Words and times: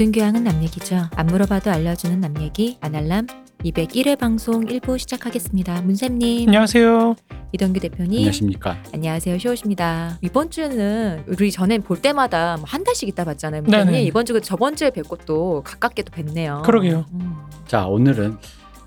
모든 0.00 0.12
교양은 0.12 0.44
남 0.44 0.62
얘기죠. 0.62 1.10
안 1.14 1.26
물어봐도 1.26 1.70
알려주는 1.70 2.20
남 2.20 2.40
얘기 2.40 2.78
아날람 2.80 3.26
201회 3.62 4.18
방송 4.18 4.64
1부 4.64 4.98
시작하겠습니다. 4.98 5.82
문쌤님, 5.82 6.48
안녕하세요. 6.48 7.16
이동규 7.52 7.80
대표님, 7.80 8.16
안녕하십니까. 8.20 8.78
안녕하세요. 8.94 9.38
쇼우십니다. 9.38 10.16
이번 10.22 10.48
주는 10.48 11.22
우리 11.26 11.50
전에 11.52 11.76
볼 11.80 12.00
때마다 12.00 12.56
뭐한 12.56 12.82
달씩 12.82 13.10
있다 13.10 13.26
봤잖아요. 13.26 13.60
문쌤님 13.60 13.86
네네. 13.92 14.04
이번 14.04 14.24
주 14.24 14.40
저번 14.40 14.74
주에 14.74 14.88
뵙고 14.88 15.18
또 15.26 15.62
가깝게도 15.66 16.12
뵙네요. 16.12 16.62
그러게요. 16.64 17.04
음. 17.12 17.36
자, 17.66 17.84
오늘은 17.86 18.38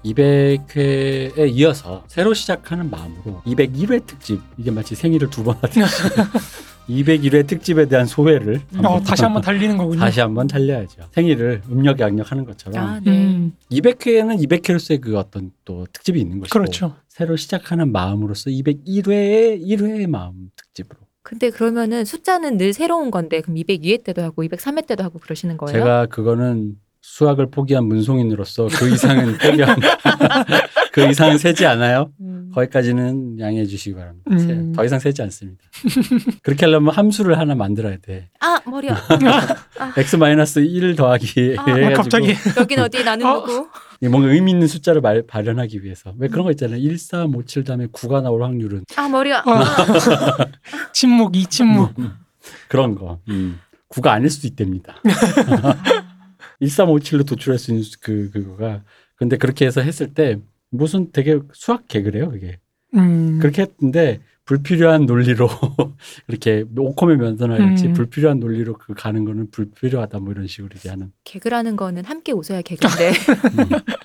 200회에 0.03 1.47
이어서 1.53 2.05
새로 2.07 2.33
시작하는 2.33 2.89
마음으로 2.89 3.43
201회 3.45 4.07
특집, 4.07 4.41
이게 4.57 4.71
마치 4.71 4.95
생일을 4.95 5.29
두 5.29 5.43
번 5.43 5.57
하듯이 5.61 5.79
201회 6.89 7.47
특집에 7.47 7.85
대한 7.87 8.05
소회를 8.05 8.61
어, 8.83 9.01
다시 9.01 9.23
한번 9.23 9.41
달리는 9.41 9.77
거군요. 9.77 9.99
다시 9.99 10.19
한번 10.19 10.47
달려야죠. 10.47 11.03
생일을 11.11 11.61
음력 11.69 11.99
양력하는 11.99 12.45
것처럼 12.45 12.83
아, 12.83 12.99
네. 12.99 13.11
음, 13.11 13.53
200회에는 13.71 14.45
200회로서의 14.45 15.01
그 15.01 15.17
어떤 15.17 15.51
또 15.65 15.87
특집이 15.91 16.19
있는 16.19 16.39
것이고 16.39 16.53
그렇죠. 16.53 16.95
새로 17.07 17.35
시작하는 17.35 17.91
마음으로서 17.91 18.49
201회의 18.49 19.61
1회의 19.65 20.07
마음 20.07 20.49
특집으로 20.55 20.99
근데 21.23 21.49
그러면은 21.49 22.03
숫자는 22.03 22.57
늘 22.57 22.73
새로운 22.73 23.09
건데 23.09 23.39
그럼 23.39 23.55
202회 23.55 24.03
때도 24.03 24.21
하고 24.21 24.43
203회 24.43 24.85
때도 24.85 25.03
하고 25.03 25.19
그러시는 25.19 25.55
거예요? 25.57 25.71
제가 25.79 26.05
그거는 26.07 26.75
수학을 27.07 27.51
포기한 27.51 27.85
문송인으로서 27.85 28.69
그 28.71 28.89
이상은 28.89 29.37
포기한 29.37 29.77
그 30.93 31.05
이상은 31.09 31.37
세지 31.37 31.65
않아요. 31.65 32.11
음. 32.21 32.49
거기까지는 32.55 33.39
양해해 33.39 33.65
주시기 33.65 33.93
바랍니다. 33.95 34.31
음. 34.31 34.37
세- 34.39 34.71
더 34.73 34.85
이상 34.85 34.99
세지 34.99 35.21
않습니다. 35.23 35.61
그렇게 36.43 36.65
하려면 36.65 36.93
함수를 36.93 37.37
하나 37.37 37.55
만들어야 37.55 37.97
돼. 38.01 38.29
아 38.39 38.57
머리야. 38.65 38.95
x 39.97 40.15
마이너스 40.15 40.59
1 40.59 40.95
더하기 40.95 41.55
아, 41.57 41.63
해가지고 41.65 41.87
아, 41.87 41.93
갑자기 41.93 42.33
여긴 42.57 42.79
어디 42.79 43.03
나는 43.03 43.25
어? 43.25 43.45
누구? 43.45 43.67
이 44.01 44.07
뭔가 44.07 44.29
의미 44.31 44.51
있는 44.51 44.67
숫자를 44.67 45.01
말, 45.01 45.27
발현하기 45.27 45.83
위해서 45.83 46.13
왜 46.17 46.29
그런 46.29 46.45
거 46.45 46.51
있잖아요. 46.51 46.77
1, 46.79 46.97
4, 46.97 47.25
5, 47.25 47.43
7 47.45 47.65
다음에 47.65 47.87
9가 47.87 48.21
나올 48.23 48.43
확률은 48.43 48.85
아 48.95 49.09
머리야. 49.09 49.39
어. 49.45 49.59
침묵 50.93 51.35
이 51.35 51.45
침묵. 51.47 51.99
음, 51.99 52.13
그런 52.69 52.95
거. 52.95 53.19
음. 53.27 53.59
9가 53.89 54.07
아닐 54.07 54.29
수도 54.29 54.47
있답니다. 54.47 54.95
1, 56.59 56.69
3, 56.69 56.89
5, 56.89 56.95
7로 56.99 57.25
도출할 57.27 57.59
수 57.59 57.71
있는 57.71 57.83
그 58.01 58.29
그거가 58.31 58.83
근데 59.15 59.37
그렇게 59.37 59.65
해서 59.65 59.81
했을 59.81 60.13
때 60.13 60.39
무슨 60.69 61.11
되게 61.11 61.39
수학 61.53 61.87
개그래요, 61.87 62.31
그게. 62.31 62.59
음, 62.95 63.39
그렇게 63.39 63.63
했는데 63.63 64.19
불필요한 64.45 65.05
논리로 65.05 65.47
이렇게 66.27 66.65
오컴의 66.77 67.17
면선하듯이 67.17 67.87
음. 67.87 67.93
불필요한 67.93 68.39
논리로 68.39 68.73
그 68.77 68.93
가는 68.93 69.23
거는 69.23 69.49
불필요하다 69.51 70.19
뭐 70.19 70.33
이런 70.33 70.47
식으로 70.47 70.69
얘기하는 70.75 71.11
개그라는 71.23 71.75
거는 71.75 72.03
함께 72.05 72.33
웃어야 72.33 72.61
개그인데 72.61 73.13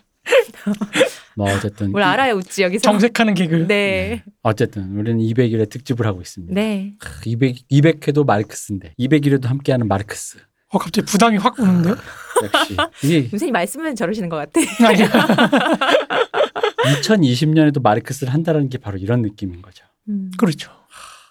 뭐 1.36 1.52
어쨌든 1.52 1.90
뭘 1.90 2.02
알아야 2.02 2.32
웃지 2.32 2.62
여기서. 2.62 2.82
정색하는 2.82 3.34
개그. 3.34 3.66
네. 3.68 4.22
어쨌든 4.42 4.96
우리는 4.96 5.20
200일의 5.20 5.70
특집을 5.70 6.06
하고 6.06 6.20
있습니다. 6.20 6.52
네. 6.54 6.94
200 7.24 7.68
200회도 7.68 8.26
마르크스인데 8.26 8.94
200일에도 8.98 9.44
함께하는 9.44 9.86
마르크스 9.88 10.38
어 10.70 10.78
갑자기 10.78 11.06
부담이 11.06 11.38
확 11.38 11.58
오는데요? 11.58 11.96
역시 12.42 12.76
이게 13.02 13.28
선생님 13.30 13.52
말씀은 13.52 13.96
저러시는 13.96 14.28
것 14.28 14.36
같아. 14.36 14.60
아니야. 14.86 15.08
2020년에도 17.02 17.80
마르크스를 17.82 18.32
한다는 18.32 18.68
게 18.68 18.78
바로 18.78 18.98
이런 18.98 19.22
느낌인 19.22 19.62
거죠. 19.62 19.84
음. 20.08 20.30
그렇죠. 20.38 20.70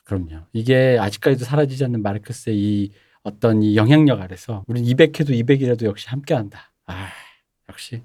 그럼요. 0.05 0.41
이게 0.53 0.97
아직까지도 0.99 1.45
사라지지 1.45 1.83
않는 1.85 2.01
마르크스의 2.01 2.57
이 2.57 2.91
어떤 3.23 3.61
이 3.61 3.75
영향력 3.75 4.21
아래서 4.21 4.63
우리 4.67 4.81
200회도 4.81 5.29
200일에도 5.29 5.83
역시 5.85 6.07
함께한다. 6.09 6.71
아 6.87 7.09
역시. 7.69 8.01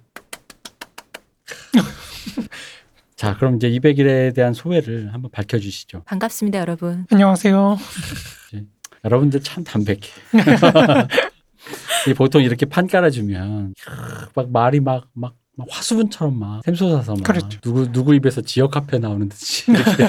자 3.16 3.36
그럼 3.36 3.56
이제 3.56 3.70
200일에 3.70 4.34
대한 4.34 4.52
소회를 4.52 5.14
한번 5.14 5.30
밝혀주시죠. 5.30 6.02
반갑습니다, 6.04 6.58
여러분. 6.58 7.06
안녕하세요. 7.10 7.78
여러분들 9.04 9.40
참 9.42 9.64
담백해. 9.64 10.00
이 12.08 12.14
보통 12.14 12.42
이렇게 12.42 12.66
판 12.66 12.86
깔아주면 12.86 13.74
막 14.34 14.50
말이 14.50 14.80
막, 14.80 15.06
막, 15.12 15.36
막 15.56 15.66
화수분처럼 15.70 16.38
막 16.38 16.62
샘솟아서 16.64 17.14
막 17.14 17.22
그렇죠. 17.22 17.60
누구 17.60 17.92
누구 17.92 18.14
입에서 18.14 18.40
지역 18.40 18.74
화폐 18.74 18.98
나오는 18.98 19.28
듯이 19.28 19.70
이렇게 19.70 20.04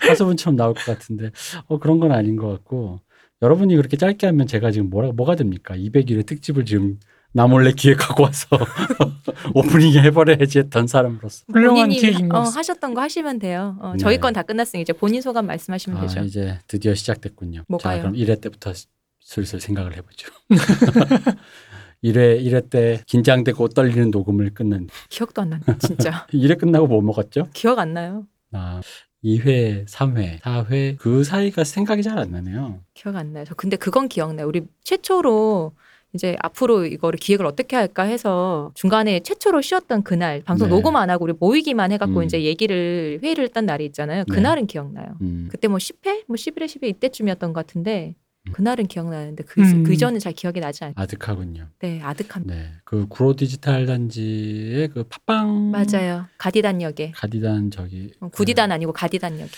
화수분처럼 0.06 0.56
나올 0.56 0.74
것 0.74 0.84
같은데 0.84 1.30
어 1.66 1.78
그런 1.78 1.98
건 1.98 2.12
아닌 2.12 2.36
것 2.36 2.48
같고 2.48 3.00
여러분이 3.42 3.74
그렇게 3.76 3.96
짧게 3.96 4.26
하면 4.28 4.46
제가 4.46 4.70
지금 4.70 4.90
뭐라 4.90 5.12
뭐가 5.12 5.34
됩니까? 5.34 5.74
200일의 5.74 6.26
특집을 6.26 6.64
지금 6.64 6.98
나 7.38 7.46
몰래 7.46 7.70
기획하고 7.70 8.24
와서 8.24 8.48
오프닝 9.54 9.92
해버려야지 10.02 10.58
했던 10.58 10.88
사람으로서 10.88 11.44
훌륭한 11.52 11.84
본인이 11.84 12.00
기획인 12.00 12.28
것 12.28 12.38
어. 12.38 12.42
하셨던 12.42 12.94
거 12.94 13.00
하시면 13.00 13.38
돼요. 13.38 13.76
어, 13.80 13.92
네. 13.92 13.98
저희 13.98 14.18
건다 14.18 14.42
끝났으니 14.42 14.82
이제 14.82 14.92
본인 14.92 15.22
소감 15.22 15.46
말씀하시면 15.46 15.98
아, 15.98 16.00
되죠. 16.00 16.20
이제 16.22 16.58
드디어 16.66 16.96
시작됐군요. 16.96 17.62
뭐가요? 17.68 17.96
자, 17.98 18.02
그럼 18.02 18.14
1회 18.16 18.40
때부터 18.40 18.72
슬슬 19.20 19.60
생각을 19.60 19.96
해보죠. 19.96 20.32
1회, 22.02 22.42
1회 22.44 22.70
때 22.70 23.02
긴장되고 23.06 23.68
떨리는 23.68 24.10
녹음을 24.10 24.52
끊는. 24.52 24.88
기억도 25.08 25.42
안 25.42 25.50
나네, 25.50 25.62
진짜. 25.78 26.26
1회 26.34 26.58
끝나고 26.58 26.88
뭐 26.88 27.00
먹었죠? 27.02 27.50
기억 27.52 27.78
안 27.78 27.94
나요. 27.94 28.26
아, 28.50 28.80
2회, 29.22 29.86
3회, 29.88 30.40
4회 30.40 30.96
그 30.98 31.22
사이가 31.22 31.62
생각이 31.62 32.02
잘 32.02 32.18
안 32.18 32.32
나네요. 32.32 32.80
기억 32.94 33.14
안 33.14 33.32
나요. 33.32 33.44
저 33.46 33.54
근데 33.54 33.76
그건 33.76 34.08
기억나요. 34.08 34.48
우리 34.48 34.62
최초로 34.82 35.72
이제 36.14 36.36
앞으로 36.40 36.86
이거를 36.86 37.18
기획을 37.18 37.44
어떻게 37.44 37.76
할까 37.76 38.04
해서 38.04 38.70
중간에 38.74 39.20
최초로 39.20 39.60
쉬었던 39.60 40.02
그날 40.02 40.42
방송 40.42 40.68
네. 40.68 40.74
녹음 40.74 40.96
안 40.96 41.10
하고 41.10 41.24
우리 41.24 41.34
모이기만 41.38 41.92
해갖고 41.92 42.20
음. 42.20 42.24
이제 42.24 42.42
얘기를 42.44 43.20
회의를 43.22 43.44
했던 43.44 43.66
날이 43.66 43.84
있잖아요. 43.86 44.24
네. 44.26 44.34
그날은 44.34 44.66
기억나요. 44.66 45.16
음. 45.20 45.48
그때 45.50 45.68
뭐 45.68 45.78
10회, 45.78 46.24
뭐 46.26 46.36
11회, 46.36 46.64
12회 46.64 46.88
이때쯤이었던 46.88 47.52
것 47.52 47.66
같은데 47.66 48.14
음. 48.46 48.52
그날은 48.52 48.86
기억나는데 48.86 49.44
그, 49.44 49.60
음. 49.60 49.84
그 49.84 49.96
전은 49.96 50.18
잘 50.20 50.32
기억이 50.32 50.60
나지 50.60 50.84
않아요. 50.84 50.94
아득하군요. 50.96 51.68
네, 51.80 52.00
아득합니다. 52.02 52.54
네. 52.54 52.70
그 52.84 53.06
구로 53.08 53.36
디지털 53.36 53.84
단지의 53.86 54.88
그 54.88 55.04
팟빵 55.04 55.70
맞아요. 55.70 56.24
가디단 56.38 56.80
역에 56.80 57.12
가디단 57.14 57.70
저기 57.70 58.12
어, 58.20 58.28
구디단 58.28 58.72
아니고 58.72 58.92
가디단 58.92 59.40
역에 59.40 59.48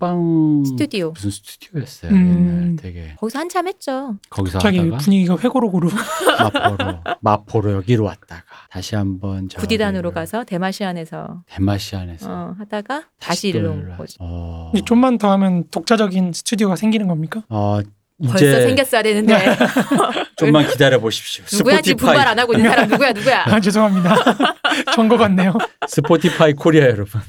팟빵 0.00 0.64
스튜디오. 0.66 1.10
무슨 1.12 1.30
스튜디오였어요. 1.30 2.10
음. 2.10 2.16
옛날 2.16 2.76
되게 2.76 3.14
거기서 3.18 3.38
한참 3.38 3.68
했죠. 3.68 4.16
거기서 4.30 4.58
갑자기 4.58 4.78
하다가 4.78 4.96
분위기가 4.96 5.36
회고록으로. 5.36 5.90
마포로 6.40 7.00
마포로 7.20 7.72
여기로 7.72 8.04
왔다가 8.04 8.42
다시 8.70 8.96
한번 8.96 9.48
저기를 9.48 9.60
구디단으로 9.60 10.12
가서 10.12 10.44
대마시안에서 10.44 11.44
대마시안에서 11.46 12.30
어, 12.30 12.54
하다가 12.58 13.04
다시 13.20 13.48
일로 13.48 13.72
온 13.72 13.96
거지. 13.96 14.16
어, 14.20 14.72
이제 14.74 14.82
좀만 14.84 15.18
더 15.18 15.30
하면 15.32 15.64
독자적인 15.70 16.32
스튜디오가 16.32 16.76
생기는 16.76 17.06
겁니까? 17.06 17.42
어, 17.48 17.80
벌써 18.26 18.60
생겼어야 18.60 19.02
되는데 19.02 19.56
좀만 20.36 20.68
기다려 20.68 20.98
보십시오. 20.98 21.44
누구야 21.58 21.80
지금 21.80 21.96
분발 21.96 22.26
안 22.28 22.38
하고 22.38 22.54
있는 22.54 22.68
사람 22.70 22.88
누구야 22.88 23.12
누구야? 23.12 23.44
아 23.46 23.60
죄송합니다. 23.60 24.14
전거 24.94 25.16
같네요. 25.16 25.54
스포티파이 25.88 26.52
코리아 26.54 26.84
여러분. 26.84 27.20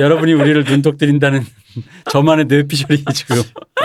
여러분이 0.00 0.32
우리를 0.32 0.64
눈독 0.64 0.98
들인다는 0.98 1.44
저만의 2.10 2.46
뇌피셜이 2.46 3.04
지금 3.14 3.42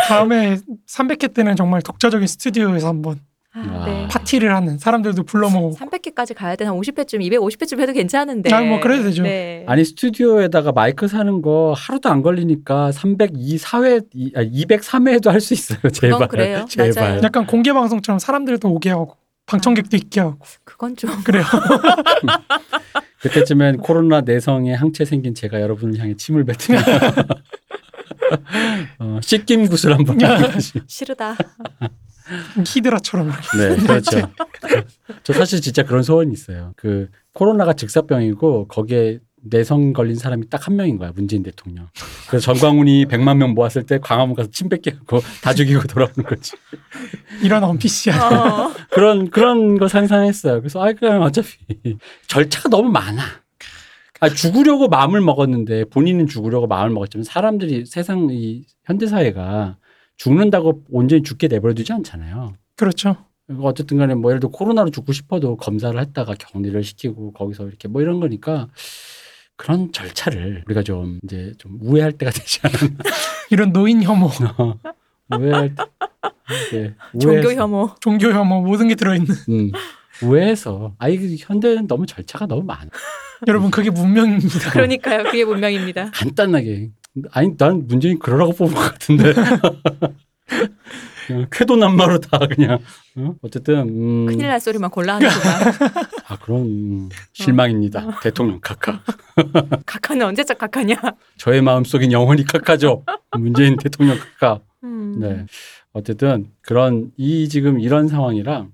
다음에 0.07 0.57
300회 0.89 1.33
때는 1.33 1.55
정말 1.55 1.81
독자적인 1.81 2.27
스튜디오에서 2.27 2.87
한번 2.87 3.19
아, 3.53 3.83
네. 3.86 4.06
아. 4.06 4.07
파티를 4.07 4.56
하는 4.56 4.77
사람들도 4.77 5.24
불러 5.24 5.50
모으고 5.50 5.75
300개까지 5.75 6.33
가야 6.36 6.56
되나 6.56 6.71
50회쯤 6.71 7.19
250회쯤 7.19 7.80
해도 7.81 7.92
괜찮은데. 7.92 8.53
아, 8.53 8.62
뭐 8.62 8.80
그래도 8.80 9.03
되죠. 9.03 9.24
네. 9.24 9.65
아니 9.68 9.83
스튜디오에다가 9.83 10.71
마이크 10.71 11.07
사는 11.09 11.42
거 11.42 11.74
하루도 11.75 12.07
안 12.09 12.21
걸리니까 12.21 12.94
302 12.94 13.57
4회 13.57 14.06
203회도 14.36 15.30
할 15.30 15.42
수 15.42 15.53
있어요. 15.53 15.80
제발. 15.92 16.27
그래요. 16.30 16.65
제발. 16.69 16.94
맞아요. 16.95 17.21
약간 17.24 17.45
공개 17.45 17.74
방송처럼 17.74 18.19
사람들도 18.19 18.69
오게 18.69 18.89
하고 18.92 19.18
방청객도 19.48 19.98
있게 19.98 20.21
하고 20.21 20.38
그건 20.63 20.95
좀 20.95 21.09
그래요. 21.24 21.44
그때쯤엔 23.21 23.77
코로나 23.77 24.21
내성에 24.21 24.74
항체 24.74 25.03
생긴 25.03 25.36
제가 25.36 25.59
여러분을 25.62 26.00
향해 26.00 26.15
침을 26.15 26.45
뱉으며 26.45 26.80
어, 29.00 29.19
씻김 29.21 29.68
구슬 29.68 29.94
한번 29.94 30.18
거지. 30.18 30.80
싫으다. 30.88 31.36
히드라처럼 32.65 33.29
이렇게. 33.29 33.57
네, 33.57 33.75
그렇죠. 33.87 34.31
저 35.23 35.33
사실 35.33 35.61
진짜 35.61 35.83
그런 35.83 36.03
소원이 36.03 36.31
있어요. 36.33 36.73
그 36.75 37.09
코로나가 37.33 37.73
직사병이고 37.73 38.67
거기에 38.67 39.19
내성 39.43 39.93
걸린 39.93 40.15
사람이 40.15 40.49
딱 40.49 40.67
한 40.67 40.75
명인 40.75 40.97
거야 40.99 41.11
문재인 41.15 41.41
대통령. 41.41 41.87
그래서 42.29 42.53
정광훈이 42.53 43.05
100만 43.05 43.37
명 43.37 43.53
모았을 43.55 43.83
때 43.87 43.97
광화문 43.99 44.35
가서 44.35 44.49
침 44.51 44.69
뱉게 44.69 44.91
하고 44.91 45.19
다 45.41 45.53
죽이고 45.53 45.81
돌아오는 45.87 46.13
거지. 46.27 46.51
이런 47.41 47.63
언피시한 47.63 48.33
어. 48.33 48.71
그런 48.91 49.29
그런 49.31 49.79
거 49.79 49.87
상상했어요. 49.87 50.59
그래서 50.61 50.83
아 50.83 50.93
그냥 50.93 51.23
어차피 51.23 51.57
절차가 52.27 52.69
너무 52.69 52.91
많아. 52.91 53.23
아 54.19 54.29
죽으려고 54.29 54.87
마음을 54.87 55.19
먹었는데 55.21 55.85
본인은 55.85 56.27
죽으려고 56.27 56.67
마음을 56.67 56.91
먹었지만 56.91 57.23
사람들이 57.23 57.87
세상 57.87 58.27
이 58.29 58.65
현대 58.85 59.07
사회가 59.07 59.77
죽는다고 60.21 60.83
온전히 60.91 61.23
죽게 61.23 61.47
내버려 61.47 61.73
두지 61.73 61.91
않잖아요. 61.94 62.53
그렇죠. 62.75 63.15
어쨌든 63.59 63.97
간에 63.97 64.13
뭐 64.13 64.29
예를 64.31 64.39
들어 64.39 64.51
코로나로 64.51 64.91
죽고 64.91 65.13
싶어도 65.13 65.57
검사를 65.57 66.00
했다가 66.00 66.35
격리를 66.35 66.83
시키고 66.83 67.33
거기서 67.33 67.68
이렇게 67.68 67.88
뭐 67.88 68.03
이런 68.03 68.19
거니까 68.19 68.68
그런 69.56 69.91
절차를 69.91 70.63
우리가 70.68 70.83
좀 70.83 71.19
이제 71.23 71.53
좀 71.57 71.79
우회할 71.81 72.12
때가 72.13 72.31
되지 72.38 72.59
않았나. 72.62 72.97
이런 73.50 73.73
노인 73.73 74.03
혐오, 74.03 74.29
우회할 75.35 75.73
때. 76.69 76.94
종교 77.19 77.51
혐오. 77.53 77.95
종교 78.00 78.31
혐오 78.31 78.62
모든 78.62 78.89
게 78.89 78.95
들어있는. 78.95 79.27
음, 79.50 79.71
우회해서 80.21 80.94
아이 81.00 81.17
그 81.17 81.35
현대는 81.38 81.88
너무 81.88 82.06
절차가 82.06 82.45
너무 82.45 82.63
많아. 82.63 82.89
여러분 83.47 83.71
그게 83.71 83.89
문명입니다. 83.89 84.69
그러니까요. 84.71 85.24
그게 85.24 85.44
문명입니다. 85.45 86.12
간단하게. 86.12 86.91
아니 87.31 87.55
난 87.57 87.87
문재인 87.87 88.19
그러라고 88.19 88.53
뽑은 88.53 88.73
것 88.73 88.79
같은데. 88.81 89.33
그냥 91.27 91.47
쾌도난마로 91.51 92.19
다 92.19 92.39
그냥. 92.39 92.79
어? 93.15 93.35
어쨌든 93.41 93.79
음, 93.89 94.25
큰일 94.25 94.47
날 94.47 94.59
소리만 94.59 94.89
골라 94.89 95.15
하는구나. 95.15 95.39
아 96.27 96.37
그런 96.39 96.61
음, 96.61 97.09
실망입니다. 97.33 98.07
어. 98.07 98.13
대통령 98.21 98.59
카카. 98.61 99.01
각하는 99.85 100.25
언제적 100.27 100.57
각하냐. 100.57 100.95
저의 101.37 101.61
마음속엔 101.61 102.11
영원히 102.11 102.43
카카죠. 102.43 103.05
문재인 103.37 103.77
대통령 103.77 104.17
카카. 104.17 104.61
음. 104.83 105.19
네. 105.19 105.45
어쨌든 105.93 106.47
그런 106.61 107.11
이 107.17 107.47
지금 107.49 107.79
이런 107.79 108.07
상황이랑 108.07 108.71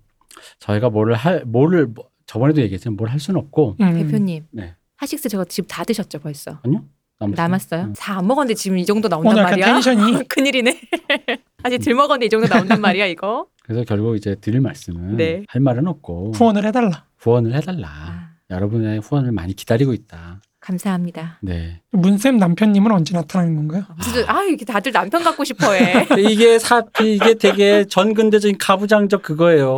저희가 0.60 0.90
뭐를 0.90 1.16
할 1.16 1.44
뭐를 1.46 1.88
뭐- 1.88 2.08
저번에도 2.28 2.62
얘기했지만 2.62 2.96
뭘 2.98 3.10
할 3.10 3.20
수는 3.20 3.40
없고 3.40 3.76
음. 3.80 3.94
대표님. 3.94 4.46
네. 4.52 4.76
하식스 4.98 5.30
저거 5.30 5.46
지금 5.46 5.68
다 5.68 5.84
드셨죠 5.84 6.20
벌써? 6.20 6.60
남았어요. 6.64 6.86
남았어요? 7.20 7.82
음. 7.84 7.94
다안 7.98 8.28
먹었는데 8.28 8.54
지금 8.56 8.78
이 8.78 8.86
정도 8.86 9.08
나온단 9.08 9.36
말이야? 9.36 9.66
텐션이 9.66 10.24
큰일이네. 10.30 10.80
아직 11.64 11.80
덜 11.80 11.96
먹었는데 11.96 12.28
이 12.28 12.30
정도 12.30 12.48
나온단 12.48 12.80
말이야 12.80 13.06
이거? 13.08 13.48
그래서 13.64 13.84
결국 13.86 14.16
이제 14.16 14.36
드릴 14.40 14.62
말씀은 14.62 15.18
네. 15.18 15.44
할 15.48 15.62
말은 15.62 15.88
없고 15.88 16.34
후원을 16.36 16.66
해달라. 16.66 17.06
후원을 17.18 17.54
해달라. 17.56 17.88
아, 17.90 18.30
여러분의 18.50 19.00
후원을 19.00 19.32
많이 19.32 19.54
기다리고 19.54 19.94
있다. 19.94 20.42
감사합니다. 20.60 21.40
네. 21.42 21.82
문쌤 21.92 22.38
남편님은 22.38 22.92
언제 22.92 23.14
나타나는 23.16 23.56
건가요? 23.56 23.84
무슨 23.98 24.28
아 24.28 24.44
이렇게 24.44 24.66
다들 24.66 24.92
남편 24.92 25.24
갖고 25.24 25.46
싶어해. 25.46 26.06
이게 26.20 26.60
사 26.60 26.84
이게 27.02 27.36
되게 27.36 27.86
전근대적인 27.86 28.58
가부장적 28.58 29.22
그거예요. 29.22 29.78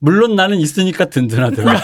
물론 0.00 0.36
나는 0.36 0.58
있으니까 0.58 1.06
든든하더라. 1.06 1.80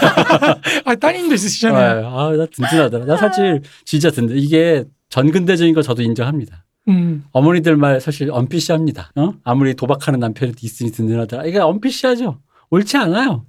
아 0.85 0.95
따님도 0.95 1.33
있으시잖아요. 1.33 2.07
아, 2.07 2.31
나 2.35 2.45
든든하더라. 2.45 3.05
나 3.05 3.17
사실 3.17 3.61
진짜 3.85 4.11
든든. 4.11 4.37
이게 4.37 4.83
전근대적인 5.13 5.75
거 5.75 5.83
저도 5.83 6.01
인정합니다. 6.01 6.65
음. 6.87 7.23
어머니들 7.33 7.77
말 7.77 8.01
사실 8.01 8.31
언피시합니다. 8.31 9.11
어? 9.15 9.35
아무리 9.43 9.75
도박하는 9.75 10.19
남편이 10.19 10.53
있으니 10.59 10.91
든든하더라. 10.91 11.45
이게 11.45 11.59
언피시하죠. 11.59 12.39
옳지 12.71 12.97
않아요. 12.97 13.45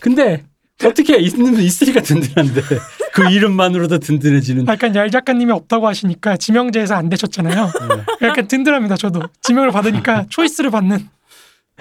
근데 0.00 0.42
어떻게 0.82 1.18
있는 1.18 1.60
있으니까 1.60 2.00
든든한데 2.00 2.62
그 3.12 3.30
이름만으로도 3.30 3.98
든든해지는. 3.98 4.66
약간 4.68 4.94
얄 4.94 5.10
작가님이 5.10 5.52
없다고 5.52 5.86
하시니까 5.86 6.38
지명제에서 6.38 6.94
안 6.94 7.10
되셨잖아요. 7.10 7.66
네. 7.66 8.26
약간 8.26 8.48
든든합니다. 8.48 8.96
저도 8.96 9.20
지명을 9.42 9.70
받으니까 9.70 10.24
초이스를 10.30 10.70
받는 10.70 11.10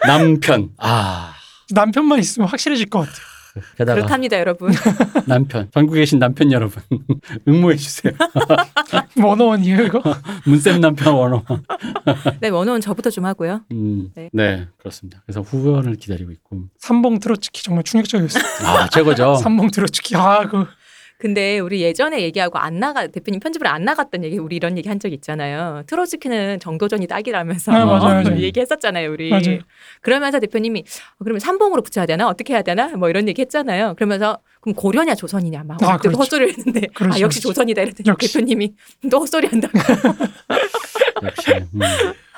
남편. 0.05 0.71
아. 0.77 1.35
남편만 1.69 2.19
있으면 2.19 2.49
확실해질 2.49 2.89
것 2.89 2.99
같아요. 2.99 3.30
게다가 3.77 3.95
그렇답니다 3.95 4.39
여러분. 4.39 4.71
남편. 5.27 5.69
전국에 5.71 5.99
계신 6.01 6.19
남편 6.19 6.51
여러분 6.51 6.81
응모해 7.47 7.75
주세요. 7.75 8.13
원어원이에요 9.21 9.83
이거? 9.83 10.01
문쌤 10.45 10.79
남편 10.81 11.13
원어. 11.13 11.43
네 12.39 12.49
원호는 12.49 12.81
저부터 12.81 13.09
좀 13.09 13.25
하고요. 13.25 13.61
음, 13.71 14.09
네. 14.15 14.29
네. 14.33 14.67
그렇습니다. 14.77 15.21
그래서 15.25 15.41
후원을 15.41 15.95
기다리고 15.95 16.31
있고. 16.31 16.63
삼봉 16.79 17.19
트로츠키 17.19 17.63
정말 17.63 17.83
충격적이었어요. 17.83 18.43
아 18.65 18.89
최고죠. 18.89 19.35
삼봉 19.35 19.71
트로츠키 19.71 20.15
아 20.15 20.45
그 20.49 20.65
근데 21.21 21.59
우리 21.59 21.81
예전에 21.83 22.19
얘기하고 22.23 22.57
안 22.57 22.79
나가 22.79 23.05
대표님 23.05 23.39
편집을 23.39 23.67
안 23.67 23.83
나갔던 23.85 24.23
얘기 24.23 24.39
우리 24.39 24.55
이런 24.55 24.75
얘기 24.75 24.89
한 24.89 24.97
적 24.99 25.13
있잖아요. 25.13 25.83
트로츠키는 25.85 26.59
정도전이 26.59 27.05
딱이라면서 27.05 27.71
아, 27.71 27.85
맞아요, 27.85 28.23
맞아요. 28.23 28.39
얘기했었잖아요 28.39 29.11
우리. 29.11 29.29
맞아요. 29.29 29.59
그러면서 30.01 30.39
대표님이 30.39 30.79
어, 30.81 31.23
그러면 31.23 31.39
삼봉으로 31.39 31.83
붙여야 31.83 32.07
되나 32.07 32.27
어떻게 32.27 32.53
해야 32.53 32.63
되나 32.63 32.87
뭐 32.97 33.07
이런 33.09 33.27
얘기 33.27 33.41
했잖아요. 33.43 33.93
그러면서 33.95 34.39
그럼 34.61 34.73
고려냐 34.75 35.13
조선이냐 35.13 35.63
막 35.63 35.81
아, 35.83 35.97
그렇죠. 35.97 36.17
헛소리를 36.17 36.53
했는데 36.57 36.87
그렇죠, 36.93 37.15
아 37.17 37.19
역시 37.21 37.39
그렇죠. 37.39 37.53
조선이다 37.53 37.81
이랬더니 37.83 38.09
역시. 38.09 38.33
대표님이 38.33 38.73
또 39.11 39.19
헛소리 39.19 39.47
한다고. 39.47 39.77
역시. 41.23 41.51
음. 41.51 41.79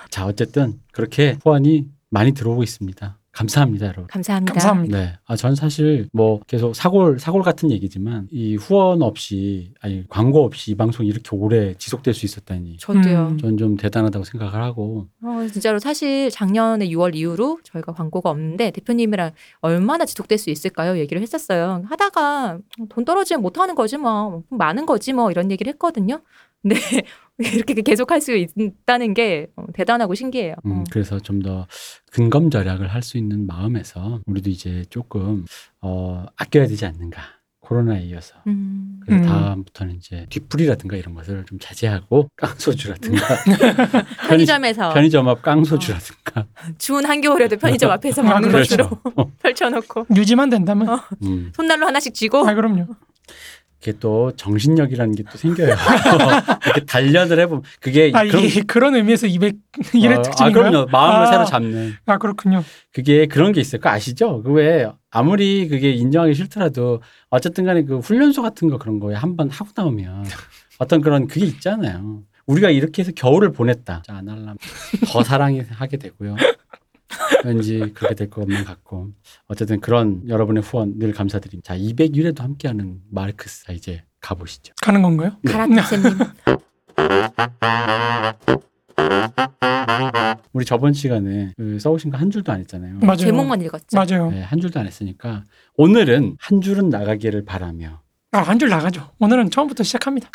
자 0.09 0.25
어쨌든 0.25 0.73
그렇게 0.91 1.37
후원이 1.43 1.85
많이 2.09 2.33
들어오고 2.33 2.63
있습니다. 2.63 3.17
감사합니다, 3.33 3.87
여러분. 3.87 4.07
감사합니다. 4.07 4.53
감사합니다. 4.53 4.97
네. 4.97 5.13
아, 5.25 5.35
전 5.35 5.55
사실 5.55 6.07
뭐 6.13 6.39
계속 6.45 6.75
사골, 6.75 7.19
사골 7.19 7.41
같은 7.41 7.71
얘기지만 7.71 8.27
이 8.31 8.55
후원 8.55 9.01
없이, 9.01 9.73
아니, 9.81 10.07
광고 10.07 10.45
없이 10.45 10.71
이 10.71 10.75
방송이 10.75 11.09
이렇게 11.09 11.35
오래 11.35 11.73
지속될 11.73 12.13
수 12.13 12.27
있었다니. 12.27 12.77
저도요. 12.77 13.29
음. 13.31 13.37
전좀 13.39 13.77
대단하다고 13.77 14.23
생각을 14.23 14.61
하고. 14.61 15.07
어, 15.23 15.47
진짜로 15.51 15.79
사실 15.79 16.29
작년에 16.29 16.87
6월 16.89 17.15
이후로 17.15 17.59
저희가 17.63 17.93
광고가 17.93 18.29
없는데 18.29 18.69
대표님이랑 18.69 19.31
얼마나 19.61 20.05
지속될 20.05 20.37
수 20.37 20.51
있을까요? 20.51 20.99
얘기를 20.99 21.19
했었어요. 21.21 21.83
하다가 21.89 22.59
돈 22.89 23.03
떨어지면 23.03 23.41
못 23.41 23.57
하는 23.57 23.73
거지 23.73 23.97
뭐 23.97 24.43
많은 24.49 24.85
거지 24.85 25.11
뭐 25.11 25.31
이런 25.31 25.49
얘기를 25.49 25.73
했거든요. 25.73 26.21
근데 26.61 26.75
이렇게 27.53 27.73
계속 27.81 28.11
할 28.11 28.21
수 28.21 28.35
있다는 28.35 29.13
게 29.13 29.47
어, 29.55 29.65
대단하고 29.73 30.13
신기해요. 30.15 30.55
음, 30.65 30.71
어. 30.71 30.83
그래서 30.91 31.19
좀 31.19 31.41
더 31.41 31.67
근검 32.11 32.49
절약을 32.49 32.87
할 32.87 33.01
수 33.01 33.17
있는 33.17 33.45
마음에서 33.47 34.21
우리도 34.27 34.49
이제 34.49 34.85
조금, 34.89 35.45
어, 35.81 36.25
아껴야 36.37 36.67
되지 36.67 36.85
않는가. 36.85 37.21
코로나에 37.59 38.01
이어서. 38.03 38.35
음. 38.47 38.99
그래서 39.05 39.23
음. 39.23 39.25
다음부터는 39.27 39.95
이제 39.95 40.25
뒷불이라든가 40.29 40.97
이런 40.97 41.15
것을 41.15 41.45
좀 41.45 41.57
자제하고 41.59 42.29
깡소주라든가 42.35 43.25
편의점에서 44.27 44.93
편의점 44.93 45.27
앞 45.29 45.41
깡소주라든가 45.41 46.45
추운 46.77 47.05
한겨울에도 47.05 47.55
편의점 47.57 47.89
앞에서 47.91 48.21
아, 48.21 48.25
먹는 48.25 48.49
그렇죠. 48.49 48.89
것으로 48.89 49.31
펼쳐놓고 49.41 50.07
유지만 50.15 50.49
된다면 50.49 50.89
어. 50.89 50.99
음. 51.23 51.51
손난로 51.55 51.87
하나씩 51.87 52.13
쥐고 52.13 52.45
아 52.45 52.53
그럼요. 52.53 52.85
이게 53.83 53.91
또 53.99 54.31
정신력이라는 54.37 55.13
게 55.15 55.23
또 55.29 55.37
생겨요. 55.37 55.75
이렇게 56.65 56.85
단련을 56.85 57.39
해보면 57.41 57.63
그게 57.81 58.11
아 58.15 58.23
그런 58.25 58.43
이게 58.43 58.61
그런 58.61 58.95
의미에서 58.95 59.27
200 59.27 59.55
일의 59.93 60.17
어, 60.17 60.19
아 60.19 60.21
특징인가요? 60.21 60.63
그럼요 60.71 60.87
마음을 60.91 61.27
아. 61.27 61.31
새로 61.31 61.45
잡는 61.45 61.93
아 62.05 62.17
그렇군요. 62.17 62.63
그게 62.93 63.25
그런 63.25 63.51
게 63.51 63.59
있어요. 63.61 63.81
그 63.81 63.89
아시죠? 63.89 64.41
그 64.43 64.53
왜 64.53 64.87
아무리 65.11 65.67
그게 65.67 65.91
인정하기 65.91 66.33
싫더라도 66.33 67.01
어쨌든간에 67.29 67.83
그 67.83 67.99
훈련소 67.99 68.41
같은 68.41 68.69
거 68.69 68.77
그런 68.77 68.99
거에 68.99 69.15
한 69.15 69.35
번 69.35 69.49
하고 69.49 69.69
나오면 69.75 70.25
어떤 70.79 71.01
그런 71.01 71.27
그게 71.27 71.45
있잖아요. 71.45 72.21
우리가 72.45 72.69
이렇게 72.69 73.01
해서 73.01 73.11
겨울을 73.15 73.51
보냈다. 73.51 74.03
자, 74.05 74.15
안 74.17 74.27
하려면 74.29 74.57
더 75.07 75.23
사랑하게 75.23 75.97
되고요. 75.97 76.35
왠지 77.45 77.79
그렇게 77.93 78.15
될 78.15 78.29
것만 78.29 78.63
같고 78.65 79.11
어쨌든 79.47 79.79
그런 79.79 80.27
여러분의 80.27 80.63
후원 80.63 80.97
늘 80.99 81.13
감사드립니다. 81.13 81.73
자, 81.73 81.79
200일에도 81.79 82.39
함께하는 82.39 82.99
마르크스 83.11 83.65
자, 83.65 83.73
이제 83.73 84.03
가보시죠. 84.21 84.73
가는 84.81 85.01
건가요? 85.01 85.31
가라티세님 85.45 86.17
우리 90.53 90.65
저번 90.65 90.93
시간에 90.93 91.53
그 91.57 91.79
써오신 91.79 92.11
거 92.11 92.17
한 92.17 92.29
줄도 92.29 92.51
안 92.51 92.59
했잖아요. 92.59 92.99
맞아요. 93.01 93.17
제목만 93.17 93.61
읽었죠. 93.63 93.85
맞아요. 93.97 94.29
네, 94.31 94.41
한 94.41 94.59
줄도 94.61 94.79
안 94.79 94.85
했으니까 94.85 95.43
오늘은 95.77 96.37
한 96.39 96.61
줄은 96.61 96.89
나가기를 96.89 97.43
바라며 97.45 97.87
아 97.87 98.02
한 98.41 98.57
줄 98.57 98.69
나가죠. 98.69 99.09
오늘은 99.19 99.51
처음부터 99.51 99.83
시작합니다. 99.83 100.29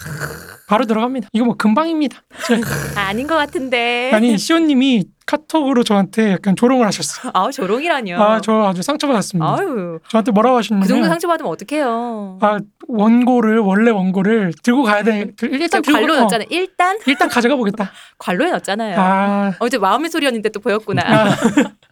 바로 0.69 0.85
들어갑니다. 0.87 1.28
이거 1.33 1.45
뭐 1.47 1.55
금방입니다. 1.57 2.19
제- 2.47 2.61
아, 2.97 3.09
아닌 3.09 3.26
것 3.26 3.35
같은데. 3.37 4.11
아니 4.14 4.38
시온님이 4.38 5.05
카톡으로 5.26 5.83
저한테 5.83 6.33
약간 6.33 6.55
조롱을 6.57 6.87
하셨어요. 6.87 7.33
아우 7.35 7.50
조롱이라뇨. 7.50 8.21
아 8.21 8.40
저 8.40 8.62
아주 8.69 8.83
상처받았습니다. 8.83 9.57
아유 9.59 9.99
저한테 10.09 10.31
뭐라고 10.33 10.57
그 10.59 10.62
정도 10.62 10.85
하셨냐면 10.85 11.09
상처받으면 11.09 11.50
어떡해요. 11.52 12.38
아 12.40 12.59
원고를 12.87 13.59
원래 13.59 13.90
원고를 13.90 14.52
들고 14.62 14.85
가야 14.85 15.02
돼. 15.02 15.33
그저 15.37 15.47
일단 15.57 15.83
들고 15.83 15.99
관로 15.99 16.14
어, 16.14 16.17
넣었잖아요. 16.19 16.47
일단 16.50 16.99
일단 17.07 17.28
가져가 17.28 17.57
보겠다. 17.57 17.90
관로에 18.19 18.50
넣었잖아요. 18.50 18.97
아, 18.99 19.52
어제 19.59 19.76
마음의 19.78 20.11
소리였는데 20.11 20.49
또 20.50 20.61
보였구나. 20.61 21.02
아 21.05 21.37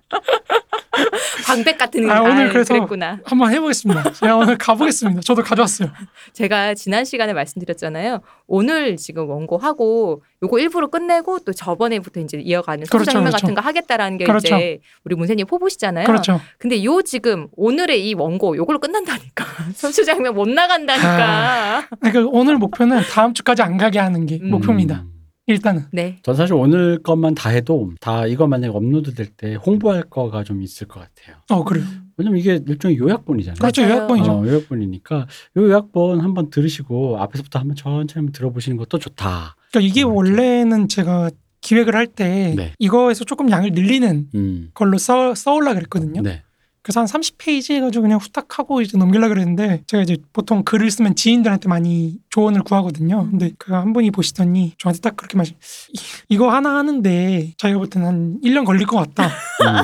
광백 1.47 1.79
같은 1.79 2.11
아, 2.11 2.23
오늘 2.23 2.49
아, 2.49 2.53
그래서- 2.53 2.75
그랬구나. 2.75 3.19
한번 3.25 3.53
해보겠습니다. 3.53 4.13
제가 4.13 4.37
오늘 4.37 4.57
가보겠습니다. 4.59 5.21
저도 5.21 5.43
가져왔어요. 5.43 5.89
제가 6.33 6.75
지난 6.75 7.05
시간에 7.05 7.33
말씀드렸잖아요. 7.33 8.21
오늘 8.47 8.97
지금 8.97 9.29
원고하고 9.29 10.23
요거 10.43 10.59
일부러 10.59 10.89
끝내고 10.89 11.41
또 11.41 11.53
저번에부터 11.53 12.21
이제 12.21 12.39
이어가는 12.39 12.87
그렇죠, 12.87 12.99
소수장면 13.05 13.31
그렇죠. 13.31 13.43
같은 13.43 13.55
거 13.55 13.61
하겠다라는 13.61 14.19
게 14.19 14.25
그렇죠. 14.25 14.57
이제 14.57 14.79
우리 15.05 15.15
문세님 15.17 15.47
포부시잖아요. 15.47 16.07
그렇죠. 16.07 16.41
근데 16.59 16.83
요 16.85 17.03
지금 17.03 17.49
오늘의 17.57 18.09
이 18.09 18.15
원고 18.15 18.57
요걸로 18.57 18.79
끝난다니까. 18.79 19.45
소수장면 19.75 20.35
못 20.35 20.49
나간다니까. 20.49 21.87
그러니까 22.01 22.31
오늘 22.33 22.57
목표는 22.57 23.03
다음 23.11 23.35
주까지 23.35 23.63
안 23.63 23.77
가게 23.77 23.99
하는 23.99 24.27
게 24.27 24.39
음. 24.43 24.51
목표입니다. 24.51 25.05
음. 25.49 25.53
일단은 25.53 25.85
네. 25.93 26.19
전 26.23 26.35
사실 26.35 26.55
오늘 26.55 27.03
것만 27.03 27.35
다 27.35 27.51
해도 27.51 27.93
다 28.01 28.27
이거 28.27 28.47
만약에 28.47 28.73
업로드 28.75 29.15
될 29.15 29.27
때 29.37 29.55
홍보할 29.55 30.03
거가 30.05 30.45
좀 30.45 30.63
있을 30.63 30.87
것 30.89 31.01
같아요. 31.01 31.37
어 31.51 31.63
그래요. 31.65 31.85
왜냐면 32.17 32.39
이게 32.41 32.61
일종의 32.67 32.97
요약본이잖아요. 32.97 33.59
그렇죠. 33.59 33.83
요약본이죠. 33.83 34.31
어, 34.33 34.47
요약본이니까 34.47 35.17
요 35.57 35.63
요약본 35.63 36.21
한번 36.21 36.51
들으시고 36.51 37.19
앞에서부터 37.21 37.59
한번 37.59 37.77
천천히 37.77 38.21
한번 38.21 38.33
들어보시는 38.33 38.77
것도 38.79 38.99
좋다. 38.99 39.57
그러니까 39.71 39.81
이게 39.89 40.03
어, 40.05 40.09
원래는 40.09 40.89
제가 40.89 41.31
기획을 41.61 41.95
할때 41.97 42.55
네. 42.57 42.73
이거에서 42.79 43.25
조금 43.25 43.51
양을 43.51 43.73
늘리는 43.73 44.29
음. 44.35 44.71
걸로 44.73 44.99
써, 44.99 45.35
써올라 45.35 45.75
그랬거든요. 45.75 46.23
네. 46.23 46.43
그래서 46.87 47.01
한 47.01 47.07
30페이지 47.09 47.75
해가지고 47.75 48.03
그냥 48.03 48.21
후딱 48.23 48.61
하고 48.61 48.81
이제 48.81 48.97
넘기려 48.97 49.29
그랬는데 49.29 49.83
제가 49.89 50.05
이제 50.05 50.17
보통 50.33 50.63
글을 50.63 50.89
쓰면 50.89 51.17
지인들한테 51.17 51.69
많이 51.69 52.19
조언을 52.31 52.63
구하거든요. 52.63 53.29
근데 53.29 53.51
그 53.59 53.75
한 53.75 53.93
분이 53.93 54.13
보시더니 54.13 54.75
저한테 54.79 55.01
딱 55.01 55.17
그렇게 55.17 55.37
말씀 55.37 55.57
이- 55.93 55.99
이거 56.29 56.49
하나 56.55 56.77
하는데 56.77 57.53
자기가 57.59 57.79
볼 57.81 57.91
때는 57.91 58.07
한 58.07 58.39
1년 58.45 58.65
걸릴 58.65 58.87
것 58.87 58.99
같다. 58.99 59.27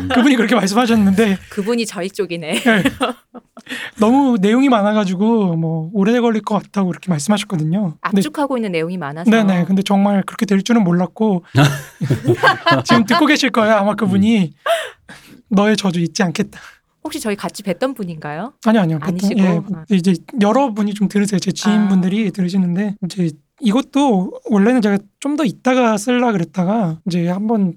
음. 0.01 0.09
그분이 0.15 0.37
그렇게 0.37 0.55
말씀하셨는데 0.55 1.39
그분이 1.51 1.87
저희 1.87 2.09
쪽이네. 2.09 2.55
예. 2.65 2.83
너무 3.99 4.37
내용이 4.41 4.69
많아가지고 4.69 5.57
뭐 5.57 5.91
오래 5.93 6.21
걸릴 6.21 6.43
것 6.43 6.63
같다고 6.63 6.87
그렇게 6.91 7.11
말씀하셨거든요. 7.11 7.97
압축하고 8.01 8.59
있는 8.59 8.71
내용이 8.71 8.97
많아서. 8.97 9.29
네네. 9.29 9.65
근데 9.65 9.83
정말 9.83 10.23
그렇게 10.25 10.47
될 10.47 10.63
줄은 10.63 10.85
몰랐고 10.85 11.43
지금 12.85 13.05
듣고 13.07 13.27
계실 13.27 13.51
거예요. 13.51 13.75
아마 13.75 13.95
그분이 13.97 14.53
너의 15.49 15.77
저주 15.77 15.99
잊지 16.01 16.23
않겠다. 16.23 16.61
혹시 17.05 17.21
저희 17.21 17.35
같이 17.37 17.63
뵀던 17.63 17.95
분인가요? 17.97 18.53
아니요, 18.65 18.83
아니요. 18.83 18.99
보통, 18.99 19.09
아니시고? 19.15 19.41
예, 19.41 19.47
아. 19.75 19.85
이제 19.91 20.15
여러분이 20.41 20.95
좀 20.95 21.09
들으세요. 21.09 21.39
제 21.41 21.51
지인분들이 21.53 22.31
들으시는데 22.31 22.97
이제 23.05 23.31
이것도 23.61 24.41
원래는 24.51 24.81
제가 24.83 24.99
좀더 25.21 25.45
이따가 25.45 25.97
쓸라 25.97 26.33
그랬다가 26.33 27.01
이제 27.07 27.29
한번 27.29 27.77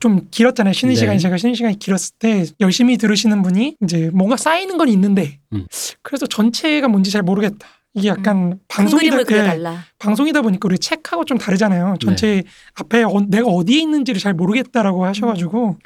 좀 0.00 0.28
길었잖아요. 0.30 0.72
쉬는 0.72 0.94
네. 0.94 1.00
시간이 1.00 1.18
제가 1.18 1.36
쉬는 1.36 1.54
시간이 1.54 1.78
길었을 1.78 2.14
때 2.18 2.44
열심히 2.60 2.96
들으시는 2.96 3.42
분이 3.42 3.76
이제 3.82 4.10
뭔가 4.12 4.36
쌓이는 4.36 4.78
건 4.78 4.88
있는데 4.88 5.40
음. 5.52 5.66
그래서 6.02 6.26
전체가 6.26 6.88
뭔지 6.88 7.10
잘 7.10 7.22
모르겠다. 7.22 7.66
이게 7.94 8.08
약간 8.08 8.50
큰 8.50 8.58
방송이다 8.68 9.24
그려달라. 9.24 9.84
방송이다 9.98 10.40
보니까 10.42 10.66
우리 10.66 10.78
책하고 10.78 11.24
좀 11.24 11.36
다르잖아요. 11.36 11.96
전체 12.00 12.42
앞에 12.74 13.02
어- 13.02 13.26
내가 13.28 13.48
어디에 13.48 13.80
있는지를 13.80 14.20
잘 14.20 14.34
모르겠다라고 14.34 15.04
하셔가지고 15.04 15.76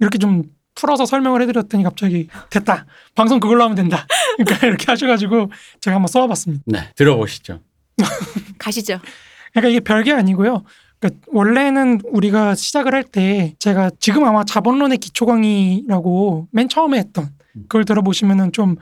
이렇게 0.00 0.18
좀 0.18 0.42
풀어서 0.74 1.06
설명을 1.06 1.42
해드렸더니 1.42 1.84
갑자기 1.84 2.28
됐다. 2.50 2.86
방송 3.14 3.40
그걸로 3.40 3.62
하면 3.64 3.76
된다. 3.76 4.06
그러니까 4.36 4.66
이렇게 4.66 4.86
하셔가지고 4.86 5.50
제가 5.80 5.96
한번 5.96 6.08
써와봤습니다. 6.08 6.64
네. 6.66 6.90
들어보시죠. 6.96 7.60
가시죠. 8.58 9.00
그러니까 9.52 9.68
이게 9.70 9.80
별게 9.80 10.12
아니고요. 10.12 10.64
그러니까 11.00 11.20
원래는 11.32 12.00
우리가 12.04 12.54
시작을 12.54 12.94
할 12.94 13.02
때 13.04 13.54
제가 13.58 13.90
지금 14.00 14.24
아마 14.24 14.44
자본론의 14.44 14.98
기초 14.98 15.26
강의라고 15.26 16.48
맨 16.52 16.68
처음에 16.68 16.98
했던 16.98 17.28
그걸 17.62 17.84
들어보시면은 17.84 18.52
좀 18.52 18.76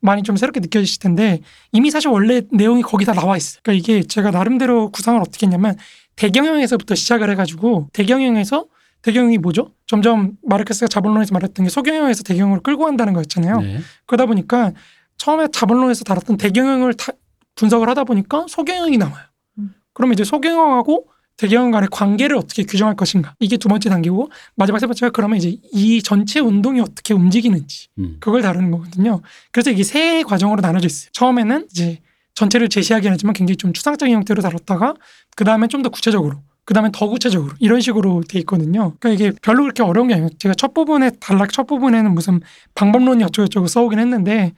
많이 0.00 0.22
좀 0.22 0.36
새롭게 0.36 0.60
느껴지실 0.60 0.98
텐데 1.00 1.40
이미 1.72 1.90
사실 1.90 2.08
원래 2.08 2.42
내용이 2.50 2.82
거기 2.82 3.04
다 3.04 3.12
나와 3.12 3.36
있어요. 3.36 3.60
그러니까 3.62 3.78
이게 3.78 4.02
제가 4.02 4.30
나름대로 4.30 4.90
구상을 4.90 5.20
어떻게 5.20 5.46
했냐면 5.46 5.76
대경영에서부터 6.16 6.94
시작을 6.94 7.30
해가지고 7.30 7.88
대경영에서 7.92 8.66
대경영이 9.06 9.38
뭐죠? 9.38 9.70
점점 9.86 10.32
마르크스가 10.42 10.88
자본론에서 10.88 11.32
말했던 11.32 11.64
게 11.64 11.70
소경영에서 11.70 12.24
대경영을 12.24 12.60
끌고 12.60 12.84
간다는 12.86 13.12
거였잖아요. 13.12 13.60
네. 13.60 13.78
그러다 14.04 14.26
보니까 14.26 14.72
처음에 15.16 15.46
자본론에서 15.52 16.02
다뤘던 16.02 16.38
대경영을 16.38 16.94
다 16.94 17.12
분석을 17.54 17.88
하다 17.88 18.02
보니까 18.02 18.46
소경영이 18.48 18.98
나와요. 18.98 19.24
음. 19.58 19.74
그러면 19.92 20.14
이제 20.14 20.24
소경영하고 20.24 21.06
대경영 21.36 21.70
간의 21.70 21.88
관계를 21.92 22.36
어떻게 22.36 22.64
규정할 22.64 22.96
것인가 22.96 23.36
이게 23.38 23.56
두 23.58 23.68
번째 23.68 23.90
단계고 23.90 24.28
마지막 24.56 24.80
세 24.80 24.86
번째가 24.86 25.10
그러면 25.10 25.36
이제 25.38 25.56
이 25.72 26.02
전체 26.02 26.40
운동이 26.40 26.80
어떻게 26.80 27.14
움직이는지 27.14 27.86
음. 27.98 28.16
그걸 28.18 28.42
다루는 28.42 28.72
거거든요. 28.72 29.22
그래서 29.52 29.70
이게 29.70 29.84
세 29.84 30.24
과정으로 30.24 30.62
나눠져 30.62 30.86
있어요. 30.86 31.10
처음에는 31.12 31.68
이제 31.70 32.00
전체를 32.34 32.68
제시하긴 32.68 33.12
하지만 33.12 33.34
굉장히 33.34 33.56
좀 33.56 33.72
추상적인 33.72 34.12
형태로 34.16 34.42
다뤘다가 34.42 34.94
그 35.36 35.44
다음에 35.44 35.68
좀 35.68 35.82
더 35.82 35.90
구체적으로 35.90 36.42
그 36.66 36.74
다음에 36.74 36.90
더 36.92 37.08
구체적으로 37.08 37.52
이런 37.60 37.80
식으로 37.80 38.22
돼 38.28 38.40
있거든요. 38.40 38.92
그러니까 38.98 39.10
이게 39.10 39.38
별로 39.40 39.62
그렇게 39.62 39.84
어려운 39.84 40.08
게 40.08 40.14
아니에요. 40.14 40.30
제가 40.38 40.54
첫 40.54 40.74
부분에 40.74 41.12
단락 41.20 41.52
첫 41.52 41.66
부분에는 41.66 42.12
무슨 42.12 42.40
방법론이 42.74 43.22
어쩌고저쩌고 43.22 43.68
써오긴 43.68 44.00
했는데 44.00 44.52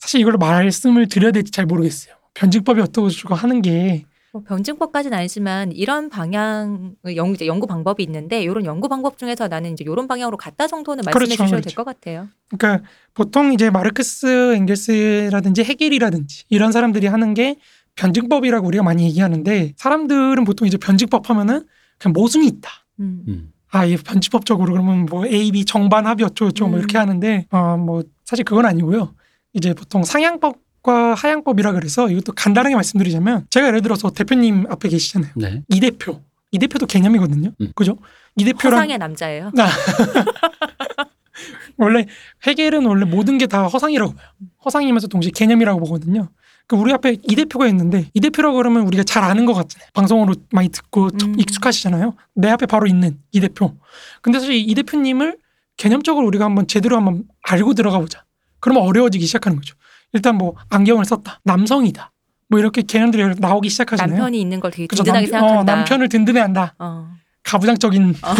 사실 0.00 0.20
이걸로 0.20 0.38
말씀을 0.38 1.08
드려야 1.08 1.30
될지 1.30 1.52
잘 1.52 1.66
모르겠어요. 1.66 2.14
변증법이 2.34 2.80
어떠고저쩌고 2.80 3.34
하는 3.36 3.62
게 3.62 4.04
뭐 4.32 4.42
변증법까지는 4.44 5.16
아니지만 5.18 5.72
이런 5.72 6.08
방향 6.08 6.94
연, 7.16 7.34
이제 7.34 7.46
연구 7.46 7.66
방법이 7.66 8.02
있는데 8.04 8.42
이런 8.42 8.64
연구 8.64 8.88
방법 8.88 9.18
중에서 9.18 9.48
나는 9.48 9.72
이제 9.72 9.84
이런 9.84 10.06
방향으로 10.06 10.36
갔다 10.36 10.68
정도는 10.68 11.02
말씀해 11.04 11.24
그렇죠, 11.24 11.30
주셔도 11.30 11.50
그렇죠. 11.50 11.68
될것 11.70 11.84
같아요. 11.84 12.28
그러니까 12.56 12.88
보통 13.14 13.52
이제 13.52 13.70
마르크스, 13.70 14.54
엥겔스라든지 14.54 15.64
헤겔이라든지 15.64 16.44
이런 16.48 16.70
사람들이 16.70 17.08
하는 17.08 17.34
게 17.34 17.56
변증법이라고 18.00 18.66
우리가 18.66 18.82
많이 18.82 19.04
얘기하는데 19.04 19.74
사람들은 19.76 20.44
보통 20.44 20.66
이제 20.66 20.76
변증법 20.78 21.28
하면은 21.30 21.66
그냥 21.98 22.12
모순이 22.14 22.46
있다. 22.46 22.70
음. 23.00 23.22
음. 23.28 23.52
아, 23.70 23.84
이 23.84 23.96
변증법적으로 23.96 24.72
그러면 24.72 25.06
뭐 25.06 25.26
A, 25.26 25.52
B 25.52 25.64
정반 25.64 26.06
합이 26.06 26.24
어쩌고저쩌고 26.24 26.70
뭐 26.70 26.78
음. 26.78 26.80
이렇게 26.80 26.98
하는데 26.98 27.46
어, 27.50 27.76
뭐 27.76 28.02
사실 28.24 28.44
그건 28.44 28.66
아니고요. 28.66 29.14
이제 29.52 29.74
보통 29.74 30.02
상향법 30.02 30.56
과 30.82 31.12
하향법이라 31.12 31.72
그래서 31.72 32.08
이것도 32.08 32.32
간단하게 32.32 32.74
말씀드리자면 32.74 33.44
제가 33.50 33.66
예를 33.66 33.82
들어서 33.82 34.08
대표님 34.08 34.64
앞에 34.70 34.88
계시잖아요. 34.88 35.32
네. 35.36 35.62
이 35.68 35.78
대표. 35.78 36.22
이 36.52 36.58
대표도 36.58 36.86
개념이거든요. 36.86 37.50
음. 37.60 37.72
그죠? 37.74 37.98
이 38.36 38.44
대표랑 38.44 38.78
허상의 38.78 38.96
남자예요. 38.96 39.52
원래 41.76 42.06
헤겔은 42.46 42.86
원래 42.86 43.04
모든 43.04 43.36
게 43.36 43.46
다 43.46 43.66
허상이라고 43.66 44.14
봐요. 44.14 44.26
허상이면서 44.64 45.08
동시에 45.08 45.32
개념이라고 45.34 45.80
보거든요. 45.80 46.30
그 46.70 46.76
우리 46.76 46.92
앞에 46.92 47.16
이 47.24 47.34
대표가 47.34 47.66
있는데 47.66 48.08
이 48.14 48.20
대표라고 48.20 48.56
그러면 48.56 48.86
우리가 48.86 49.02
잘 49.02 49.24
아는 49.24 49.44
것 49.44 49.54
같잖아요. 49.54 49.88
방송으로 49.92 50.36
많이 50.52 50.68
듣고 50.68 51.10
참 51.10 51.30
음. 51.30 51.40
익숙하시잖아요. 51.40 52.14
내 52.36 52.48
앞에 52.48 52.66
바로 52.66 52.86
있는 52.86 53.18
이 53.32 53.40
대표. 53.40 53.74
근데 54.22 54.38
사실 54.38 54.54
이 54.54 54.72
대표님을 54.74 55.36
개념적으로 55.76 56.24
우리가 56.28 56.44
한번 56.44 56.68
제대로 56.68 56.96
한번 56.96 57.24
알고 57.42 57.74
들어가 57.74 57.98
보자. 57.98 58.24
그러면 58.60 58.84
어려워지기 58.84 59.26
시작하는 59.26 59.56
거죠. 59.56 59.74
일단 60.12 60.36
뭐 60.36 60.54
안경을 60.68 61.04
썼다. 61.06 61.40
남성이다. 61.42 62.12
뭐 62.48 62.60
이렇게 62.60 62.82
개념들이 62.82 63.34
나오기 63.38 63.68
시작하잖아요. 63.68 64.16
남편이 64.16 64.40
있는 64.40 64.60
걸 64.60 64.70
되게? 64.70 64.86
든든하게 64.86 65.26
남, 65.26 65.40
생각한다. 65.40 65.72
어, 65.72 65.76
남편을 65.76 66.08
든든해한다. 66.08 66.74
어. 66.78 67.10
가부장적인 67.42 68.14
어. 68.22 68.34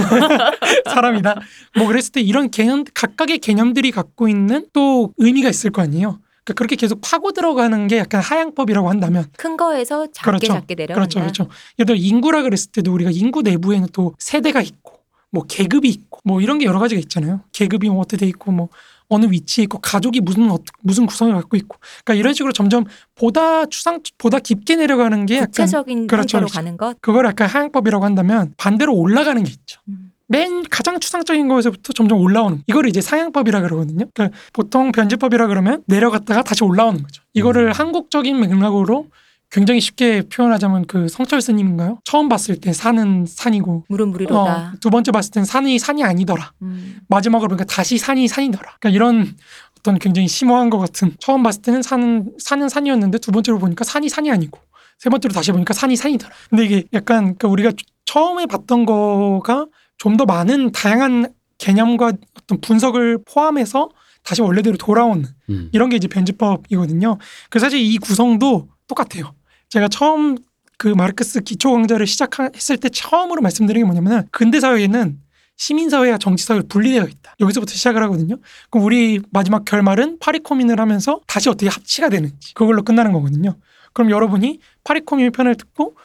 사람이다. 0.88 1.40
뭐 1.78 1.88
그랬을 1.88 2.12
때 2.12 2.20
이런 2.20 2.49
개념 2.52 2.84
각각의 2.94 3.38
개념들이 3.38 3.90
갖고 3.90 4.28
있는 4.28 4.68
또 4.72 5.12
의미가 5.16 5.49
있을 5.49 5.72
거 5.72 5.82
아니에요. 5.82 6.20
그러니까 6.50 6.54
그렇게 6.54 6.76
계속 6.76 7.00
파고 7.00 7.33
들어가는 7.33 7.87
게 7.87 7.99
약간 7.99 8.21
하향법이라고 8.21 8.88
한다면 8.88 9.26
큰 9.37 9.57
거에서 9.57 10.07
작게 10.12 10.25
그렇죠. 10.25 10.47
작게 10.54 10.75
내려간다. 10.75 10.95
그렇죠, 10.95 11.21
그렇죠. 11.21 11.49
예를 11.78 11.87
들어 11.87 11.97
인구라 11.97 12.42
그랬을 12.42 12.73
때도 12.73 12.92
우리가 12.92 13.11
인구 13.12 13.42
내부에는 13.42 13.88
또 13.92 14.14
세대가 14.19 14.61
있고 14.61 15.00
뭐 15.30 15.45
계급이 15.47 15.88
있고 15.88 16.21
뭐 16.25 16.40
이런 16.40 16.59
게 16.59 16.66
여러 16.66 16.78
가지가 16.78 17.00
있잖아요. 17.00 17.40
계급이 17.52 17.88
뭐 17.88 18.00
어떻게 18.00 18.19
돼 18.19 18.26
있고 18.26 18.52
뭐 18.52 18.69
어느 19.09 19.26
위치에 19.26 19.64
있고 19.64 19.78
가족이 19.78 20.21
무슨 20.21 20.50
어, 20.50 20.59
무슨 20.83 21.07
구성을 21.07 21.35
갖고 21.35 21.57
있고 21.57 21.78
그러니까 22.04 22.21
이런 22.21 22.35
식으로 22.35 22.52
점점 22.52 22.85
보다 23.14 23.66
추상 23.66 24.00
보다 24.19 24.38
깊게 24.38 24.76
내려가는 24.76 25.26
게 25.26 25.37
약간 25.37 25.49
구체적인 25.49 26.07
그렇죠, 26.07 26.38
그렇죠. 26.38 26.54
가는 26.54 26.76
것. 26.76 26.97
그걸 27.00 27.26
약간 27.26 27.49
하향법이라고 27.49 28.04
한다면 28.04 28.54
반대로 28.57 28.95
올라가는 28.95 29.42
게 29.42 29.50
있죠. 29.50 29.80
음. 29.88 30.10
맨 30.30 30.62
가장 30.70 31.00
추상적인 31.00 31.49
거에서부터 31.49 31.92
점점 31.92 32.20
올라오는 32.20 32.62
이거를 32.68 32.88
이제 32.88 33.00
상향법이라 33.00 33.62
그러거든요. 33.62 34.06
그러니까 34.14 34.38
보통 34.52 34.92
변제법이라 34.92 35.49
그러면 35.49 35.82
내려갔다가 35.87 36.44
다시 36.44 36.62
올라오는 36.62 37.02
거죠. 37.02 37.25
이거를 37.34 37.66
음. 37.66 37.72
한국적인 37.72 38.38
맥락으로 38.38 39.08
굉장히 39.50 39.80
쉽게 39.80 40.22
표현하자면 40.28 40.87
그 40.87 41.08
성철 41.08 41.40
스님인가요? 41.40 41.99
처음 42.04 42.28
봤을 42.28 42.60
때 42.60 42.72
산은 42.72 43.26
산이고 43.26 43.87
물은 43.88 44.06
어, 44.06 44.10
물이로다. 44.12 44.75
두 44.80 44.90
번째 44.90 45.10
봤을 45.10 45.32
땐 45.32 45.44
산이 45.44 45.80
산이 45.80 46.04
아니더라. 46.04 46.52
음. 46.62 47.00
마지막으로 47.08 47.49
보니까 47.49 47.64
다시 47.64 47.99
산이 47.99 48.28
산이더라. 48.28 48.76
그러니까 48.78 48.90
이런 48.90 49.34
어떤 49.80 49.99
굉장히 49.99 50.28
심오한 50.28 50.70
것 50.70 50.78
같은 50.78 51.12
처음 51.18 51.42
봤을 51.42 51.60
때는 51.62 51.82
산은 51.82 52.34
산은 52.38 52.68
산이었는데 52.68 53.18
두 53.18 53.32
번째로 53.32 53.58
보니까 53.58 53.82
산이 53.82 54.08
산이 54.08 54.30
아니고 54.30 54.60
세 54.96 55.10
번째로 55.10 55.34
다시 55.34 55.50
보니까 55.50 55.75
산이 55.75 55.96
산이더라. 55.96 56.32
근데 56.50 56.64
이게 56.66 56.84
약간 56.92 57.34
그 57.37 57.49
우리가 57.49 57.72
처음에 58.04 58.46
봤던 58.46 58.87
거가 58.87 59.66
좀 60.00 60.16
더 60.16 60.25
많은 60.25 60.73
다양한 60.73 61.33
개념과 61.59 62.12
어떤 62.35 62.61
분석을 62.61 63.19
포함해서 63.25 63.90
다시 64.23 64.42
원래대로 64.42 64.76
돌아오는 64.76 65.25
음. 65.50 65.69
이런 65.73 65.88
게 65.90 65.97
이제 65.97 66.09
변주법이거든요. 66.09 67.19
그래서 67.49 67.66
사실 67.66 67.80
이 67.80 67.97
구성도 67.99 68.69
똑같아요. 68.88 69.35
제가 69.69 69.88
처음 69.88 70.37
그 70.78 70.88
마르크스 70.88 71.42
기초 71.42 71.73
강좌를 71.73 72.07
시작했을 72.07 72.78
때 72.78 72.88
처음으로 72.88 73.42
말씀드린 73.42 73.83
게 73.83 73.85
뭐냐면은 73.85 74.26
근대 74.30 74.59
사회에는 74.59 75.21
시민 75.57 75.90
사회와 75.90 76.16
정치 76.16 76.45
사회가 76.45 76.64
분리되어 76.69 77.04
있다. 77.04 77.35
여기서부터 77.38 77.75
시작을 77.75 78.02
하거든요. 78.04 78.37
그럼 78.71 78.87
우리 78.87 79.21
마지막 79.30 79.66
결말은 79.66 80.19
파리 80.19 80.38
코민을 80.38 80.80
하면서 80.80 81.21
다시 81.26 81.50
어떻게 81.50 81.69
합치가 81.69 82.09
되는지 82.09 82.54
그걸로 82.54 82.83
끝나는 82.83 83.12
거거든요. 83.12 83.57
그럼 83.92 84.11
여러분이 84.11 84.61
파리 84.83 85.00
코민 85.00 85.30
편을 85.30 85.57
듣고 85.57 85.97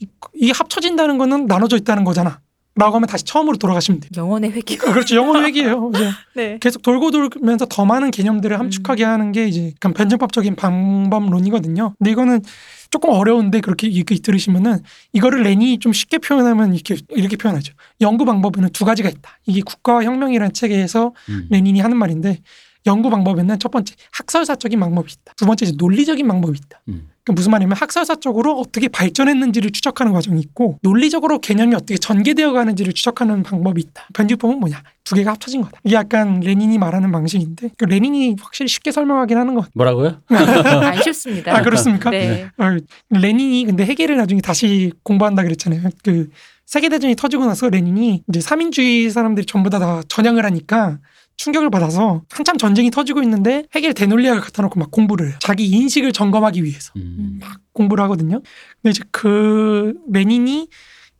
이, 0.00 0.06
이 0.34 0.50
합쳐진다는 0.50 1.18
거는 1.18 1.46
나눠져 1.46 1.76
있다는 1.76 2.04
거잖아. 2.04 2.40
라고 2.76 2.96
하면 2.96 3.06
다시 3.06 3.24
처음으로 3.24 3.56
돌아가시면 3.56 4.00
돼요. 4.00 4.10
영혼의 4.16 4.50
회귀. 4.50 4.76
그렇죠. 4.78 5.14
영혼 5.14 5.44
회귀예요. 5.44 5.90
이제 5.94 6.10
네. 6.34 6.58
계속 6.60 6.82
돌고 6.82 7.12
돌면서 7.12 7.66
더 7.66 7.84
많은 7.84 8.10
개념들을 8.10 8.58
함축하게 8.58 9.04
하는 9.04 9.30
게 9.30 9.46
이제 9.46 9.72
약간 9.76 9.94
변증법적인 9.94 10.56
방법론이거든요. 10.56 11.94
근데 11.98 12.10
이거는 12.10 12.42
조금 12.90 13.10
어려운데 13.10 13.60
그렇게 13.60 13.86
이렇게 13.86 14.16
들으시면은 14.16 14.80
이거를 15.12 15.42
레니 15.42 15.78
좀 15.78 15.92
쉽게 15.92 16.18
표현하면 16.18 16.74
이렇게 16.74 16.96
이렇게 17.10 17.36
표현하죠. 17.36 17.74
연구 18.00 18.24
방법에는 18.24 18.70
두 18.70 18.84
가지가 18.84 19.08
있다. 19.08 19.38
이게 19.46 19.62
국가와 19.62 20.02
혁명이라는 20.02 20.52
책에서 20.52 21.12
음. 21.28 21.46
레닌이 21.50 21.78
하는 21.80 21.96
말인데 21.96 22.40
연구 22.86 23.08
방법에는 23.08 23.58
첫 23.60 23.70
번째 23.70 23.94
학설사적인 24.12 24.78
방법이 24.80 25.12
있다. 25.12 25.32
두 25.36 25.46
번째 25.46 25.66
이제 25.66 25.74
논리적인 25.78 26.26
방법이 26.26 26.58
있다. 26.58 26.80
음. 26.88 27.08
그 27.24 27.32
무슨 27.32 27.52
말이냐면 27.52 27.76
학설사적으로 27.78 28.58
어떻게 28.58 28.88
발전했는지를 28.88 29.70
추적하는 29.70 30.12
과정이 30.12 30.40
있고 30.40 30.78
논리적으로 30.82 31.38
개념이 31.40 31.74
어떻게 31.74 31.96
전개되어 31.96 32.52
가는지를 32.52 32.92
추적하는 32.92 33.42
방법이 33.42 33.80
있다. 33.80 34.08
변주법은 34.12 34.60
뭐냐? 34.60 34.82
두 35.04 35.14
개가 35.14 35.32
합쳐진 35.32 35.62
거다. 35.62 35.78
이게 35.84 35.96
약간 35.96 36.40
레닌이 36.40 36.76
말하는 36.76 37.10
방식인데 37.12 37.70
그 37.78 37.84
레닌이 37.86 38.36
확실히 38.40 38.68
쉽게 38.68 38.92
설명하긴 38.92 39.38
하는 39.38 39.54
것. 39.54 39.68
뭐라고요? 39.74 40.20
안 40.28 41.02
쉽습니다. 41.02 41.56
아 41.56 41.62
그렇습니까? 41.62 42.10
네. 42.10 42.50
어, 42.58 42.76
레닌이 43.08 43.64
근데 43.64 43.86
해겔을 43.86 44.18
나중에 44.18 44.42
다시 44.42 44.92
공부한다 45.02 45.42
그랬잖아요. 45.44 45.88
그 46.02 46.28
세계대전이 46.66 47.16
터지고 47.16 47.46
나서 47.46 47.70
레닌이 47.70 48.22
이제 48.28 48.40
삼인주의 48.40 49.10
사람들이 49.10 49.46
전부 49.46 49.70
다, 49.70 49.78
다 49.78 50.02
전향을 50.08 50.44
하니까 50.44 50.98
충격을 51.36 51.70
받아서 51.70 52.22
한참 52.30 52.58
전쟁이 52.58 52.90
터지고 52.90 53.22
있는데 53.22 53.64
해겔 53.74 53.94
대논리학을 53.94 54.40
갖다 54.40 54.62
놓고 54.62 54.78
막 54.78 54.90
공부를 54.90 55.28
해요. 55.28 55.36
자기 55.40 55.66
인식을 55.66 56.12
점검하기 56.12 56.64
위해서 56.64 56.92
음. 56.96 57.40
공부를 57.72 58.02
하거든요. 58.04 58.40
근데 58.82 58.90
이제 58.90 59.02
그 59.10 59.94
레닌이 60.10 60.68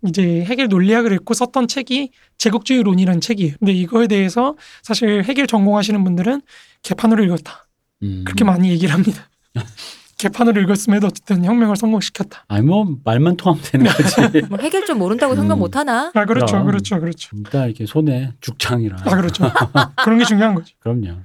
이제 0.06 0.44
해겔 0.44 0.68
논리학을 0.68 1.12
읽고 1.12 1.35
썼던 1.35 1.68
책이 1.68 2.11
제국주의론이라는 2.38 3.21
책이에요. 3.21 3.54
근데 3.59 3.73
이거에 3.73 4.06
대해서 4.06 4.56
사실 4.83 5.25
해겔 5.25 5.47
전공하시는 5.47 6.04
분들은 6.04 6.42
개판으로 6.83 7.25
읽었다. 7.25 7.66
음. 8.02 8.23
그렇게 8.25 8.44
많이 8.44 8.71
얘기를 8.71 8.92
합니다. 8.92 9.30
개판으로 10.18 10.61
읽었음에도 10.62 11.09
어쨌든 11.09 11.44
혁명을 11.44 11.76
성공시켰다. 11.76 12.44
아니 12.49 12.66
뭐 12.66 12.97
말만 13.04 13.37
통하면 13.37 13.62
되는 13.64 13.87
거지. 13.87 14.42
뭐 14.49 14.59
해결 14.59 14.85
좀 14.87 14.99
모른다고 14.99 15.37
혁명 15.37 15.59
음. 15.59 15.61
못하나? 15.61 16.11
아 16.14 16.25
그렇죠, 16.25 16.47
그럼. 16.47 16.66
그렇죠, 16.66 17.00
그렇죠. 17.00 17.37
일단 17.37 17.66
이렇게 17.66 17.87
손에 17.87 18.33
죽창이라. 18.40 18.97
아 19.04 19.16
그렇죠. 19.16 19.44
그런 20.04 20.18
게 20.18 20.25
중요한 20.25 20.54
거죠. 20.54 20.75
그럼요. 20.80 21.18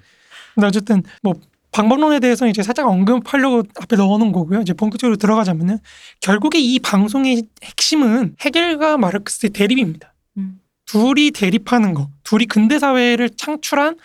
근데 0.55 0.67
어쨌든 0.67 1.03
뭐 1.21 1.33
방법론에 1.71 2.19
대해서 2.19 2.47
이제 2.47 2.63
살짝 2.63 2.87
언급하려고 2.87 3.63
앞에 3.81 3.95
넣어놓은 3.95 4.31
거고요. 4.31 4.61
이제 4.61 4.73
본격적으로 4.73 5.17
들어가자면은 5.17 5.77
결국에 6.19 6.59
이 6.59 6.79
방송의 6.79 7.43
핵심은 7.63 8.35
해겔과 8.41 8.97
마르크스의 8.97 9.51
대립입니다. 9.51 10.13
음. 10.37 10.59
둘이 10.85 11.31
대립하는 11.31 11.93
거, 11.93 12.09
둘이 12.23 12.45
근대 12.45 12.79
사회를 12.79 13.29
창출한 13.37 13.97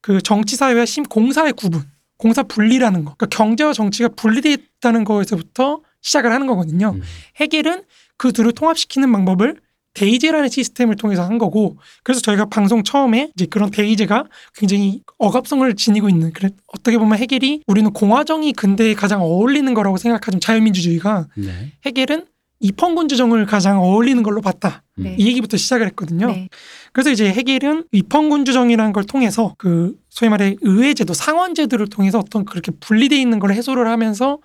그 0.00 0.20
정치 0.20 0.56
사회와 0.56 0.84
심 0.84 1.04
공사의 1.04 1.52
구분, 1.52 1.82
공사 2.22 2.44
분리라는 2.44 3.04
거. 3.04 3.16
그러니까 3.16 3.26
경제와 3.36 3.72
정치가 3.72 4.08
분리되어 4.08 4.52
있다는 4.52 5.02
거에서부터 5.02 5.80
시작을 6.02 6.30
하는 6.30 6.46
거거든요. 6.46 6.92
음. 6.94 7.02
해겔은 7.40 7.82
그 8.16 8.32
둘을 8.32 8.52
통합시키는 8.52 9.10
방법을 9.10 9.56
데이제라는 9.94 10.48
시스템을 10.48 10.94
통해서 10.94 11.24
한 11.24 11.36
거고 11.36 11.78
그래서 12.04 12.20
저희가 12.20 12.46
방송 12.46 12.84
처음에 12.84 13.32
이제 13.34 13.46
그런 13.46 13.72
데이제가 13.72 14.24
굉장히 14.54 15.02
억압성을 15.18 15.74
지니고 15.74 16.08
있는 16.08 16.32
그래 16.32 16.50
어떻게 16.68 16.96
보면 16.96 17.18
해겔이 17.18 17.64
우리는 17.66 17.92
공화정이 17.92 18.52
근대에 18.52 18.94
가장 18.94 19.20
어울리는 19.20 19.74
거라고 19.74 19.96
생각하지만 19.96 20.40
자유민주주의가 20.40 21.26
네. 21.36 21.72
해겔은 21.84 22.26
입헌군 22.62 23.08
주정을 23.08 23.44
가장 23.44 23.82
어울리는 23.82 24.22
걸로 24.22 24.40
봤다 24.40 24.82
음. 24.98 25.04
네. 25.04 25.16
이 25.18 25.26
얘기부터 25.26 25.56
시작을 25.56 25.86
했거든요. 25.88 26.28
네. 26.28 26.48
그래서 26.92 27.10
이제 27.10 27.28
해겔은 27.28 27.84
입헌군 27.92 28.44
주정이라는 28.44 28.92
걸 28.92 29.04
통해서 29.04 29.54
그 29.58 29.96
소위 30.08 30.30
말해 30.30 30.56
의회제도 30.62 31.12
상원제도를 31.12 31.88
통해서 31.88 32.18
어떤 32.18 32.44
그렇게 32.44 32.72
분리돼 32.72 33.16
있는 33.20 33.38
걸 33.38 33.52
해소를 33.52 33.88
하면서 33.88 34.38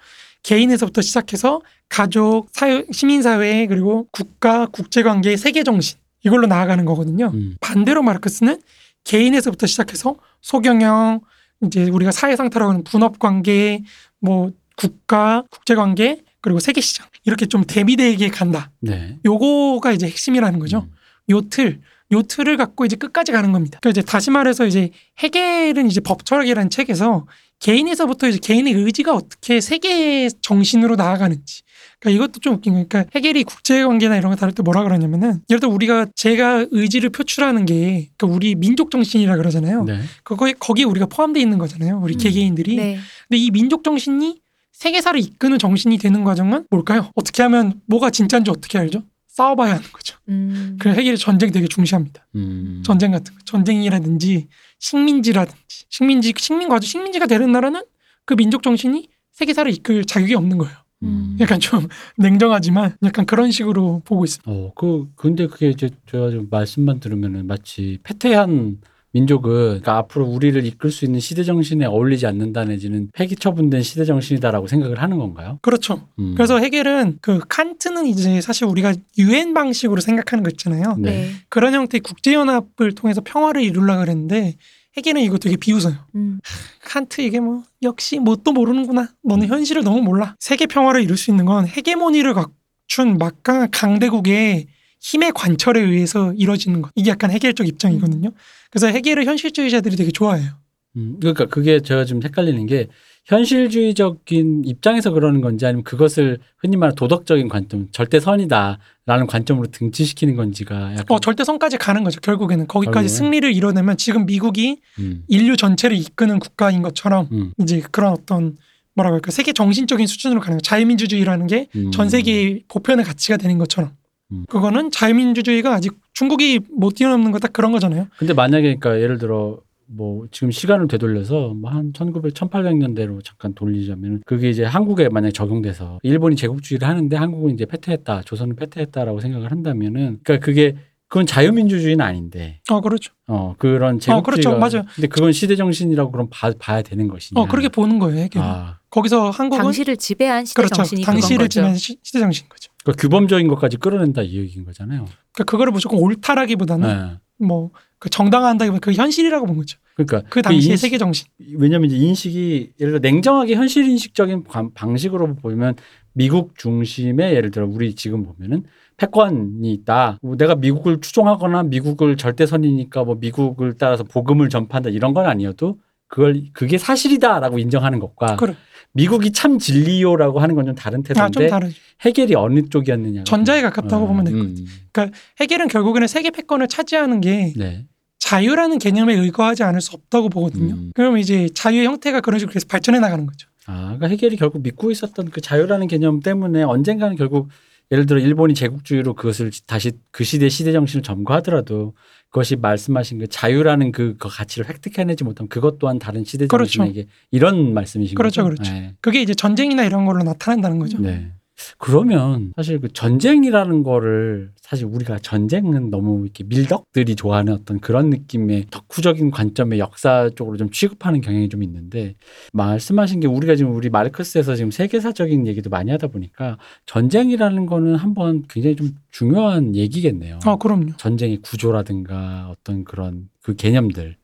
개인에서부터 0.43 1.01
시작해서 1.01 1.61
가족, 1.89 2.47
사회, 2.51 2.85
시민사회 2.91 3.67
그리고 3.67 4.07
국가, 4.11 4.65
국제관계, 4.65 5.37
세계정신 5.37 5.99
이걸로 6.25 6.47
나아가는 6.47 6.83
거거든요. 6.85 7.31
음. 7.33 7.55
반대로 7.61 8.01
마르크스는 8.01 8.59
개인에서부터 9.03 9.67
시작해서 9.67 10.15
소경영, 10.41 11.21
이제 11.65 11.89
우리가 11.89 12.11
사회 12.11 12.35
상태라고 12.35 12.71
하는 12.71 12.83
분업관계, 12.83 13.83
뭐 14.19 14.51
국가, 14.75 15.43
국제관계 15.49 16.21
그리고 16.41 16.59
세계시장 16.59 17.07
이렇게 17.27 17.45
좀 17.45 17.63
대비되게 17.65 18.29
간다. 18.29 18.71
네. 18.79 19.19
요거가 19.25 19.91
이제 19.91 20.07
핵심이라는 20.07 20.59
거죠. 20.59 20.87
음. 20.89 20.95
요 21.29 21.41
틀, 21.41 21.81
요 22.13 22.21
틀을 22.21 22.55
갖고 22.55 22.85
이제 22.85 22.95
끝까지 22.95 23.33
가는 23.33 23.51
겁니다. 23.51 23.79
그러니까 23.81 23.99
이제 23.99 24.09
다시 24.09 24.31
말해서 24.31 24.65
이제 24.65 24.91
해겔은 25.19 25.87
이제 25.87 25.99
법철학이라는 25.99 26.69
책에서 26.69 27.27
개인에서부터 27.59 28.29
이제 28.29 28.39
개인의 28.41 28.73
의지가 28.73 29.13
어떻게 29.13 29.59
세계 29.59 30.29
정신으로 30.41 30.95
나아가는지. 30.95 31.63
그러니까 31.99 32.15
이것도 32.15 32.39
좀 32.39 32.53
웃긴 32.53 32.73
거예요. 32.73 32.85
그러니까 32.87 33.11
해겔이 33.13 33.43
국제관계나 33.43 34.15
이런 34.15 34.31
거 34.31 34.37
다룰 34.37 34.53
때 34.53 34.63
뭐라 34.63 34.83
그러냐면은 34.83 35.41
예를 35.49 35.59
들어 35.59 35.69
우리가 35.71 36.05
제가 36.15 36.67
의지를 36.71 37.09
표출하는 37.09 37.65
게 37.65 38.09
그러니까 38.15 38.27
우리 38.27 38.55
민족 38.55 38.89
정신이라 38.89 39.35
그러잖아요. 39.35 39.83
네. 39.83 39.99
그거에 40.23 40.53
거기에 40.53 40.85
우리가 40.85 41.07
포함되어 41.07 41.41
있는 41.41 41.57
거잖아요. 41.57 41.99
우리 42.01 42.13
음. 42.13 42.17
개개인들이. 42.19 42.75
네. 42.77 42.99
근데 43.27 43.37
이 43.37 43.51
민족 43.51 43.83
정신이 43.83 44.39
세계사를 44.77 45.19
이끄는 45.19 45.57
정신이 45.57 45.97
되는 45.97 46.23
과정은 46.23 46.67
뭘까요? 46.69 47.09
어떻게 47.15 47.41
하면 47.41 47.81
뭐가 47.87 48.11
진짜인지 48.11 48.51
어떻게 48.51 48.77
알죠? 48.77 49.01
싸워봐야 49.25 49.71
하는 49.73 49.83
거죠. 49.91 50.17
음. 50.29 50.77
그 50.79 50.89
해결이 50.89 51.17
전쟁 51.17 51.51
되게 51.51 51.67
중시합니다. 51.67 52.27
음. 52.35 52.83
전쟁 52.85 53.11
같은 53.11 53.33
거. 53.33 53.39
전쟁이라든지 53.43 54.47
식민지라든지 54.77 55.85
식민지 55.89 56.31
식민 56.37 56.69
과정 56.69 56.85
식민지가 56.85 57.25
되는 57.25 57.51
나라는 57.51 57.83
그 58.25 58.35
민족 58.35 58.61
정신이 58.61 59.09
세계사를 59.31 59.73
이끌 59.73 60.05
자격이 60.05 60.35
없는 60.35 60.59
거예요. 60.59 60.75
음. 61.01 61.37
약간 61.39 61.59
좀 61.59 61.87
냉정하지만 62.17 62.97
약간 63.03 63.25
그런 63.25 63.49
식으로 63.49 64.03
보고 64.05 64.25
있습니다. 64.25 64.51
어, 64.51 64.73
그 64.75 65.09
근데 65.15 65.47
그게 65.47 65.69
이제 65.69 65.89
제가 66.11 66.29
좀 66.29 66.49
말씀만 66.51 66.99
들으면은 66.99 67.47
마치 67.47 67.97
패퇴한 68.03 68.77
민족은 69.17 69.51
그러니까 69.51 69.97
앞으로 69.97 70.25
우리를 70.25 70.63
이끌 70.65 70.91
수 70.91 71.05
있는 71.05 71.19
시대 71.19 71.43
정신에 71.43 71.85
어울리지 71.85 72.27
않는다 72.27 72.65
내지는 72.65 73.09
폐기 73.13 73.35
처분된 73.35 73.81
시대 73.81 74.05
정신이다라고 74.05 74.67
생각을 74.67 75.01
하는 75.01 75.17
건가요? 75.17 75.57
그렇죠. 75.61 76.07
음. 76.19 76.35
그래서 76.35 76.59
해결은 76.59 77.17
그 77.21 77.39
칸트는 77.47 78.05
이제 78.05 78.41
사실 78.41 78.65
우리가 78.65 78.93
유엔 79.17 79.53
방식으로 79.53 80.01
생각하는 80.01 80.43
거 80.43 80.49
있잖아요. 80.51 80.95
네. 80.99 81.09
네. 81.09 81.31
그런 81.49 81.73
형태의 81.73 82.01
국제 82.01 82.33
연합을 82.33 82.93
통해서 82.95 83.21
평화를 83.23 83.63
이루려고 83.63 84.01
그랬는데 84.01 84.55
해결은 84.97 85.21
이거 85.21 85.37
되게 85.37 85.57
비웃어요. 85.57 85.95
음. 86.15 86.39
칸트 86.83 87.21
이게 87.21 87.39
뭐 87.39 87.63
역시 87.83 88.19
뭣도 88.19 88.51
모르는구나. 88.51 89.09
너는 89.23 89.47
현실을 89.47 89.83
너무 89.83 90.01
몰라. 90.01 90.35
세계 90.39 90.65
평화를 90.67 91.03
이룰 91.03 91.17
수 91.17 91.31
있는 91.31 91.45
건 91.45 91.67
헤게모니를 91.67 92.33
갖춘 92.33 93.17
막강한 93.17 93.69
강대국의 93.71 94.67
힘의 94.99 95.31
관철에 95.33 95.79
의해서 95.81 96.33
이루어지는 96.33 96.81
것. 96.81 96.91
이게 96.95 97.11
약간 97.11 97.31
해겔적 97.31 97.67
입장이거든요. 97.67 98.31
그래서 98.71 98.87
해겔을 98.87 99.25
현실주의자들이 99.25 99.95
되게 99.95 100.11
좋아해요. 100.11 100.51
음, 100.95 101.17
그러니까 101.19 101.45
그게 101.45 101.79
제가 101.79 102.05
좀 102.05 102.21
헷갈리는 102.23 102.65
게 102.65 102.87
현실주의적인 103.25 104.63
입장에서 104.65 105.11
그러는 105.11 105.41
건지 105.41 105.65
아니면 105.65 105.83
그것을 105.83 106.39
흔히 106.57 106.77
말하는 106.77 106.95
도덕적인 106.95 107.49
관점, 107.49 107.87
절대 107.91 108.19
선이다라는 108.19 109.27
관점으로 109.27 109.67
등치시키는 109.67 110.35
건지가 110.35 110.93
약간 110.93 111.05
어 111.09 111.19
절대선까지 111.19 111.77
가는 111.77 112.03
거죠. 112.03 112.21
결국에는 112.21 112.67
거기까지 112.67 112.93
결국에? 112.93 113.07
승리를 113.09 113.53
이뤄내면 113.53 113.97
지금 113.97 114.25
미국이 114.25 114.79
음, 114.99 115.23
인류 115.27 115.57
전체를 115.57 115.97
이끄는 115.97 116.39
국가인 116.39 116.81
것처럼 116.81 117.27
음, 117.31 117.53
이제 117.59 117.81
그런 117.91 118.13
어떤 118.13 118.55
뭐라고 118.95 119.15
할까 119.15 119.31
세계 119.31 119.53
정신적인 119.53 120.07
수준으로 120.07 120.39
가는 120.39 120.57
거. 120.57 120.61
자유민주주의라는 120.61 121.47
게 121.47 121.67
음. 121.75 121.91
전 121.91 122.09
세계 122.09 122.61
보편의 122.67 123.05
가치가 123.05 123.37
되는 123.37 123.57
것처럼. 123.57 123.91
음. 124.31 124.45
그거는 124.49 124.91
자유민주주의가 124.91 125.73
아직 125.73 125.93
중국이 126.13 126.59
못 126.71 126.95
뛰어넘는 126.95 127.31
거 127.31 127.39
딱 127.39 127.53
그런 127.53 127.71
거잖아요. 127.71 128.07
근데 128.17 128.33
만약에 128.33 128.75
그러니까 128.75 128.99
예를 129.01 129.17
들어 129.17 129.59
뭐 129.89 130.25
지금 130.31 130.51
시간을 130.51 130.87
되돌려서 130.89 131.53
뭐한 131.53 131.93
1900, 131.93 132.33
1800년대로 132.33 133.23
잠깐 133.23 133.53
돌리자면 133.53 134.21
그게 134.25 134.49
이제 134.49 134.65
한국에 134.65 135.07
만약 135.09 135.29
에 135.29 135.31
적용돼서 135.31 135.99
일본이 136.03 136.35
제국주의를 136.35 136.85
하는데 136.87 137.15
한국은 137.15 137.53
이제 137.53 137.65
패퇴했다, 137.65 138.23
조선은 138.23 138.55
패퇴했다라고 138.57 139.21
생각을 139.21 139.49
한다면은 139.51 140.19
그러니까 140.23 140.45
그게 140.45 140.75
그건 141.07 141.25
자유민주주의는 141.25 142.03
아닌데 142.03 142.59
어 142.69 142.81
그렇죠. 142.81 143.13
어 143.27 143.55
그런 143.57 143.95
어, 143.95 143.99
제국주의가 143.99 144.21
그렇죠. 144.21 144.57
맞아요. 144.59 144.85
근데 144.93 145.07
그건 145.07 145.31
시대 145.31 145.55
정신이라고 145.55 146.11
그럼 146.11 146.27
봐, 146.29 146.51
봐야 146.59 146.81
되는 146.81 147.07
것이냐? 147.07 147.39
어 147.39 147.47
그렇게 147.47 147.69
보는 147.69 147.97
거예요. 147.99 148.19
해결. 148.19 148.43
아, 148.43 148.79
거기서 148.89 149.29
한국은 149.29 149.63
당시를 149.63 149.95
지배한 149.95 150.43
시대 150.43 150.57
그렇죠. 150.61 150.75
정신이 150.75 151.03
당시를 151.03 151.47
시- 151.77 151.97
시대 152.03 152.19
정신인 152.19 152.49
거죠. 152.49 152.71
그러니까 152.87 153.01
규범적인 153.01 153.47
것까지 153.49 153.77
끌어낸다 153.77 154.21
이 154.21 154.37
얘기인 154.37 154.63
거잖아요. 154.65 155.05
그러니까 155.33 155.43
그거를 155.51 155.71
무조건 155.73 155.99
옳다라기보다는 155.99 156.87
네. 156.87 157.45
뭐그 157.45 158.09
정당화한다기보다 158.09 158.79
그 158.79 158.93
현실이라고 158.93 159.45
본 159.45 159.57
거죠. 159.57 159.77
그러니까 159.95 160.21
그 160.29 160.41
당시의 160.41 160.71
인식- 160.71 160.77
세계 160.81 160.97
정신. 160.97 161.27
왜냐하면 161.55 161.89
이제 161.89 161.97
인식이 161.97 162.73
예를 162.79 162.93
들어 162.93 162.99
냉정하게 162.99 163.55
현실 163.55 163.85
인식적인 163.89 164.45
관- 164.45 164.73
방식으로 164.73 165.35
보면 165.35 165.75
미국 166.13 166.57
중심의 166.57 167.35
예를 167.35 167.51
들어 167.51 167.67
우리 167.67 167.93
지금 167.93 168.23
보면은 168.23 168.63
패권이 168.95 169.71
있다. 169.73 170.17
뭐 170.21 170.35
내가 170.37 170.55
미국을 170.55 171.01
추종하거나 171.01 171.63
미국을 171.63 172.15
절대선이니까 172.17 173.03
뭐 173.03 173.15
미국을 173.19 173.73
따라서 173.77 174.03
복음을 174.03 174.49
전파한다 174.49 174.89
이런 174.89 175.13
건 175.13 175.25
아니어도 175.25 175.77
그걸 176.07 176.41
그게 176.53 176.77
사실이다라고 176.77 177.59
인정하는 177.59 177.99
것과 177.99 178.37
그래. 178.37 178.55
미국이 178.97 179.31
참 179.31 179.59
진리요라고 179.59 180.39
하는 180.39 180.55
건 180.55 180.65
좀 180.65 180.75
다른 180.75 180.99
아, 180.99 181.03
좀 181.03 181.31
태도인데 181.31 181.47
다르죠. 181.49 181.75
해결이 182.01 182.35
어느 182.35 182.61
쪽이었느냐. 182.69 183.23
전자에 183.23 183.61
가깝다고 183.61 184.07
보면 184.07 184.25
될것 184.25 184.55
같아요. 184.93 185.11
해결은 185.39 185.67
결국에는 185.67 186.07
세계 186.07 186.29
패권을 186.31 186.67
차지하는 186.67 187.21
게 187.21 187.53
네. 187.55 187.85
자유라는 188.19 188.79
개념에 188.79 189.13
의거하지 189.15 189.63
않을 189.63 189.79
수 189.81 189.95
없다고 189.95 190.29
보거든요. 190.29 190.73
음. 190.75 190.91
그러면 190.95 191.19
이제 191.19 191.47
자유의 191.53 191.85
형태가 191.85 192.21
그런 192.21 192.39
식으로 192.39 192.51
계속 192.53 192.67
발전해 192.67 192.99
나가는 192.99 193.25
거죠. 193.25 193.47
아, 193.67 193.83
그러니까 193.95 194.07
해결이 194.07 194.35
결국 194.37 194.61
믿고 194.63 194.91
있었던 194.91 195.29
그 195.29 195.39
자유라는 195.41 195.87
개념 195.87 196.19
때문에 196.19 196.63
언젠가는 196.63 197.15
결국 197.15 197.49
예를 197.91 198.05
들어 198.05 198.19
일본이 198.19 198.53
제국주의로 198.53 199.13
그것을 199.13 199.51
다시 199.65 199.93
그 200.11 200.23
시대 200.23 200.49
시대 200.49 200.71
정신을 200.71 201.03
점거하더라도 201.03 201.93
그것이 202.29 202.57
말씀하신 202.57 203.19
그 203.19 203.27
자유라는 203.27 203.91
그, 203.91 204.17
그 204.17 204.27
가치를 204.29 204.67
획득해내지 204.67 205.23
못하면 205.23 205.47
그것 205.47 205.79
또한 205.79 205.97
다른 205.97 206.25
시대 206.25 206.47
그렇죠. 206.47 206.79
정신에게 206.79 207.07
이런 207.31 207.73
말씀이신 207.73 208.15
그렇죠, 208.15 208.43
거죠. 208.43 208.55
그렇죠. 208.55 208.73
네. 208.73 208.95
그게 208.99 209.21
이제 209.21 209.33
전쟁이나 209.33 209.85
이런 209.85 210.05
걸로 210.05 210.23
나타난다는 210.23 210.79
거죠. 210.79 210.99
네. 210.99 211.31
그러면 211.77 212.53
사실 212.55 212.79
그 212.79 212.87
전쟁이라는 212.91 213.83
거를 213.83 214.51
사실 214.61 214.85
우리가 214.85 215.19
전쟁은 215.19 215.89
너무 215.89 216.23
이렇게 216.23 216.43
밀덕들이 216.43 217.15
좋아하는 217.15 217.53
어떤 217.53 217.79
그런 217.79 218.09
느낌의 218.09 218.67
덕후적인 218.69 219.31
관점의 219.31 219.79
역사 219.79 220.29
쪽으로 220.35 220.57
좀 220.57 220.69
취급하는 220.69 221.21
경향이 221.21 221.49
좀 221.49 221.63
있는데 221.63 222.15
말씀하신 222.53 223.19
게 223.19 223.27
우리가 223.27 223.55
지금 223.55 223.75
우리 223.75 223.89
마르크스에서 223.89 224.55
지금 224.55 224.71
세계사적인 224.71 225.47
얘기도 225.47 225.69
많이 225.69 225.91
하다 225.91 226.07
보니까 226.07 226.57
전쟁이라는 226.85 227.65
거는 227.65 227.95
한번 227.95 228.43
굉장히 228.49 228.75
좀 228.75 228.89
중요한 229.11 229.75
얘기겠네요. 229.75 230.39
아, 230.45 230.57
그럼요. 230.57 230.97
전쟁의 230.97 231.37
구조라든가 231.37 232.49
어떤 232.51 232.83
그런 232.83 233.29
그 233.41 233.55
개념들. 233.55 234.17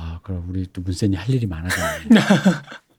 아, 0.00 0.20
그럼 0.22 0.46
우리 0.48 0.66
또 0.72 0.82
문센이 0.82 1.14
할 1.16 1.30
일이 1.34 1.46
많아졌네. 1.46 2.08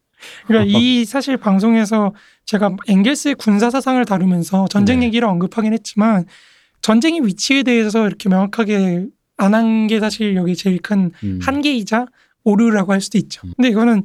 그러니까 0.47 0.65
이 0.79 1.05
사실 1.05 1.37
방송에서 1.37 2.13
제가 2.45 2.75
엥겔스의 2.87 3.35
군사 3.35 3.69
사상을 3.69 4.03
다루면서 4.05 4.67
전쟁 4.69 4.99
네. 4.99 5.07
얘기를 5.07 5.27
언급하긴 5.27 5.73
했지만 5.73 6.25
전쟁의 6.81 7.25
위치에 7.25 7.63
대해서 7.63 8.07
이렇게 8.07 8.29
명확하게 8.29 9.07
안 9.37 9.53
한 9.53 9.87
게 9.87 9.99
사실 9.99 10.35
여기 10.35 10.55
제일 10.55 10.79
큰 10.81 11.11
음. 11.23 11.39
한계이자 11.41 12.05
오류라고 12.43 12.93
할 12.93 13.01
수도 13.01 13.17
있죠. 13.17 13.41
음. 13.45 13.53
근데 13.57 13.69
이거는 13.69 14.03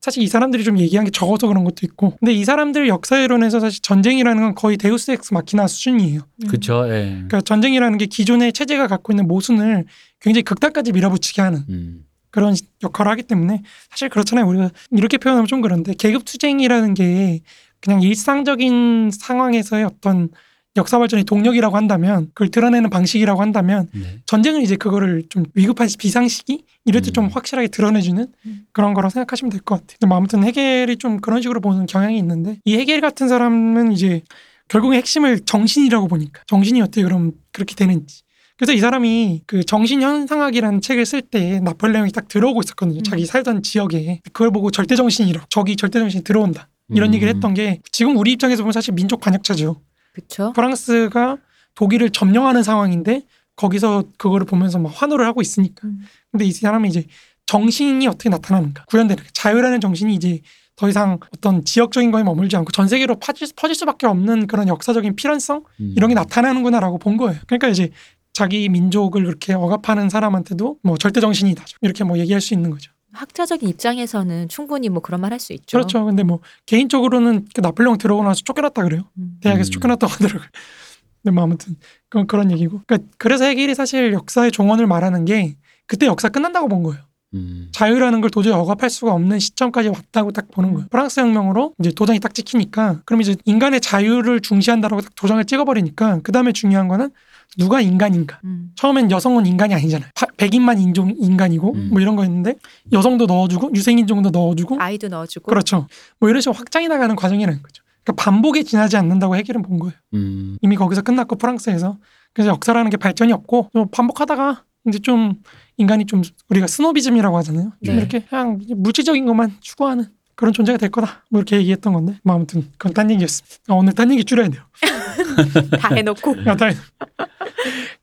사실 0.00 0.22
이 0.24 0.26
사람들이 0.26 0.64
좀 0.64 0.78
얘기한 0.78 1.04
게 1.04 1.12
적어서 1.12 1.46
그런 1.46 1.62
것도 1.62 1.76
있고. 1.84 2.16
근데 2.18 2.32
이 2.32 2.44
사람들 2.44 2.88
역사이론에서 2.88 3.60
사실 3.60 3.80
전쟁이라는 3.82 4.42
건 4.42 4.54
거의 4.56 4.76
데우스 4.76 5.12
엑스 5.12 5.32
마키나 5.32 5.68
수준이에요. 5.68 6.22
그쵸, 6.48 6.84
예. 6.88 7.04
그러니까 7.12 7.40
전쟁이라는 7.42 7.98
게 7.98 8.06
기존의 8.06 8.52
체제가 8.52 8.88
갖고 8.88 9.12
있는 9.12 9.28
모순을 9.28 9.84
굉장히 10.20 10.42
극단까지 10.42 10.90
밀어붙이게 10.90 11.40
하는 11.42 11.60
음. 11.68 12.04
그런 12.32 12.56
역할을 12.82 13.12
하기 13.12 13.22
때문에 13.24 13.62
사실 13.90 14.08
그렇잖아요. 14.08 14.46
우리가 14.48 14.70
이렇게 14.90 15.18
표현하면 15.18 15.46
좀 15.46 15.60
그런데 15.60 15.94
계급 15.94 16.24
투쟁이라는 16.24 16.94
게 16.94 17.40
그냥 17.80 18.02
일상적인 18.02 19.10
상황에서의 19.12 19.84
어떤 19.84 20.30
역사 20.74 20.98
발전의 20.98 21.24
동력이라고 21.24 21.76
한다면 21.76 22.28
그걸 22.28 22.48
드러내는 22.48 22.88
방식이라고 22.88 23.42
한다면 23.42 23.88
네. 23.92 24.20
전쟁은 24.24 24.62
이제 24.62 24.74
그거를 24.76 25.24
좀 25.28 25.44
위급한 25.52 25.86
비상 25.98 26.28
시기 26.28 26.64
이럴 26.86 27.02
때좀 27.02 27.26
음. 27.26 27.30
확실하게 27.30 27.68
드러내주는 27.68 28.26
음. 28.46 28.66
그런 28.72 28.94
거라고 28.94 29.10
생각하시면 29.10 29.50
될 29.50 29.60
것 29.60 29.74
같아요. 29.74 29.98
근데 30.00 30.06
뭐 30.06 30.16
아무튼 30.16 30.42
헤겔이 30.44 30.96
좀 30.96 31.20
그런 31.20 31.42
식으로 31.42 31.60
보는 31.60 31.84
경향이 31.84 32.16
있는데 32.18 32.56
이 32.64 32.76
헤겔 32.78 33.02
같은 33.02 33.28
사람은 33.28 33.92
이제 33.92 34.22
결국에 34.68 34.96
핵심을 34.96 35.40
정신이라고 35.40 36.08
보니까 36.08 36.40
정신이 36.46 36.80
어떻게 36.80 37.02
그럼 37.02 37.32
그렇게 37.52 37.74
되는지. 37.74 38.22
그래서 38.62 38.74
이 38.74 38.78
사람이 38.78 39.42
그 39.44 39.64
정신 39.64 40.02
현상학이라는 40.02 40.82
책을 40.82 41.04
쓸 41.04 41.20
때 41.20 41.58
나폴레옹이 41.58 42.12
딱 42.12 42.28
들어오고 42.28 42.60
있었거든요. 42.60 42.98
음. 42.98 43.02
자기 43.02 43.26
살던 43.26 43.64
지역에 43.64 44.20
그걸 44.32 44.52
보고 44.52 44.70
절대 44.70 44.94
정신이라고 44.94 45.46
적이 45.48 45.74
절대 45.74 45.98
정신이 45.98 46.22
들어온다. 46.22 46.68
이런 46.88 47.10
음. 47.10 47.14
얘기를 47.14 47.34
했던 47.34 47.54
게 47.54 47.80
지금 47.90 48.16
우리 48.16 48.30
입장에서 48.30 48.62
보면 48.62 48.72
사실 48.72 48.94
민족 48.94 49.20
반역자죠. 49.20 49.80
그렇죠. 50.12 50.52
프랑스가 50.52 51.38
독일을 51.74 52.10
점령하는 52.10 52.62
상황인데 52.62 53.22
거기서 53.56 54.04
그거를 54.16 54.46
보면서 54.46 54.78
막 54.78 54.90
환호를 54.94 55.26
하고 55.26 55.42
있으니까. 55.42 55.88
음. 55.88 56.02
근데 56.30 56.44
이 56.44 56.52
사람이 56.52 56.88
이제 56.88 57.06
정신이 57.46 58.06
어떻게 58.06 58.28
나타나는가 58.28 58.84
구현되는 58.84 59.24
거. 59.24 59.28
자유라는 59.32 59.80
정신이 59.80 60.14
이제 60.14 60.40
더 60.76 60.88
이상 60.88 61.18
어떤 61.34 61.64
지역적인 61.64 62.10
거에 62.10 62.22
머물지 62.22 62.56
않고 62.56 62.70
전 62.72 62.88
세계로 62.88 63.16
퍼질, 63.16 63.48
퍼질 63.54 63.74
수밖에 63.74 64.06
없는 64.06 64.46
그런 64.46 64.68
역사적인 64.68 65.16
필연성 65.16 65.64
음. 65.80 65.94
이런 65.96 66.08
게 66.08 66.14
나타나는구나라고 66.14 66.98
본 66.98 67.16
거예요. 67.16 67.38
그러니까 67.46 67.68
이제 67.68 67.90
자기 68.32 68.68
민족을 68.68 69.24
그렇게 69.24 69.52
억압하는 69.54 70.08
사람한테도 70.08 70.78
뭐 70.82 70.96
절대 70.96 71.20
정신이다 71.20 71.64
이렇게 71.82 72.04
뭐 72.04 72.18
얘기할 72.18 72.40
수 72.40 72.54
있는 72.54 72.70
거죠. 72.70 72.90
학자적인 73.12 73.68
입장에서는 73.68 74.48
충분히 74.48 74.88
뭐 74.88 75.02
그런 75.02 75.20
말 75.20 75.32
할 75.32 75.38
수 75.38 75.52
있죠. 75.52 75.76
그렇죠. 75.76 76.04
근데 76.06 76.22
뭐 76.22 76.40
개인적으로는 76.66 77.46
그 77.54 77.60
나폴레옹 77.60 77.98
들어오고 77.98 78.24
나서 78.24 78.40
쫓겨났다 78.42 78.82
그래요. 78.84 79.02
음. 79.18 79.36
대학에서 79.42 79.68
음. 79.68 79.72
쫓겨났다고 79.72 80.12
하더라고요. 80.12 80.48
근데 81.22 81.34
뭐 81.34 81.44
아무튼 81.44 81.76
그건 82.08 82.26
그런 82.26 82.50
얘기고. 82.50 82.80
그러니까 82.86 83.08
그래서 83.18 83.44
해겔이 83.44 83.74
사실 83.74 84.12
역사의 84.14 84.50
종언을 84.50 84.86
말하는 84.86 85.24
게 85.26 85.56
그때 85.86 86.06
역사 86.06 86.28
끝난다고 86.30 86.68
본 86.68 86.82
거예요. 86.82 87.02
음. 87.34 87.68
자유라는 87.72 88.20
걸 88.22 88.30
도저히 88.30 88.54
억압할 88.54 88.88
수가 88.90 89.12
없는 89.12 89.38
시점까지 89.38 89.88
왔다고 89.88 90.32
딱 90.32 90.50
보는 90.50 90.72
거예요. 90.72 90.86
프랑스 90.90 91.20
혁명으로 91.20 91.74
이제 91.80 91.90
도장이 91.92 92.18
딱 92.20 92.34
찍히니까 92.34 93.02
그럼 93.04 93.20
이제 93.20 93.36
인간의 93.44 93.80
자유를 93.82 94.40
중시한다라고 94.40 95.02
딱 95.02 95.14
도장을 95.16 95.42
찍어버리니까 95.44 96.20
그 96.22 96.32
다음에 96.32 96.52
중요한 96.52 96.88
거는 96.88 97.10
누가 97.58 97.80
인간인가. 97.80 98.40
음. 98.44 98.70
처음엔 98.76 99.10
여성은 99.10 99.46
인간이 99.46 99.74
아니잖아요. 99.74 100.10
파- 100.14 100.26
백인만 100.36 100.78
인종 100.80 101.12
인간이고 101.16 101.72
음. 101.74 101.88
뭐 101.90 102.00
이런 102.00 102.16
거였는데 102.16 102.54
여성도 102.92 103.26
넣어주고 103.26 103.72
유생인종도 103.74 104.30
넣어주고 104.30 104.76
아이도 104.80 105.08
넣어주고 105.08 105.48
그렇죠. 105.48 105.86
뭐 106.18 106.28
이런 106.30 106.40
식으로 106.40 106.54
확장해 106.54 106.88
나가는 106.88 107.14
과정이라는 107.14 107.62
거죠. 107.62 107.82
그러니까 108.04 108.22
반복에 108.24 108.62
지나지 108.62 108.96
않는다고 108.96 109.36
해결은 109.36 109.62
본 109.62 109.78
거예요. 109.78 109.94
음. 110.14 110.56
이미 110.62 110.76
거기서 110.76 111.02
끝났고 111.02 111.36
프랑스에서 111.36 111.98
그래서 112.32 112.50
역사라는 112.50 112.90
게 112.90 112.96
발전이 112.96 113.32
없고 113.32 113.70
좀 113.72 113.88
반복하다가 113.90 114.64
이제 114.88 114.98
좀 114.98 115.34
인간이 115.76 116.06
좀 116.06 116.22
우리가 116.48 116.66
스노비즘이라고 116.66 117.36
하잖아요. 117.38 117.72
좀 117.84 117.94
네. 117.94 118.00
이렇게 118.00 118.20
그냥 118.20 118.58
물질적인 118.76 119.26
것만 119.26 119.56
추구하는 119.60 120.06
그런 120.34 120.52
존재가 120.52 120.78
될 120.78 120.90
거다. 120.90 121.24
뭐 121.30 121.40
이렇게 121.40 121.56
얘기했던 121.56 121.92
건데 121.92 122.18
뭐 122.22 122.34
아무튼 122.34 122.68
그건 122.78 122.94
딴 122.94 123.10
얘기였습니다. 123.10 123.56
아, 123.68 123.74
오늘 123.74 123.92
딴 123.92 124.10
얘기 124.12 124.24
줄여야 124.24 124.48
돼요. 124.48 124.62
다 125.80 125.94
해놓고 125.94 126.36
야, 126.46 126.56
딴- 126.56 126.74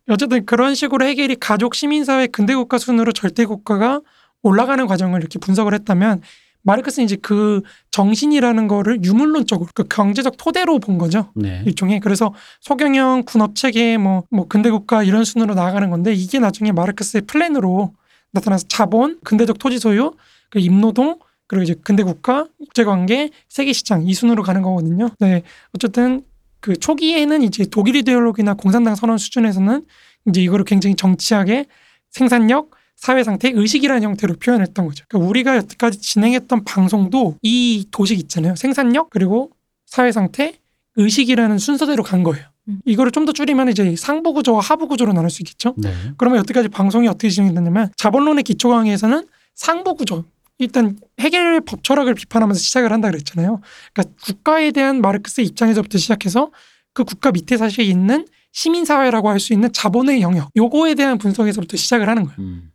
어쨌든 0.10 0.46
그런 0.46 0.76
식으로 0.76 1.06
해결이 1.06 1.36
가족 1.36 1.76
시민사회 1.76 2.28
근대 2.28 2.56
국가 2.56 2.78
순으로 2.78 3.12
절대 3.12 3.46
국가가 3.46 4.02
올라가는 4.42 4.86
과정을 4.88 5.20
이렇게 5.20 5.38
분석을 5.40 5.74
했다면 5.74 6.22
마르크스는 6.64 7.06
이제 7.06 7.16
그 7.22 7.62
정신이라는 7.92 8.68
거를 8.68 9.04
유물론적으로 9.04 9.70
그 9.74 9.84
경제적 9.86 10.36
토대로 10.38 10.80
본 10.80 10.98
거죠. 10.98 11.32
네. 11.36 11.64
일종의 11.66 12.00
그래서 12.00 12.34
소경영 12.62 13.24
군업 13.26 13.56
체계 13.56 13.98
뭐, 13.98 14.24
뭐 14.30 14.48
근대 14.48 14.70
국가 14.70 15.04
이런 15.04 15.24
순으로 15.24 15.54
나아가는 15.56 15.90
건데 15.90 16.14
이게 16.14 16.40
나중에 16.40 16.72
마르크스의 16.72 17.22
플랜으로 17.24 17.94
나타나서 18.32 18.66
자본, 18.68 19.20
근대적 19.24 19.58
토지 19.58 19.80
소유, 19.80 20.14
그 20.50 20.60
임노동 20.60 21.20
그리고 21.50 21.64
이제 21.64 21.76
근대 21.84 22.04
국가, 22.04 22.46
국제 22.60 22.84
관계, 22.84 23.32
세계 23.50 23.74
시장 23.74 24.08
이 24.08 24.14
순으로 24.14 24.44
가는 24.44 24.62
거거든요. 24.62 25.10
네, 25.20 25.42
어쨌든 25.74 26.22
그 26.60 26.78
초기에는 26.78 27.42
이제 27.42 27.66
독일 27.66 27.96
이데올로기나 27.96 28.54
공산당 28.54 28.94
선언 28.96 29.18
수준에서는 29.18 29.84
이제 30.28 30.42
이거를 30.42 30.64
굉장히 30.64 30.96
정치하게 30.96 31.66
생산력, 32.12 32.72
사회 32.96 33.24
상태, 33.24 33.50
의식이라는 33.52 34.04
형태로 34.04 34.36
표현했던 34.36 34.86
거죠. 34.86 35.06
그러니까 35.08 35.28
우리가 35.28 35.58
여태까지 35.58 36.00
진행했던 36.02 36.66
방송도 36.66 37.38
이 37.42 37.88
도식 37.90 38.20
있잖아요. 38.20 38.56
생산력 38.56 39.10
그리고 39.10 39.50
사회 39.88 40.12
상태, 40.12 40.54
의식이라는 40.98 41.58
순서대로 41.58 42.04
간 42.04 42.22
거예요. 42.24 42.46
음. 42.68 42.80
이거를 42.86 43.12
좀 43.12 43.26
더 43.26 43.32
줄이면 43.32 43.70
이제 43.70 43.96
상부 43.96 44.34
구조와 44.34 44.60
하부 44.60 44.88
구조로 44.88 45.14
나눌 45.14 45.32
수 45.32 45.42
있겠죠. 45.42 45.74
네. 45.78 45.92
그러면 46.18 46.40
여태까지 46.40 46.68
방송이 46.70 47.08
어떻게 47.08 47.30
진행됐냐면 47.30 47.90
자본론의 47.96 48.44
기초 48.44 48.70
강의에서는 48.70 49.26
상부 49.56 49.96
구조 49.96 50.26
일단 50.60 50.98
해결 51.20 51.62
법 51.62 51.84
철학을 51.84 52.14
비판하면서 52.14 52.60
시작을 52.60 52.92
한다 52.92 53.10
그랬잖아요. 53.10 53.62
그러니까 53.94 54.16
국가에 54.22 54.72
대한 54.72 55.02
마르크스의 55.02 55.48
입장에서부터 55.48 55.98
시작해서 55.98 56.52
그 56.94 57.04
국가 57.06 57.32
밑에 57.32 57.56
사실 57.58 57.86
있는 57.86 58.28
시민 58.52 58.84
사회라고 58.84 59.30
할 59.30 59.40
수 59.40 59.54
있는 59.54 59.72
자본의 59.72 60.22
영역 60.22 60.50
요거에 60.58 60.96
대한 60.96 61.18
분석에서부터 61.18 61.78
시작을 61.78 62.10
하는 62.10 62.26
거예요. 62.26 62.36
음. 62.40 62.70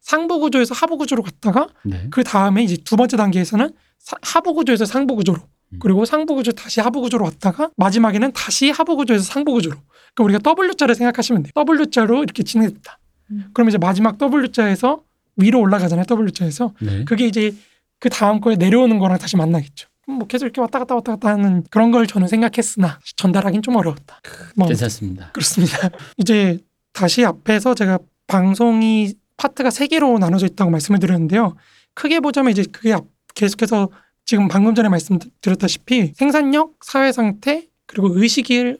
상부 0.00 0.38
구조에서 0.40 0.74
하부 0.74 0.98
구조로 0.98 1.22
갔다가 1.22 1.68
네. 1.84 2.08
그 2.10 2.22
다음에 2.24 2.62
이제 2.62 2.76
두 2.76 2.96
번째 2.96 3.16
단계에서는 3.16 3.70
사- 3.98 4.16
하부 4.22 4.54
구조에서 4.54 4.84
상부 4.84 5.14
구조로 5.16 5.38
음. 5.72 5.78
그리고 5.80 6.04
상부 6.04 6.34
구조 6.34 6.52
다시 6.52 6.80
하부 6.80 7.00
구조로 7.00 7.24
왔다가 7.24 7.70
마지막에는 7.76 8.32
다시 8.32 8.70
하부 8.70 8.96
구조에서 8.96 9.24
상부 9.24 9.52
구조로 9.52 9.76
그러니까 10.14 10.38
우리가 10.44 10.62
W자를 10.62 10.94
생각하시면 10.96 11.44
돼요. 11.44 11.52
W자로 11.54 12.22
이렇게 12.24 12.42
진행됐다. 12.42 12.98
음. 13.30 13.44
그럼 13.54 13.68
이제 13.68 13.78
마지막 13.78 14.18
W자에서 14.18 15.02
위로 15.40 15.60
올라가잖아요. 15.60 16.04
W자에서 16.08 16.72
네. 16.80 17.04
그게 17.04 17.26
이제 17.26 17.54
그 17.98 18.08
다음 18.08 18.40
거에 18.40 18.56
내려오는 18.56 18.98
거랑 18.98 19.18
다시 19.18 19.36
만나겠죠. 19.36 19.88
뭐 20.06 20.26
계속 20.26 20.46
이렇게 20.46 20.60
왔다 20.60 20.78
갔다 20.80 20.94
왔다 20.96 21.12
갔다 21.12 21.28
하는 21.30 21.62
그런 21.70 21.90
걸 21.92 22.06
저는 22.06 22.26
생각했으나 22.28 22.98
전달하긴 23.16 23.62
좀 23.62 23.76
어려웠다. 23.76 24.20
뭐 24.56 24.66
괜찮습니다. 24.66 25.30
그렇습니다. 25.32 25.90
이제 26.18 26.58
다시 26.92 27.24
앞에서 27.24 27.74
제가 27.74 27.98
방송이 28.26 29.14
파트가 29.36 29.70
세 29.70 29.86
개로 29.86 30.18
나눠져 30.18 30.46
있다고 30.46 30.70
말씀을 30.70 30.98
드렸는데요. 30.98 31.54
크게 31.94 32.20
보자면 32.20 32.50
이제 32.52 32.64
그게 32.70 32.92
앞- 32.92 33.04
계속해서 33.34 33.88
지금 34.24 34.48
방금 34.48 34.74
전에 34.74 34.88
말씀드렸다시피 34.88 36.12
생산력, 36.14 36.74
사회 36.84 37.12
상태, 37.12 37.66
그리고 37.86 38.08
의식을 38.12 38.78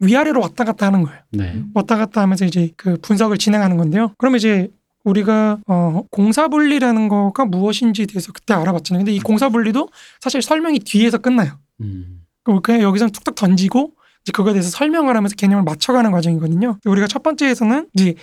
위아래로 0.00 0.40
왔다 0.40 0.64
갔다 0.64 0.86
하는 0.86 1.02
거예요. 1.02 1.18
네. 1.30 1.62
왔다 1.74 1.96
갔다 1.96 2.20
하면서 2.20 2.44
이제 2.44 2.70
그 2.76 2.96
분석을 3.02 3.38
진행하는 3.38 3.76
건데요. 3.76 4.14
그러면 4.18 4.38
이제 4.38 4.68
우리가 5.04 5.58
어 5.66 6.02
공사분리라는 6.10 7.08
거가 7.08 7.44
무엇인지에 7.44 8.06
대해서 8.06 8.32
그때 8.32 8.54
알아봤잖아요. 8.54 9.00
근데 9.04 9.12
이 9.12 9.20
공사분리도 9.20 9.88
사실 10.20 10.42
설명이 10.42 10.80
뒤에서 10.80 11.18
끝나요. 11.18 11.58
음. 11.80 12.24
그냥 12.62 12.82
여기서 12.82 13.08
툭툭 13.08 13.34
던지고 13.34 13.92
이제 14.22 14.32
그거에 14.32 14.52
대해서 14.52 14.70
설명을 14.70 15.16
하면서 15.16 15.34
개념을 15.34 15.64
맞춰가는 15.64 16.10
과정이거든요. 16.10 16.78
우리가 16.84 17.06
첫 17.06 17.22
번째에서는 17.22 17.88
이제 17.94 18.14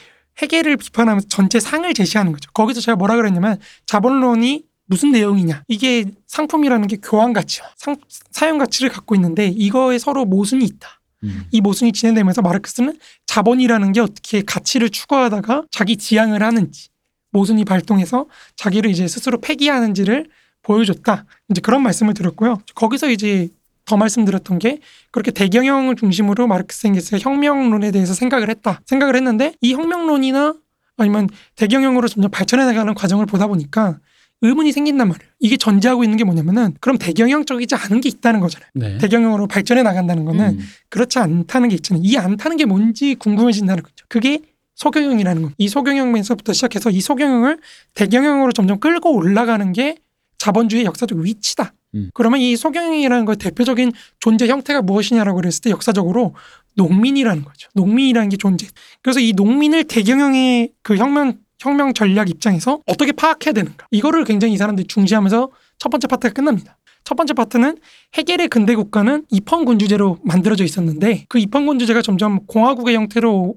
해계를 0.42 0.78
비판하면서 0.78 1.28
전체 1.28 1.60
상을 1.60 1.92
제시하는 1.94 2.32
거죠. 2.32 2.50
거기서 2.54 2.82
제가 2.82 2.96
뭐라 2.96 3.16
그랬냐면 3.16 3.60
자본론이 3.86 4.64
무슨 4.86 5.12
내용이냐. 5.12 5.64
이게 5.68 6.06
상품이라는 6.26 6.88
게 6.88 6.98
교환 7.02 7.32
가치와 7.34 7.68
상, 7.76 7.96
사용 8.32 8.58
가치를 8.58 8.90
갖고 8.90 9.16
있는데 9.16 9.48
이거에 9.48 10.00
서로 10.00 10.26
모순이 10.26 10.66
있다. 10.66 10.99
음. 11.24 11.44
이 11.52 11.62
모순이 11.62 11.92
진행되면서 11.92 12.42
마르크스는 12.42 12.98
자본이라는 13.26 13.92
게 13.92 14.00
어떻게 14.00 14.42
가치를 14.42 14.90
추구하다가 14.90 15.64
자기 15.72 15.98
지향을 15.98 16.42
하는지 16.44 16.90
모순이 17.32 17.66
발동해서 17.66 18.26
자기를 18.56 18.90
이제 18.90 19.08
스스로 19.08 19.40
폐기하는지를 19.40 20.28
보여줬다. 20.62 21.26
이제 21.50 21.62
그런 21.62 21.84
말씀을 21.84 22.14
드렸고요. 22.14 22.62
거기서 22.76 23.10
이제 23.10 23.50
더 23.86 23.98
말씀드렸던 23.98 24.60
게 24.60 24.80
그렇게 25.12 25.32
대경영을 25.32 25.96
중심으로 25.96 26.48
마르크스 26.48 26.88
엥겔스가 26.88 27.18
혁명론에 27.20 27.92
대해서 27.92 28.14
생각을 28.14 28.50
했다. 28.50 28.82
생각을 28.86 29.16
했는데 29.16 29.54
이 29.62 29.74
혁명론이나 29.74 30.54
아니면 30.98 31.28
대경영으로 31.56 32.08
점점 32.08 32.30
발전해 32.30 32.66
나가는 32.66 32.94
과정을 32.94 33.26
보다 33.26 33.48
보니까 33.48 34.00
의문이 34.42 34.72
생긴단 34.72 35.08
말이에요. 35.08 35.32
이게 35.40 35.58
전제하고 35.58 36.04
있는 36.04 36.18
게 36.18 36.24
뭐냐면은 36.24 36.74
그럼 36.80 36.98
대경영적이지 36.98 37.76
않은 37.76 38.02
게 38.02 38.10
있다는 38.10 38.40
거잖아요. 38.40 38.70
네. 38.74 38.98
대경영으로 38.98 39.48
발전해 39.48 39.84
나간다는 39.84 40.26
거는 40.26 40.60
음. 40.60 40.60
그렇지 40.90 41.20
않다는 41.20 41.70
게 41.70 41.76
있잖아요. 41.76 42.02
이 42.06 42.18
않다는 42.18 42.58
게 42.58 42.66
뭔지 42.66 43.16
궁금해진다는 43.16 43.84
거죠. 43.84 44.06
그게 44.08 44.40
소경영이라는 44.76 45.42
겁니다. 45.42 45.56
이 45.58 45.68
소경영에서부터 45.68 46.54
시작해서 46.54 46.90
이 46.90 47.02
소경영을 47.02 47.60
대경영으로 47.96 48.54
점점 48.54 48.80
끌고 48.80 49.14
올라가는 49.14 49.72
게 49.74 49.98
자본주의의 50.38 50.86
역사적 50.86 51.18
위치다. 51.18 51.74
음. 51.96 52.10
그러면 52.14 52.40
이 52.40 52.56
소경영이라는 52.56 53.26
거 53.26 53.36
대표적인 53.36 53.92
존재 54.20 54.48
형태가 54.48 54.82
무엇이냐라고 54.82 55.36
그랬을 55.38 55.62
때 55.62 55.70
역사적으로 55.70 56.34
농민이라는 56.76 57.44
거죠. 57.44 57.68
농민이라는 57.74 58.30
게 58.30 58.38
존재. 58.38 58.68
그래서 59.02 59.20
이 59.20 59.34
농민을 59.34 59.84
대경영의 59.84 60.72
그 60.82 60.96
혁명 60.96 61.38
혁명 61.60 61.94
전략 61.94 62.30
입장에서 62.30 62.80
어떻게 62.86 63.12
파악해야 63.12 63.54
되는가. 63.54 63.88
이거를 63.92 64.24
굉장히 64.24 64.54
이 64.54 64.58
사람들이 64.58 64.88
중시하면서 64.88 65.50
첫 65.78 65.90
번째 65.90 66.08
파트가 66.08 66.34
끝납니다. 66.34 66.78
첫 67.04 67.16
번째 67.16 67.34
파트는 67.34 67.78
해겔의 68.16 68.50
근대 68.50 68.76
국가는 68.76 69.26
입헌군주제로 69.30 70.20
만들어져 70.24 70.64
있었는데 70.64 71.26
그 71.28 71.40
입헌군주제가 71.40 72.02
점점 72.02 72.46
공화국의 72.46 72.96
형태로 72.96 73.56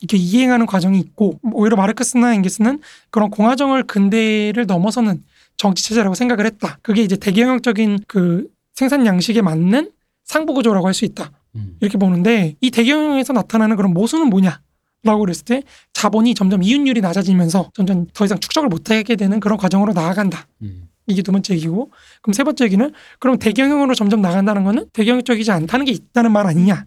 이렇게 0.00 0.16
이행하는 0.16 0.66
과정이 0.66 0.98
있고 1.00 1.38
오히려 1.52 1.76
마르크스나 1.76 2.34
엥게스는 2.34 2.80
그런 3.10 3.30
공화정을 3.30 3.84
근대를 3.84 4.66
넘어서는 4.66 5.22
정치 5.56 5.84
체제라고 5.84 6.14
생각을 6.14 6.46
했다. 6.46 6.78
그게 6.82 7.02
이제 7.02 7.16
대경영적인 7.16 8.00
그 8.06 8.46
생산 8.74 9.06
양식에 9.06 9.40
맞는 9.40 9.90
상부 10.24 10.52
구조라고 10.54 10.86
할 10.86 10.94
수 10.94 11.04
있다. 11.04 11.30
음. 11.56 11.76
이렇게 11.80 11.96
보는데 11.98 12.56
이 12.60 12.70
대경영에서 12.70 13.32
나타나는 13.32 13.76
그런 13.76 13.92
모순은 13.94 14.28
뭐냐? 14.28 14.60
라고 15.04 15.20
그랬을 15.20 15.44
때 15.44 15.62
자본이 15.92 16.34
점점 16.34 16.62
이윤율이 16.62 17.00
낮아지면서 17.00 17.70
점점 17.74 18.06
더 18.14 18.24
이상 18.24 18.38
축적을 18.40 18.68
못하게 18.68 19.16
되는 19.16 19.38
그런 19.38 19.58
과정으로 19.58 19.92
나아간다. 19.92 20.46
음. 20.62 20.88
이게 21.06 21.20
두 21.22 21.32
번째 21.32 21.54
얘기고. 21.54 21.90
그럼 22.22 22.32
세 22.32 22.42
번째 22.44 22.64
얘기는 22.64 22.90
그럼 23.18 23.38
대경영으로 23.38 23.94
점점 23.94 24.22
나간다는 24.22 24.64
거는 24.64 24.86
대경영적이지 24.94 25.50
않다는 25.50 25.84
게 25.84 25.92
있다는 25.92 26.32
말 26.32 26.46
아니냐? 26.46 26.86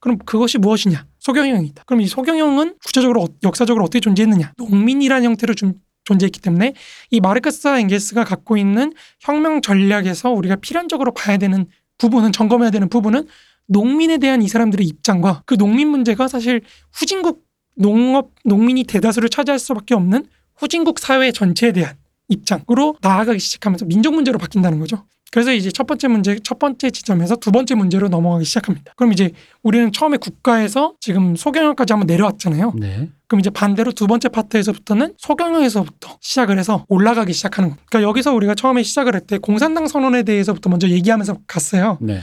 그럼 0.00 0.18
그것이 0.18 0.58
무엇이냐? 0.58 1.06
소경영이다. 1.18 1.84
그럼 1.86 2.00
이 2.00 2.06
소경영은 2.06 2.76
구체적으로 2.84 3.22
어- 3.24 3.28
역사적으로 3.42 3.84
어떻게 3.84 4.00
존재했느냐? 4.00 4.52
농민이라는 4.56 5.24
형태로 5.24 5.54
좀 5.54 5.74
존재했기 6.04 6.40
때문에 6.40 6.72
이 7.10 7.20
마르크스와 7.20 7.80
엥겔스가 7.80 8.24
갖고 8.24 8.56
있는 8.56 8.94
혁명 9.20 9.60
전략에서 9.60 10.30
우리가 10.30 10.56
필연적으로 10.56 11.12
봐야 11.12 11.36
되는 11.36 11.66
부분은 11.98 12.32
점검해야 12.32 12.70
되는 12.70 12.88
부분은 12.88 13.26
농민에 13.66 14.16
대한 14.16 14.40
이 14.40 14.48
사람들의 14.48 14.86
입장과 14.86 15.42
그 15.44 15.58
농민 15.58 15.88
문제가 15.88 16.26
사실 16.28 16.62
후진국 16.94 17.42
농업 17.78 18.30
농민이 18.44 18.84
대다수를 18.84 19.28
차지할 19.28 19.58
수밖에 19.58 19.94
없는 19.94 20.26
후진국 20.56 20.98
사회 20.98 21.32
전체에 21.32 21.72
대한 21.72 21.96
입장으로 22.28 22.96
나아가기 23.00 23.38
시작하면서 23.38 23.86
민족 23.86 24.14
문제로 24.14 24.38
바뀐다는 24.38 24.78
거죠. 24.80 25.06
그래서 25.30 25.52
이제 25.52 25.70
첫 25.70 25.86
번째 25.86 26.08
문제, 26.08 26.38
첫 26.42 26.58
번째 26.58 26.90
지점에서 26.90 27.36
두 27.36 27.52
번째 27.52 27.74
문제로 27.74 28.08
넘어가기 28.08 28.44
시작합니다. 28.46 28.92
그럼 28.96 29.12
이제 29.12 29.32
우리는 29.62 29.92
처음에 29.92 30.16
국가에서 30.16 30.94
지금 31.00 31.36
소경영까지 31.36 31.92
한번 31.92 32.06
내려왔잖아요. 32.06 32.72
네. 32.76 33.10
그럼 33.26 33.40
이제 33.40 33.50
반대로 33.50 33.92
두 33.92 34.06
번째 34.06 34.30
파트에서부터는 34.30 35.12
소경영에서부터 35.18 36.16
시작을 36.22 36.58
해서 36.58 36.86
올라가기 36.88 37.34
시작하는 37.34 37.68
겁니다. 37.68 37.84
그러니까 37.90 38.08
여기서 38.08 38.32
우리가 38.32 38.54
처음에 38.54 38.82
시작을 38.82 39.14
할 39.14 39.20
때 39.20 39.36
공산당 39.36 39.86
선언에 39.86 40.22
대해서부터 40.22 40.70
먼저 40.70 40.88
얘기하면서 40.88 41.40
갔어요. 41.46 41.98
네. 42.00 42.20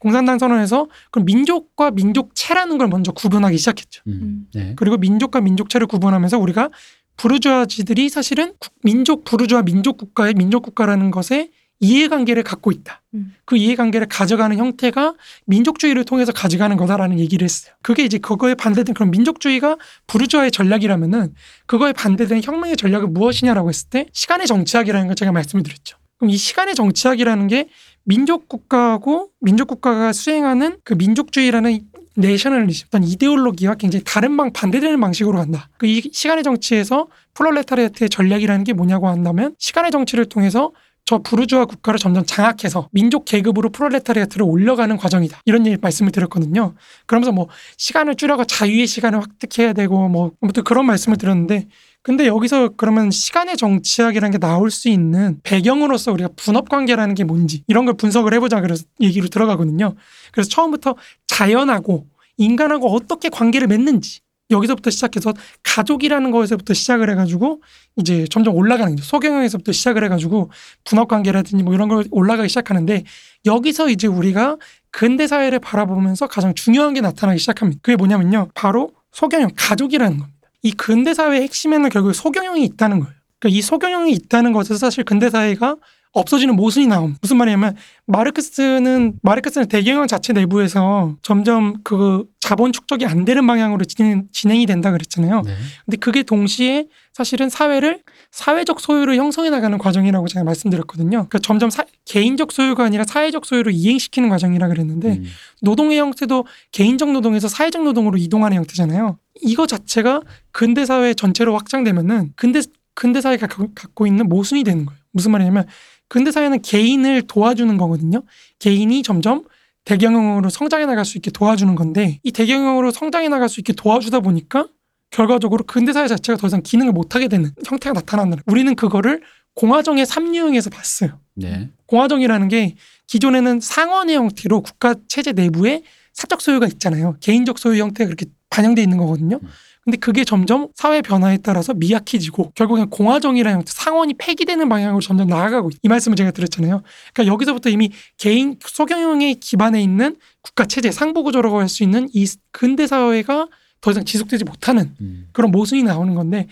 공산당 0.00 0.38
선언에서 0.40 0.88
그럼 1.12 1.26
민족과 1.26 1.92
민족체라는 1.92 2.78
걸 2.78 2.88
먼저 2.88 3.12
구분하기 3.12 3.56
시작했죠. 3.58 4.02
음. 4.08 4.46
네. 4.54 4.72
그리고 4.74 4.96
민족과 4.96 5.40
민족체를 5.40 5.86
구분하면서 5.86 6.38
우리가 6.38 6.70
부르주아지들이 7.16 8.08
사실은 8.08 8.54
국- 8.58 8.72
민족 8.82 9.22
부르주아 9.24 9.62
민족 9.62 9.96
국가의 9.98 10.34
민족 10.34 10.62
국가라는 10.62 11.12
것에 11.12 11.50
이해관계를 11.84 12.42
갖고 12.42 12.72
있다. 12.72 13.02
음. 13.14 13.34
그 13.44 13.56
이해관계를 13.56 14.08
가져가는 14.08 14.56
형태가 14.56 15.14
민족주의를 15.44 16.04
통해서 16.04 16.32
가져가는 16.32 16.76
거다라는 16.76 17.18
얘기를 17.18 17.44
했어요. 17.44 17.74
그게 17.82 18.04
이제 18.04 18.18
그거에 18.18 18.54
반대된 18.54 18.94
그런 18.94 19.10
민족주의가 19.10 19.76
부르주아의 20.06 20.50
전략이라면은 20.50 21.34
그거에 21.66 21.92
반대된 21.92 22.42
혁명의 22.42 22.76
전략은 22.76 23.12
무엇이냐라고 23.12 23.68
했을 23.68 23.88
때 23.90 24.06
시간의 24.12 24.46
정치학이라는 24.46 25.06
걸 25.08 25.16
제가 25.16 25.32
말씀을 25.32 25.62
드렸죠. 25.62 25.98
그럼 26.18 26.30
이 26.30 26.36
시간의 26.36 26.74
정치학이라는 26.74 27.48
게 27.48 27.68
민족 28.04 28.48
국가하고 28.48 29.30
민족 29.40 29.68
국가가 29.68 30.12
수행하는 30.12 30.78
그 30.84 30.94
민족주의라는 30.94 31.80
내셔널리즘 32.16 32.86
어떤 32.88 33.02
이데올로기와 33.02 33.74
굉장히 33.74 34.04
다른 34.04 34.36
방 34.36 34.52
반대되는 34.52 35.00
방식으로 35.00 35.38
간다. 35.38 35.68
그 35.76 35.86
이 35.86 36.00
시간의 36.12 36.44
정치에서 36.44 37.08
프롤레타리아트의 37.34 38.08
전략이라는 38.08 38.64
게 38.64 38.72
뭐냐고 38.72 39.08
한다면 39.08 39.54
시간의 39.58 39.90
정치를 39.90 40.26
통해서 40.26 40.70
저 41.06 41.18
부르주아 41.18 41.66
국가를 41.66 41.98
점점 41.98 42.24
장악해서 42.24 42.88
민족 42.90 43.26
계급으로 43.26 43.68
프롤레타리아트를 43.70 44.44
올려가는 44.46 44.96
과정이다. 44.96 45.40
이런 45.44 45.66
얘기 45.66 45.76
말씀을 45.80 46.10
드렸거든요. 46.12 46.74
그러면서 47.06 47.30
뭐 47.30 47.48
시간을 47.76 48.14
줄여가 48.14 48.44
자유의 48.44 48.86
시간을 48.86 49.20
획득해야 49.20 49.74
되고 49.74 50.08
뭐 50.08 50.32
아무튼 50.40 50.64
그런 50.64 50.86
말씀을 50.86 51.18
드렸는데 51.18 51.68
근데 52.02 52.26
여기서 52.26 52.70
그러면 52.76 53.10
시간의 53.10 53.56
정치학이라는 53.58 54.32
게 54.32 54.38
나올 54.38 54.70
수 54.70 54.88
있는 54.88 55.40
배경으로서 55.42 56.12
우리가 56.12 56.30
분업 56.36 56.70
관계라는 56.70 57.14
게 57.14 57.24
뭔지 57.24 57.64
이런 57.66 57.84
걸 57.84 57.94
분석을 57.94 58.32
해보자 58.34 58.62
그래서 58.62 58.84
얘기로 59.00 59.28
들어가거든요. 59.28 59.94
그래서 60.32 60.48
처음부터 60.48 60.96
자연하고 61.26 62.06
인간하고 62.38 62.94
어떻게 62.94 63.28
관계를 63.28 63.68
맺는지 63.68 64.20
여기서부터 64.54 64.90
시작해서 64.90 65.32
가족이라는 65.62 66.30
거에서부터 66.30 66.74
시작을 66.74 67.10
해가지고 67.10 67.62
이제 67.96 68.26
점점 68.30 68.54
올라가는 68.54 68.94
거죠. 68.94 69.04
소경영에서부터 69.04 69.72
시작을 69.72 70.04
해가지고 70.04 70.50
분업 70.84 71.08
관계라든지 71.08 71.62
뭐 71.62 71.74
이런 71.74 71.88
걸 71.88 72.04
올라가기 72.10 72.48
시작하는데 72.48 73.04
여기서 73.44 73.90
이제 73.90 74.06
우리가 74.06 74.56
근대 74.90 75.26
사회를 75.26 75.58
바라보면서 75.58 76.26
가장 76.26 76.54
중요한 76.54 76.94
게 76.94 77.00
나타나기 77.00 77.38
시작합니다. 77.38 77.80
그게 77.82 77.96
뭐냐면요. 77.96 78.48
바로 78.54 78.92
소경영, 79.12 79.50
가족이라는 79.56 80.18
겁니다. 80.18 80.38
이 80.62 80.72
근대 80.72 81.14
사회의 81.14 81.42
핵심에는 81.42 81.90
결국 81.90 82.14
소경영이 82.14 82.64
있다는 82.64 83.00
거예요. 83.00 83.14
그러니까 83.38 83.58
이 83.58 83.60
소경영이 83.60 84.12
있다는 84.12 84.52
것에서 84.52 84.76
사실 84.78 85.04
근대 85.04 85.30
사회가 85.30 85.76
없어지는 86.14 86.54
모순이 86.56 86.86
나옴. 86.86 87.16
무슨 87.20 87.36
말이냐면 87.36 87.76
마르크스는 88.06 89.14
마르크스는 89.22 89.66
대경영 89.68 90.06
자체 90.06 90.32
내부에서 90.32 91.16
점점 91.22 91.74
그 91.82 92.24
자본 92.40 92.72
축적이 92.72 93.06
안 93.06 93.24
되는 93.24 93.46
방향으로 93.46 93.84
진행, 93.84 94.28
진행이 94.32 94.66
된다 94.66 94.92
그랬잖아요. 94.92 95.42
네. 95.42 95.54
근데 95.84 95.96
그게 95.96 96.22
동시에 96.22 96.86
사실은 97.12 97.48
사회를 97.48 98.02
사회적 98.30 98.80
소유를 98.80 99.16
형성해 99.16 99.50
나가는 99.50 99.76
과정이라고 99.76 100.28
제가 100.28 100.44
말씀드렸거든요. 100.44 101.10
그러니까 101.10 101.38
점점 101.40 101.70
사- 101.70 101.84
개인적 102.04 102.52
소유가 102.52 102.84
아니라 102.84 103.04
사회적 103.04 103.44
소유로 103.46 103.70
이행시키는 103.70 104.28
과정이라 104.28 104.68
그랬는데 104.68 105.08
음. 105.08 105.24
노동의 105.62 105.98
형태도 105.98 106.44
개인적 106.72 107.10
노동에서 107.12 107.48
사회적 107.48 107.82
노동으로 107.82 108.18
이동하는 108.18 108.56
형태잖아요. 108.58 109.18
이거 109.42 109.66
자체가 109.66 110.20
근대 110.52 110.84
사회 110.86 111.14
전체로 111.14 111.54
확장되면은 111.56 112.32
근대 112.36 112.60
근대 112.96 113.20
사회가 113.20 113.48
가- 113.48 113.66
갖고 113.74 114.06
있는 114.06 114.28
모순이 114.28 114.62
되는 114.62 114.84
거예요. 114.86 115.00
무슨 115.12 115.30
말이냐면 115.32 115.66
근대 116.08 116.30
사회는 116.30 116.62
개인을 116.62 117.22
도와주는 117.22 117.76
거거든요. 117.76 118.22
개인이 118.58 119.02
점점 119.02 119.44
대경영으로 119.84 120.48
성장해 120.48 120.86
나갈 120.86 121.04
수 121.04 121.18
있게 121.18 121.30
도와주는 121.30 121.74
건데 121.74 122.20
이 122.22 122.32
대경영으로 122.32 122.90
성장해 122.90 123.28
나갈 123.28 123.48
수 123.48 123.60
있게 123.60 123.72
도와주다 123.72 124.20
보니까 124.20 124.68
결과적으로 125.10 125.64
근대 125.64 125.92
사회 125.92 126.08
자체가 126.08 126.36
더 126.38 126.46
이상 126.46 126.62
기능을 126.62 126.92
못 126.92 127.14
하게 127.14 127.28
되는 127.28 127.50
형태가 127.66 127.92
나타난다는. 127.92 128.42
거예요. 128.44 128.52
우리는 128.52 128.74
그거를 128.74 129.22
공화정의 129.54 130.06
삼유형에서 130.06 130.70
봤어요. 130.70 131.20
네. 131.34 131.70
공화정이라는 131.86 132.48
게 132.48 132.74
기존에는 133.06 133.60
상원의 133.60 134.16
형태로 134.16 134.62
국가 134.62 134.94
체제 135.06 135.32
내부에 135.32 135.82
사적 136.12 136.40
소유가 136.40 136.66
있잖아요. 136.66 137.16
개인적 137.20 137.58
소유 137.58 137.80
형태가 137.80 138.06
그렇게 138.08 138.26
반영돼 138.50 138.82
있는 138.82 138.98
거거든요. 138.98 139.38
음. 139.84 139.90
근데 139.90 139.98
그게 139.98 140.24
점점 140.24 140.68
사회 140.74 141.02
변화에 141.02 141.36
따라서 141.38 141.74
미약해지고 141.74 142.52
결국엔 142.54 142.88
공화정이라는 142.90 143.58
형태, 143.58 143.72
상원이 143.74 144.14
폐기되는 144.14 144.68
방향으로 144.68 145.00
점점 145.00 145.28
나아가고 145.28 145.70
있- 145.70 145.78
이 145.82 145.88
말씀을 145.88 146.16
제가 146.16 146.30
드렸잖아요. 146.30 146.82
그러니까 147.12 147.32
여기서부터 147.32 147.68
이미 147.70 147.90
개인 148.16 148.56
소경영에 148.64 149.34
기반해 149.34 149.82
있는 149.82 150.16
국가 150.42 150.64
체제 150.64 150.90
상부 150.90 151.22
구조라고 151.22 151.60
할 151.60 151.68
수 151.68 151.82
있는 151.82 152.08
이 152.12 152.26
근대 152.52 152.86
사회가 152.86 153.48
더 153.80 153.90
이상 153.90 154.04
지속되지 154.04 154.44
못하는 154.44 154.94
음. 155.00 155.28
그런 155.32 155.50
모순이 155.50 155.82
나오는 155.82 156.14
건데 156.14 156.46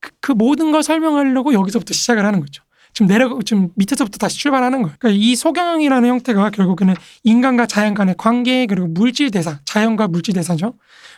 그, 0.00 0.10
그 0.20 0.32
모든 0.32 0.72
걸 0.72 0.82
설명하려고 0.82 1.52
여기서부터 1.54 1.94
시작을 1.94 2.24
하는 2.24 2.40
거죠. 2.40 2.64
지금 2.94 3.06
내려 3.06 3.38
지금 3.46 3.70
밑에서부터 3.76 4.18
다시 4.18 4.36
출발하는 4.38 4.82
거예요. 4.82 4.96
그러니까 4.98 5.18
이 5.22 5.34
소경이라는 5.36 6.08
형태가 6.08 6.50
결국에는 6.50 6.94
인간과 7.22 7.66
자연 7.66 7.94
간의 7.94 8.16
관계 8.18 8.66
그리고 8.66 8.86
물질 8.88 9.30
대사, 9.30 9.60
자연과 9.64 10.08
물질 10.08 10.34
대사죠. 10.34 10.74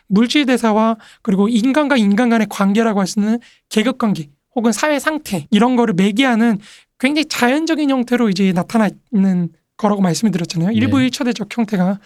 물질 0.07 0.47
대사와 0.47 0.97
그리고 1.23 1.49
인간과 1.49 1.97
인간 1.97 2.29
간의 2.29 2.47
관계라고 2.51 3.01
할 3.01 3.07
수 3.07 3.21
있는 3.21 3.39
계급 3.69 3.99
관계 3.99 4.29
혹은 4.55 4.73
사회 4.73 4.99
상태 4.99 5.47
이런 5.51 5.77
거를 5.77 5.95
매개하는 5.95 6.59
굉장히 6.99 7.27
자연적인 7.27 7.91
형태로 7.91 8.29
이제 8.31 8.53
나타나 8.53 8.89
있는 9.13 9.51
거라고 9.77 10.01
말씀을 10.03 10.31
드렸잖아요. 10.31 10.71
일부 10.73 10.99
네. 10.99 11.07
일처대적 11.07 11.57
형태가 11.57 11.99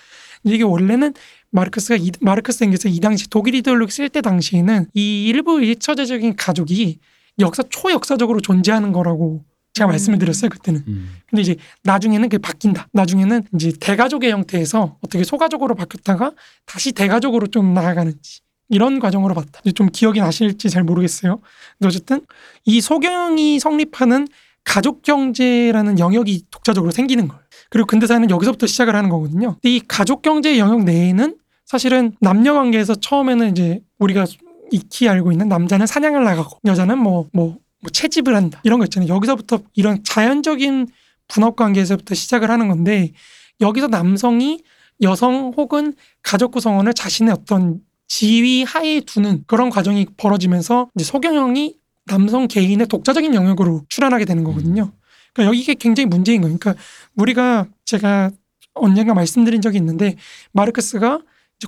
이게 0.44 0.62
원래는 0.62 1.14
마르크스가 1.50 1.96
이, 1.96 2.10
마르크스 2.20 2.64
앵겔스 2.64 2.88
이 2.88 3.00
당시 3.00 3.28
독일 3.28 3.54
이데올로기 3.56 3.92
쓸 3.92 4.08
때 4.08 4.20
당시에는 4.20 4.86
이 4.94 5.26
일부 5.26 5.62
일처제적인 5.62 6.36
가족이 6.36 6.98
역사 7.40 7.62
초역사적으로 7.68 8.40
존재하는 8.40 8.92
거라고 8.92 9.44
제가 9.78 9.88
음. 9.88 9.92
말씀을 9.92 10.18
드렸어요 10.18 10.50
그때는. 10.50 10.84
음. 10.88 11.10
근데 11.28 11.42
이제 11.42 11.56
나중에는 11.84 12.28
그게 12.28 12.38
바뀐다. 12.38 12.88
나중에는 12.92 13.44
이제 13.54 13.72
대가족의 13.78 14.30
형태에서 14.30 14.96
어떻게 15.00 15.24
소가족으로 15.24 15.74
바뀌었다가 15.74 16.32
다시 16.66 16.92
대가족으로 16.92 17.46
좀 17.46 17.74
나아가는지 17.74 18.40
이런 18.68 18.98
과정으로 18.98 19.34
봤다. 19.34 19.60
이제 19.64 19.72
좀 19.72 19.88
기억이 19.90 20.20
나실지 20.20 20.68
잘 20.68 20.82
모르겠어요. 20.82 21.40
근데 21.78 21.88
어쨌든 21.88 22.20
이 22.64 22.80
소경이 22.80 23.60
성립하는 23.60 24.26
가족 24.64 25.02
경제라는 25.02 25.98
영역이 25.98 26.44
독자적으로 26.50 26.90
생기는 26.90 27.28
거예요. 27.28 27.42
그리고 27.70 27.86
근대사는 27.86 28.28
여기서부터 28.28 28.66
시작을 28.66 28.94
하는 28.94 29.08
거거든요. 29.08 29.56
이 29.62 29.80
가족 29.86 30.22
경제 30.22 30.58
영역 30.58 30.84
내에는 30.84 31.36
사실은 31.64 32.12
남녀 32.20 32.54
관계에서 32.54 32.94
처음에는 32.96 33.50
이제 33.50 33.80
우리가 33.98 34.26
익히 34.70 35.08
알고 35.08 35.32
있는 35.32 35.48
남자는 35.48 35.86
사냥을 35.86 36.24
나가고 36.24 36.58
여자는 36.66 36.98
뭐뭐 36.98 37.28
뭐 37.32 37.58
채집을 37.92 38.34
한다 38.34 38.60
이런 38.64 38.78
거 38.78 38.84
있잖아요. 38.86 39.08
여기서부터 39.14 39.60
이런 39.74 40.02
자연적인 40.02 40.88
분업 41.28 41.56
관계에서부터 41.56 42.14
시작을 42.14 42.50
하는 42.50 42.68
건데 42.68 43.12
여기서 43.60 43.86
남성이 43.88 44.62
여성 45.02 45.52
혹은 45.56 45.94
가족 46.22 46.50
구성원을 46.52 46.94
자신의 46.94 47.32
어떤 47.32 47.80
지위 48.08 48.64
하에 48.64 49.00
두는 49.00 49.44
그런 49.46 49.70
과정이 49.70 50.06
벌어지면서 50.16 50.88
이제 50.96 51.04
소경영이 51.04 51.76
남성 52.06 52.48
개인의 52.48 52.86
독자적인 52.88 53.34
영역으로 53.34 53.84
출현하게 53.88 54.24
되는 54.24 54.42
거거든요. 54.44 54.92
그러니까 55.34 55.48
여기 55.48 55.60
이게 55.60 55.74
굉장히 55.74 56.06
문제인 56.06 56.40
거예요. 56.40 56.56
그러니까 56.58 56.82
우리가 57.16 57.66
제가 57.84 58.30
언젠가 58.74 59.12
말씀드린 59.14 59.60
적이 59.60 59.76
있는데 59.78 60.16
마르크스가 60.52 61.20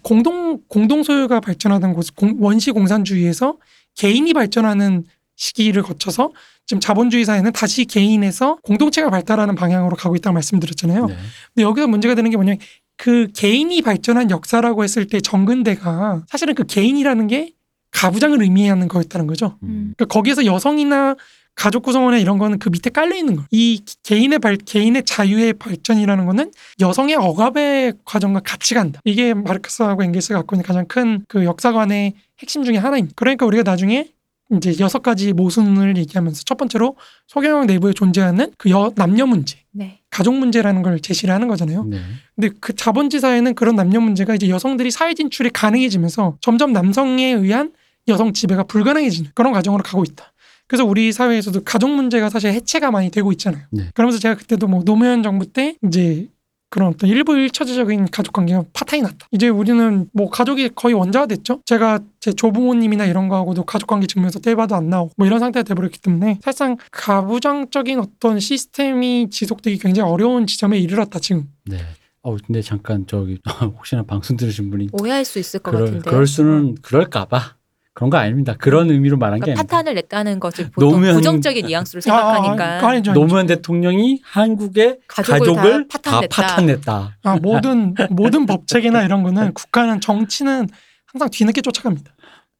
공동 0.02 0.60
공동 0.68 1.02
소유가 1.02 1.40
발전하던 1.40 1.92
곳 1.92 2.14
공- 2.16 2.36
원시 2.38 2.70
공산주의에서 2.70 3.58
개인이 3.96 4.32
발전하는 4.32 5.04
시기를 5.40 5.82
거쳐서 5.82 6.30
지금 6.66 6.80
자본주의 6.80 7.24
사회는 7.24 7.52
다시 7.52 7.86
개인에서 7.86 8.58
공동체가 8.62 9.08
발달하는 9.10 9.54
방향으로 9.54 9.96
가고 9.96 10.14
있다고 10.14 10.34
말씀드렸잖아요. 10.34 11.06
네. 11.06 11.16
근데 11.54 11.62
여기서 11.64 11.88
문제가 11.88 12.14
되는 12.14 12.30
게 12.30 12.36
뭐냐면 12.36 12.58
그 12.96 13.28
개인이 13.34 13.80
발전한 13.82 14.30
역사라고 14.30 14.84
했을 14.84 15.06
때 15.06 15.20
정근대가 15.20 16.22
사실은 16.28 16.54
그 16.54 16.64
개인이라는 16.64 17.26
게 17.26 17.52
가부장을 17.92 18.40
의미하는 18.42 18.86
거였다는 18.86 19.26
거죠. 19.26 19.56
음. 19.62 19.94
그러니까 19.96 20.04
거기에서 20.12 20.44
여성이나 20.44 21.16
가족 21.56 21.82
구성원이나 21.82 22.20
이런 22.20 22.38
거는 22.38 22.58
그 22.58 22.68
밑에 22.68 22.90
깔려 22.90 23.16
있는 23.16 23.34
거예요. 23.36 23.48
이 23.50 23.82
개인의 24.04 24.38
발, 24.38 24.56
개인의 24.56 25.04
자유의 25.04 25.54
발전이라는 25.54 26.24
거는 26.26 26.52
여성의 26.80 27.16
억압의 27.16 27.94
과정과 28.04 28.40
같이 28.44 28.74
간다. 28.74 29.00
이게 29.04 29.34
마르크스하고 29.34 30.04
앵겔스가 30.04 30.38
갖고 30.38 30.54
있는 30.54 30.64
가장 30.64 30.86
큰 30.86 31.24
그 31.28 31.44
역사관의 31.44 32.12
핵심 32.40 32.62
중에 32.62 32.76
하나입니다. 32.76 33.14
그러니까 33.16 33.46
우리가 33.46 33.62
나중에 33.64 34.08
이제 34.56 34.74
여섯 34.80 35.02
가지 35.02 35.32
모순을 35.32 35.96
얘기하면서 35.96 36.42
첫 36.44 36.58
번째로 36.58 36.96
소경영 37.26 37.66
내부에 37.66 37.92
존재하는 37.92 38.52
그 38.58 38.70
여, 38.70 38.92
남녀 38.96 39.26
문제, 39.26 39.58
네. 39.70 40.00
가족 40.10 40.34
문제라는 40.34 40.82
걸 40.82 41.00
제시를 41.00 41.32
하는 41.32 41.48
거잖아요. 41.48 41.84
네. 41.84 42.00
근데 42.34 42.50
그 42.60 42.74
자본주의 42.74 43.20
사회는 43.20 43.54
그런 43.54 43.76
남녀 43.76 44.00
문제가 44.00 44.34
이제 44.34 44.48
여성들이 44.48 44.90
사회 44.90 45.14
진출이 45.14 45.50
가능해지면서 45.50 46.38
점점 46.40 46.72
남성에 46.72 47.26
의한 47.32 47.72
여성 48.08 48.32
지배가 48.32 48.64
불가능해지는 48.64 49.30
그런 49.34 49.52
과정으로 49.52 49.82
가고 49.82 50.02
있다. 50.04 50.32
그래서 50.66 50.84
우리 50.84 51.12
사회에서도 51.12 51.62
가족 51.64 51.90
문제가 51.90 52.30
사실 52.30 52.52
해체가 52.52 52.90
많이 52.90 53.10
되고 53.10 53.32
있잖아요. 53.32 53.64
네. 53.70 53.90
그러면서 53.94 54.18
제가 54.18 54.36
그때도 54.36 54.68
뭐 54.68 54.84
노무현 54.84 55.22
정부 55.22 55.46
때 55.46 55.76
이제 55.86 56.28
그런 56.70 56.88
어떤 56.88 57.10
일부 57.10 57.36
일처제적인 57.36 58.06
가족 58.12 58.32
관계가 58.32 58.64
파탄이 58.72 59.02
났다. 59.02 59.26
이제 59.32 59.48
우리는 59.48 60.08
뭐 60.12 60.30
가족이 60.30 60.70
거의 60.76 60.94
원자가 60.94 61.26
됐죠. 61.26 61.60
제가 61.66 61.98
제 62.20 62.32
조부모님이나 62.32 63.06
이런 63.06 63.28
거하고도 63.28 63.64
가족 63.64 63.88
관계 63.88 64.06
증명서 64.06 64.38
떼봐도 64.38 64.76
안 64.76 64.88
나오고 64.88 65.12
뭐 65.16 65.26
이런 65.26 65.40
상태가 65.40 65.64
돼버렸기 65.64 65.98
때문에 66.00 66.38
사실상 66.42 66.76
가부장적인 66.92 67.98
어떤 67.98 68.38
시스템이 68.38 69.30
지속되기 69.30 69.78
굉장히 69.78 70.10
어려운 70.10 70.46
지점에 70.46 70.78
이르렀다 70.78 71.18
지금. 71.18 71.48
네. 71.66 71.78
어 72.22 72.36
근데 72.46 72.62
잠깐 72.62 73.06
저기 73.06 73.38
혹시나 73.60 74.02
방송 74.04 74.36
들으신 74.36 74.70
분이 74.70 74.88
오해할 74.92 75.24
수 75.24 75.38
있을 75.38 75.60
것 75.60 75.72
그럴, 75.72 75.86
같은데. 75.86 76.10
그럴 76.10 76.26
수는 76.26 76.76
그럴까봐 76.82 77.54
그런 77.94 78.08
거 78.10 78.18
아닙니다. 78.18 78.54
그런 78.58 78.90
의미로 78.90 79.16
말한 79.16 79.40
게 79.40 79.46
그러니까 79.46 79.60
아닙니다. 79.60 79.76
파탄을 79.76 79.94
냈다는 79.94 80.40
것을 80.40 80.70
보통 80.70 80.90
노무현- 80.92 81.14
부정적인 81.16 81.66
뉘앙스로 81.66 82.00
생각하니까 82.00 82.64
아, 82.64 82.86
아, 82.86 82.88
아니죠. 82.90 83.12
노무현 83.12 83.46
대통령이 83.46 84.20
한국의 84.24 84.98
가족을 85.08 85.38
가족을, 85.38 85.88
다다 85.88 86.10
파탄냈다. 86.20 86.36
파탄냈다. 86.42 87.16
아, 87.24 87.36
모든 87.42 87.94
모든 88.10 88.46
법체계나 88.46 89.02
이런 89.02 89.22
거는 89.22 89.52
국가는 89.54 90.00
정치는 90.00 90.68
항상 91.06 91.28
뒤늦게 91.30 91.60
쫓아갑니다. 91.62 92.12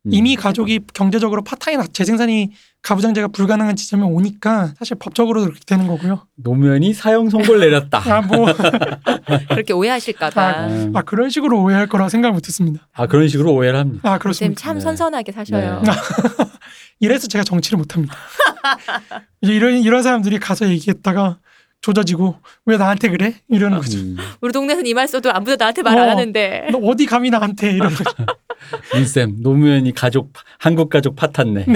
음. 0.07 0.11
이미 0.12 0.35
가족이 0.35 0.81
경제적으로 0.95 1.43
파탄이 1.45 1.77
나 1.77 1.85
재생산이 1.87 2.51
가부장제가 2.83 3.29
불가능한 3.29 3.77
지점에 3.77 4.05
오니까 4.05 4.73
사실 4.79 4.97
법적으로 4.99 5.43
그렇게 5.43 5.61
되는 5.66 5.87
거고요. 5.87 6.27
노무현이 6.37 6.95
사형 6.95 7.29
선고를 7.29 7.61
내렸다. 7.61 8.03
아뭐아 8.05 8.55
그렇게 9.51 9.73
오해하실까봐. 9.73 10.66
음. 10.69 10.93
그런 11.05 11.29
식으로 11.29 11.62
오해할 11.62 11.87
거라 11.88 12.09
생각 12.09 12.33
못 12.33 12.47
했습니다. 12.47 12.89
아 12.93 13.07
그런 13.07 13.28
식으로 13.28 13.53
오해를 13.53 13.78
합니다. 13.78 14.09
아쌤 14.09 14.18
그렇습니다. 14.18 14.61
참 14.61 14.74
네. 14.76 14.81
선선하게 14.81 15.33
사셔요. 15.33 15.83
네. 15.85 15.91
이래서 17.01 17.28
제가 17.28 17.45
정치를 17.45 17.78
못 17.78 17.95
합니다. 17.95 18.14
이제 19.43 19.55
이런 19.55 19.74
이런 19.74 20.03
사람들이 20.03 20.39
가서 20.39 20.68
얘기했다가 20.68 21.39
조져지고 21.83 22.37
왜 22.66 22.76
나한테 22.76 23.09
그래 23.09 23.35
이러는 23.49 23.78
거죠. 23.78 23.99
음. 23.99 24.16
우리 24.41 24.53
동네에서 24.53 24.83
이말 24.85 25.09
써도 25.09 25.31
아무도 25.33 25.57
나한테 25.57 25.83
말 25.83 25.97
안 25.99 26.09
어. 26.09 26.11
하는데. 26.12 26.68
너 26.72 26.78
어디 26.78 27.07
감히 27.07 27.31
나한테 27.31 27.72
이러는 27.72 27.95
거죠. 27.97 28.11
민쌤 28.95 29.37
노무현이 29.41 29.93
가족 29.93 30.33
한국 30.59 30.91
가족 30.91 31.16
파탄내. 31.16 31.66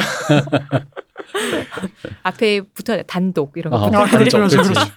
앞에 2.22 2.60
붙어야 2.74 2.98
돼. 2.98 3.02
단독 3.04 3.52
이런 3.56 3.70
거. 3.70 3.78
아, 3.78 3.86
아, 3.86 4.04
돼. 4.06 4.18
그렇죠, 4.18 4.38
그렇죠, 4.38 4.62
그렇죠, 4.62 4.72
그렇죠. 4.74 4.92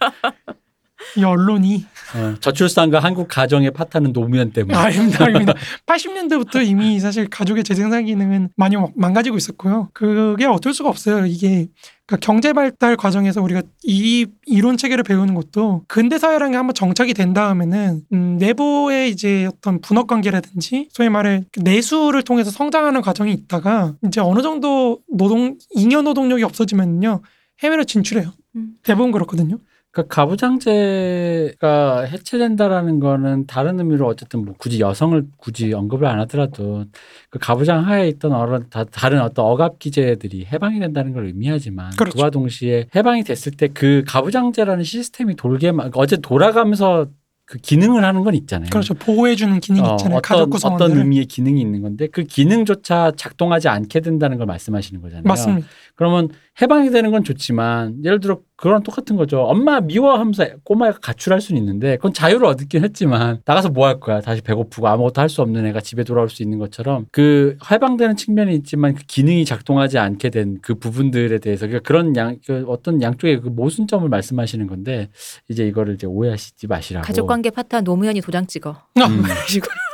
이 1.16 1.24
언론이 1.24 1.86
어, 2.16 2.36
저출산과 2.40 3.00
한국 3.00 3.28
가정의 3.28 3.72
파탄은 3.72 4.14
노무현 4.14 4.52
때문에. 4.52 4.78
아닙니다, 4.78 5.26
아닙니다. 5.26 5.54
80년대부터 5.86 6.66
이미 6.66 7.00
사실 7.00 7.30
가족의 7.30 7.64
재생산 7.64 8.06
기능은 8.06 8.50
많이 8.56 8.76
망가지고 8.96 9.36
있었고요. 9.38 9.90
그게 9.94 10.46
어쩔 10.46 10.74
수가 10.74 10.90
없어요. 10.90 11.26
이게 11.26 11.68
그러니까 12.06 12.26
경제 12.26 12.54
발달 12.54 12.96
과정에서 12.96 13.42
우리가 13.42 13.62
이 13.84 14.26
이론 14.46 14.78
체계를 14.78 15.04
배우는 15.04 15.34
것도 15.34 15.84
근대 15.88 16.18
사회라는 16.18 16.52
게 16.52 16.58
한번 16.58 16.74
정착이 16.74 17.14
된 17.14 17.34
다음에는 17.34 18.02
음, 18.14 18.38
내부의 18.38 19.10
이제 19.10 19.46
어떤 19.46 19.82
분업 19.82 20.08
관계라든지 20.08 20.88
소위 20.92 21.10
말해 21.10 21.44
그 21.52 21.60
내수를 21.60 22.24
통해서 22.24 22.50
성장하는 22.50 23.02
과정이 23.02 23.34
있다가 23.34 23.96
이제 24.08 24.22
어느 24.22 24.42
정도 24.42 25.00
노동 25.12 25.58
잉여 25.72 26.04
노동력이 26.04 26.44
없어지면요 26.44 27.22
해외로 27.62 27.84
진출해요. 27.84 28.32
음. 28.56 28.76
대부분 28.84 29.12
그렇거든요. 29.12 29.58
그 29.98 30.08
가부장제가 30.08 32.02
해체된다라는 32.02 33.00
거는 33.00 33.48
다른 33.48 33.80
의미로 33.80 34.06
어쨌든 34.08 34.46
뭐 34.46 34.54
굳이 34.58 34.80
여성을 34.80 35.24
굳이 35.38 35.74
언급을 35.74 36.06
안 36.08 36.20
하더라도 36.22 36.86
그 37.32 37.40
가부장 37.40 37.88
하에 37.88 38.08
있던 38.10 38.32
어른 38.34 38.66
다, 38.70 38.84
다른 38.84 39.22
어떤 39.22 39.46
억압 39.46 39.80
기제들이 39.80 40.46
해방이 40.46 40.80
된다는 40.80 41.14
걸 41.14 41.26
의미하지만 41.26 41.92
그렇죠. 41.98 42.16
그와 42.18 42.30
동시에 42.30 42.88
해방이 42.96 43.24
됐을 43.24 43.52
때 43.54 43.68
그 43.74 44.04
가부장제라는 44.08 44.84
시스템이 44.84 45.36
돌게 45.36 45.72
마- 45.72 45.90
어제 45.94 46.18
돌아가면서 46.18 47.08
그 47.46 47.58
기능을 47.60 48.04
하는 48.04 48.24
건 48.24 48.34
있잖아요. 48.36 48.70
그렇죠. 48.70 48.94
보호해주는 48.94 49.60
기능이 49.62 49.88
어, 49.88 49.92
있잖아요. 49.94 50.20
가족 50.22 50.42
어떤 50.44 50.50
구성원들. 50.50 50.86
어떤 50.86 50.98
의미의 50.98 51.26
기능이 51.26 51.62
있는 51.62 51.82
건데 51.82 52.08
그 52.12 52.24
기능조차 52.24 53.12
작동하지 53.16 53.68
않게 53.70 54.02
된다는 54.02 54.38
걸 54.38 54.48
말씀하시는 54.48 55.02
거잖아요. 55.02 55.24
맞습니다. 55.26 55.68
그러면 55.98 56.30
해방이 56.62 56.90
되는 56.90 57.12
건 57.12 57.24
좋지만 57.26 57.98
예를 58.06 58.20
들어 58.22 58.40
그런 58.56 58.82
똑같은 58.82 59.16
거죠. 59.18 59.42
엄마 59.42 59.82
미워하면서 59.82 60.46
꼬마가 60.64 60.98
가출할 61.00 61.42
수는 61.42 61.62
있는데 61.62 61.98
그건 61.98 62.14
자유를 62.14 62.46
얻긴 62.48 62.84
했지만 62.84 63.42
나가서 63.46 63.70
뭐 63.70 63.86
할 63.88 64.00
거야. 64.00 64.22
다시 64.22 64.42
배고프고 64.42 64.88
아무것도 64.88 65.22
할 65.22 65.28
수 65.30 65.42
없는 65.42 65.66
애가 65.68 65.82
집에 65.82 66.04
돌아올 66.06 66.30
수 66.30 66.42
있는 66.42 66.58
것처럼 66.58 67.06
그 67.12 67.58
해방되는 67.70 68.16
측면이 68.16 68.56
있지만 68.56 68.96
그 68.96 69.04
기능이 69.06 69.44
작동하지 69.46 69.98
않게 70.00 70.30
된 70.30 70.58
그 70.62 70.76
부분들에 70.76 71.38
대해서 71.40 71.68
그러니까 71.68 71.86
그런 71.88 72.16
양 72.16 72.38
그 72.46 72.64
어떤 72.68 73.02
양쪽의 73.02 73.42
그 73.42 73.50
모순점을 73.50 74.08
말씀하시는 74.08 74.66
건데 74.68 75.10
이제 75.50 75.68
이거를 75.68 75.96
이제 75.96 76.08
오해하시지 76.08 76.68
마시라고. 76.68 77.06
가족관계 77.06 77.50
파탄 77.50 77.84
노무현이 77.84 78.22
도장 78.22 78.48
찍어. 78.48 78.72
음. 78.98 79.24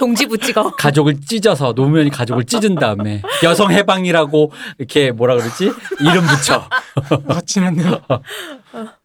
종지부 0.00 0.38
찍어. 0.38 0.76
가족을 0.76 1.20
찢어서 1.20 1.72
노무현이 1.76 2.08
가족을 2.08 2.44
찢은 2.44 2.76
다음에 2.76 3.20
여성 3.44 3.70
해방이라고 3.70 4.50
이렇게 4.78 5.10
뭐라 5.12 5.36
그러지 5.36 5.64
이름 6.00 6.26
붙여 6.26 6.66
아, 7.28 7.40
지났네요. 7.44 8.00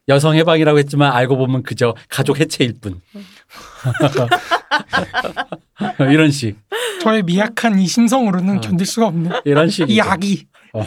여성 0.08 0.36
해방이라고 0.36 0.80
했지만 0.80 1.12
알고 1.12 1.36
보면 1.36 1.64
그저 1.64 1.96
가족 2.08 2.40
해체일 2.40 2.76
뿐 2.80 3.02
이런 6.10 6.32
식 6.32 6.56
저의 7.02 7.24
미약한 7.24 7.78
이 7.78 7.88
심성으로는 7.88 8.58
어. 8.58 8.62
견딜 8.62 8.88
수가 8.88 9.08
없네. 9.08 9.30
이런 9.44 9.70
식 9.70 9.90
이 9.90 10.00
악이. 10.00 10.46
어, 10.74 10.84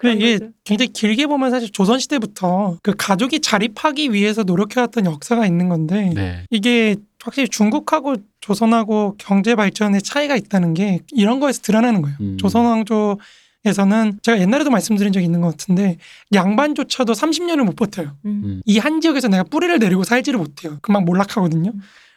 근데 0.00 0.12
이게 0.14 0.38
굉장히 0.64 0.92
길게 0.92 1.26
보면 1.26 1.50
사실 1.50 1.70
조선 1.72 1.98
시대부터 1.98 2.76
그 2.82 2.94
가족이 2.96 3.40
자립하기 3.40 4.12
위해서 4.12 4.42
노력해왔던 4.42 5.06
역사가 5.06 5.46
있는 5.46 5.68
건데 5.70 6.12
네. 6.14 6.44
이게 6.50 6.96
확실히 7.22 7.48
중국하고 7.48 8.16
조선하고 8.40 9.14
경제 9.18 9.54
발전의 9.54 10.02
차이가 10.02 10.36
있다는 10.36 10.74
게 10.74 11.00
이런 11.12 11.40
거에서 11.40 11.62
드러나는 11.62 12.02
거예요. 12.02 12.16
음. 12.20 12.36
조선 12.38 12.64
왕조에서는 12.66 14.18
제가 14.22 14.40
옛날에도 14.40 14.70
말씀드린 14.70 15.12
적이 15.12 15.26
있는 15.26 15.40
것 15.40 15.50
같은데 15.50 15.98
양반조차도 16.32 17.12
30년을 17.12 17.64
못 17.64 17.76
버텨요. 17.76 18.16
음. 18.24 18.42
음. 18.44 18.62
이한 18.64 19.00
지역에서 19.00 19.28
내가 19.28 19.44
뿌리를 19.44 19.78
내리고 19.78 20.04
살지를 20.04 20.38
못해요. 20.38 20.78
금방 20.82 21.04
몰락하거든요. 21.04 21.72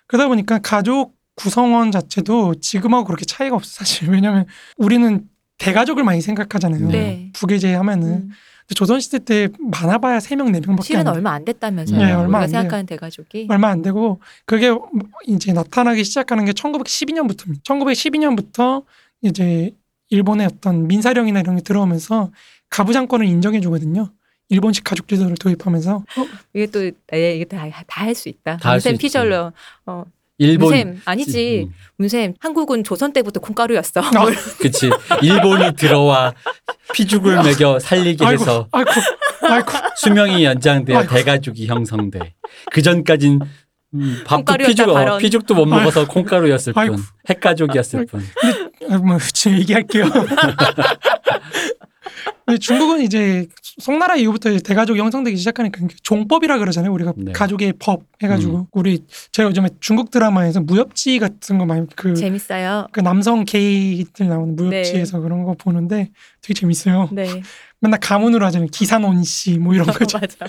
그러다 0.07 0.27
보니까 0.27 0.59
가족 0.59 1.15
구성원 1.35 1.91
자체도 1.91 2.55
지금하고 2.61 3.05
그렇게 3.05 3.25
차이가 3.25 3.55
없어 3.55 3.69
사실. 3.71 4.09
왜냐하면 4.09 4.45
우리는 4.77 5.27
대가족을 5.57 6.03
많이 6.03 6.21
생각하잖아요. 6.21 6.89
네. 6.89 7.31
부계제 7.33 7.73
하면은 7.75 8.07
음. 8.09 8.29
조선시대 8.73 9.19
때 9.19 9.49
많아봐야 9.59 10.19
세 10.19 10.35
명 10.35 10.51
네 10.51 10.59
명밖에 10.59 10.87
실은. 10.87 11.07
얼마 11.07 11.31
안 11.33 11.45
됐다면서요. 11.45 11.97
네, 11.99 12.11
얼마 12.13 12.23
우리가 12.23 12.39
안. 12.39 12.49
생각하는 12.49 12.85
대가족이. 12.87 13.47
얼마 13.49 13.69
안 13.69 13.81
되고 13.83 14.19
그게 14.45 14.71
이제 15.27 15.53
나타나기 15.53 16.03
시작하는 16.03 16.45
게 16.45 16.51
1912년부터입니다. 16.53 17.63
1912년부터 17.63 18.83
이제 19.21 19.71
일본의 20.09 20.47
어떤 20.47 20.87
민사령이나 20.87 21.39
이런 21.41 21.55
게 21.57 21.61
들어오면서 21.61 22.31
가부장권을 22.69 23.25
인정해 23.27 23.59
주거든요. 23.59 24.09
일본식 24.49 24.83
가족 24.83 25.07
제도를 25.07 25.35
도입하면서 25.37 26.03
이게 26.53 26.67
또 26.67 26.83
에, 27.13 27.35
이게 27.35 27.45
다할 27.45 28.13
수 28.15 28.29
있다. 28.29 28.57
다 28.57 28.69
할수 28.71 28.87
문쌤 28.89 28.95
있지. 28.95 29.01
피셜러. 29.01 29.51
어, 29.87 30.05
일본 30.37 30.69
문쌤 30.69 31.01
아니지. 31.05 31.67
음, 31.67 31.73
문쌤 31.97 32.33
한국은 32.39 32.83
조선 32.83 33.13
때부터 33.13 33.39
콩가루였어. 33.39 34.01
아, 34.01 34.11
그치 34.59 34.89
일본이 35.21 35.73
들어와 35.75 36.33
피죽을 36.93 37.37
먹여 37.37 37.79
살리게 37.79 38.25
아이고 38.25 38.41
해서 38.41 38.67
아이고 38.71 38.91
아이고 39.43 39.71
수명이 39.97 40.43
연장되어 40.43 40.97
아이고. 40.99 41.13
대가족이 41.15 41.67
형성돼 41.67 42.33
그 42.71 42.81
전까진 42.81 43.39
음, 43.93 44.23
밥도 44.25 44.57
피죽 44.57 44.89
어. 44.89 45.17
피죽도 45.17 45.55
못 45.55 45.65
먹어서 45.67 46.05
콩가루였을. 46.05 46.73
뿐 46.73 46.97
핵가족이었을 47.29 48.05
뿐 48.07 48.21
아, 48.89 48.97
뭐 48.97 49.17
지금 49.33 49.57
얘기할게요. 49.59 50.05
근데 52.45 52.59
중국은 52.59 53.01
이제 53.01 53.47
송나라 53.79 54.15
이후부터 54.15 54.51
이제 54.51 54.61
대가족이 54.61 54.99
형성되기 54.99 55.35
시작하니까 55.35 55.87
종법이라 56.03 56.59
그러잖아요. 56.59 56.93
우리가 56.93 57.13
네. 57.17 57.31
가족의 57.31 57.73
법 57.79 58.03
해가지고 58.21 58.57
음. 58.57 58.65
우리 58.71 59.03
제가 59.31 59.49
요즘에 59.49 59.69
중국 59.79 60.11
드라마에서 60.11 60.61
무협지 60.61 61.17
같은 61.17 61.57
거 61.57 61.65
많이 61.65 61.87
그, 61.95 62.13
재밌어요. 62.13 62.87
그 62.91 62.99
남성 62.99 63.45
게이들 63.45 64.27
나오는 64.27 64.55
무협지에서 64.55 65.21
그런 65.21 65.43
거 65.43 65.55
보는데 65.55 66.11
되게 66.41 66.53
재밌어요. 66.53 67.09
네. 67.11 67.41
맨날 67.81 67.99
가문으로 67.99 68.45
하잖아요. 68.45 68.69
기산온 68.71 69.23
씨뭐 69.23 69.73
이런 69.73 69.87
거죠. 69.91 70.19
맞아. 70.19 70.45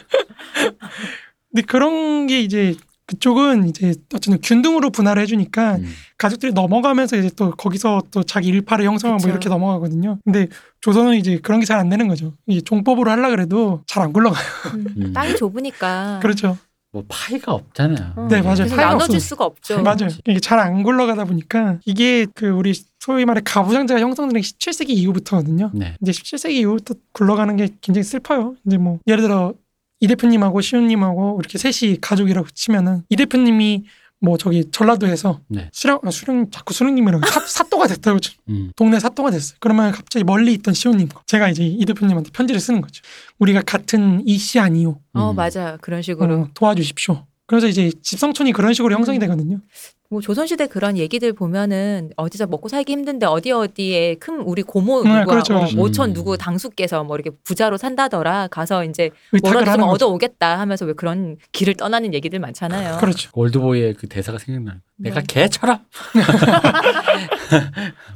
근데 1.50 1.62
그런 1.66 2.26
게 2.26 2.40
이제 2.42 2.74
그쪽은 3.06 3.68
이제 3.68 3.94
어쨌든 4.14 4.40
균등으로 4.40 4.90
분할을 4.90 5.22
해주니까 5.22 5.76
음. 5.76 5.88
가족들이 6.18 6.52
넘어가면서 6.52 7.16
이제 7.16 7.30
또 7.36 7.50
거기서 7.52 8.02
또 8.10 8.22
자기 8.24 8.48
일파를 8.48 8.84
형성하고 8.84 9.22
뭐. 9.22 9.30
이렇게 9.30 9.48
넘어가거든요. 9.48 10.18
근데 10.24 10.48
조선은 10.80 11.16
이제 11.16 11.38
그런 11.38 11.60
게 11.60 11.66
잘 11.66 11.78
안 11.78 11.88
되는 11.88 12.08
거죠. 12.08 12.32
이 12.46 12.62
종법으로 12.62 13.10
하려 13.10 13.30
그래도 13.30 13.82
잘 13.86 14.02
안 14.02 14.12
굴러가요. 14.12 14.44
음. 14.74 14.86
음. 14.98 15.12
땅이 15.12 15.36
좁으니까. 15.36 16.18
그렇죠. 16.20 16.58
뭐 16.92 17.04
파이가 17.08 17.52
없잖아요. 17.52 18.12
어, 18.16 18.28
네, 18.30 18.40
맞아요. 18.40 18.64
나눠줄. 18.74 19.20
수가 19.20 19.44
없죠. 19.44 19.82
맞아요. 19.82 20.08
이게 20.26 20.40
잘 20.40 20.58
안 20.58 20.82
굴러가다 20.82 21.24
보니까 21.26 21.78
이게 21.84 22.26
그 22.34 22.48
우리 22.48 22.72
소위 23.00 23.24
말해 23.26 23.40
가부장제가 23.44 24.00
형성된 24.00 24.40
게 24.40 24.40
17세기 24.40 24.90
이후부터거든요. 24.90 25.70
네. 25.74 25.94
이제 26.00 26.12
17세기 26.12 26.52
이후부터 26.52 26.94
굴러가는 27.12 27.54
게 27.56 27.68
굉장히 27.82 28.02
슬퍼요. 28.04 28.54
이제 28.66 28.78
뭐 28.78 28.98
예를 29.06 29.22
들어 29.22 29.52
이 30.00 30.06
대표님하고 30.06 30.60
시훈님하고 30.60 31.38
이렇게 31.40 31.58
셋이 31.58 31.98
가족이라고 32.00 32.48
치면은 32.54 33.02
이 33.08 33.16
대표님이 33.16 33.84
뭐 34.20 34.38
저기 34.38 34.70
전라도에서 34.70 35.40
네. 35.48 35.68
수령 35.72 35.98
아, 36.02 36.10
수령 36.10 36.50
자꾸 36.50 36.72
수령님이라고 36.72 37.26
사, 37.26 37.40
사또가 37.40 37.86
됐다고 37.86 38.18
쳐. 38.20 38.32
음. 38.48 38.72
동네 38.74 38.98
사또가 38.98 39.30
됐어요. 39.30 39.56
그러면 39.60 39.92
갑자기 39.92 40.24
멀리 40.24 40.52
있던 40.54 40.72
시호님과 40.74 41.22
제가 41.26 41.48
이제 41.50 41.64
이 41.64 41.84
대표님한테 41.84 42.30
편지를 42.30 42.60
쓰는 42.60 42.80
거죠. 42.80 43.02
우리가 43.38 43.62
같은 43.62 44.22
이 44.26 44.38
씨 44.38 44.58
아니요. 44.58 45.00
어, 45.12 45.30
음. 45.30 45.36
맞아. 45.36 45.76
그런 45.82 46.00
식으로. 46.02 46.34
어, 46.34 46.48
도와주십시오. 46.54 47.26
그래서 47.46 47.68
이제 47.68 47.92
집성촌이 48.02 48.52
그런 48.52 48.72
식으로 48.74 48.94
형성이 48.94 49.18
음. 49.18 49.20
되거든요. 49.20 49.60
뭐 50.08 50.20
조선시대 50.20 50.66
그런 50.68 50.96
얘기들 50.96 51.32
보면은 51.32 52.10
어디서 52.16 52.46
먹고 52.46 52.68
살기 52.68 52.92
힘든데 52.92 53.26
어디 53.26 53.50
어디에 53.50 54.14
큰 54.16 54.40
우리 54.40 54.62
고모 54.62 55.02
네, 55.02 55.08
누구야 55.08 55.24
그렇죠, 55.24 55.52
뭐 55.54 55.62
그렇죠. 55.62 55.76
모천 55.76 56.10
음. 56.10 56.14
누구 56.14 56.38
당수께서 56.38 57.04
뭐 57.04 57.16
이렇게 57.16 57.30
부자로 57.44 57.76
산다더라 57.76 58.48
가서 58.48 58.84
이제 58.84 59.10
뭐라도 59.42 59.72
좀. 59.72 59.82
얻어 59.82 60.08
오겠다 60.08 60.58
하면서 60.58 60.84
왜 60.84 60.92
그런 60.92 61.36
길을 61.52 61.74
떠나는 61.74 62.14
얘기들 62.14 62.38
많잖아요. 62.38 62.98
그렇죠. 63.00 63.30
올드보이의 63.34 63.94
그 63.94 64.06
대사가 64.08 64.38
생각나요. 64.38 64.78
내가 64.96 65.20
네. 65.20 65.26
개처럼 65.26 65.80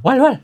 왈왈. 0.03 0.41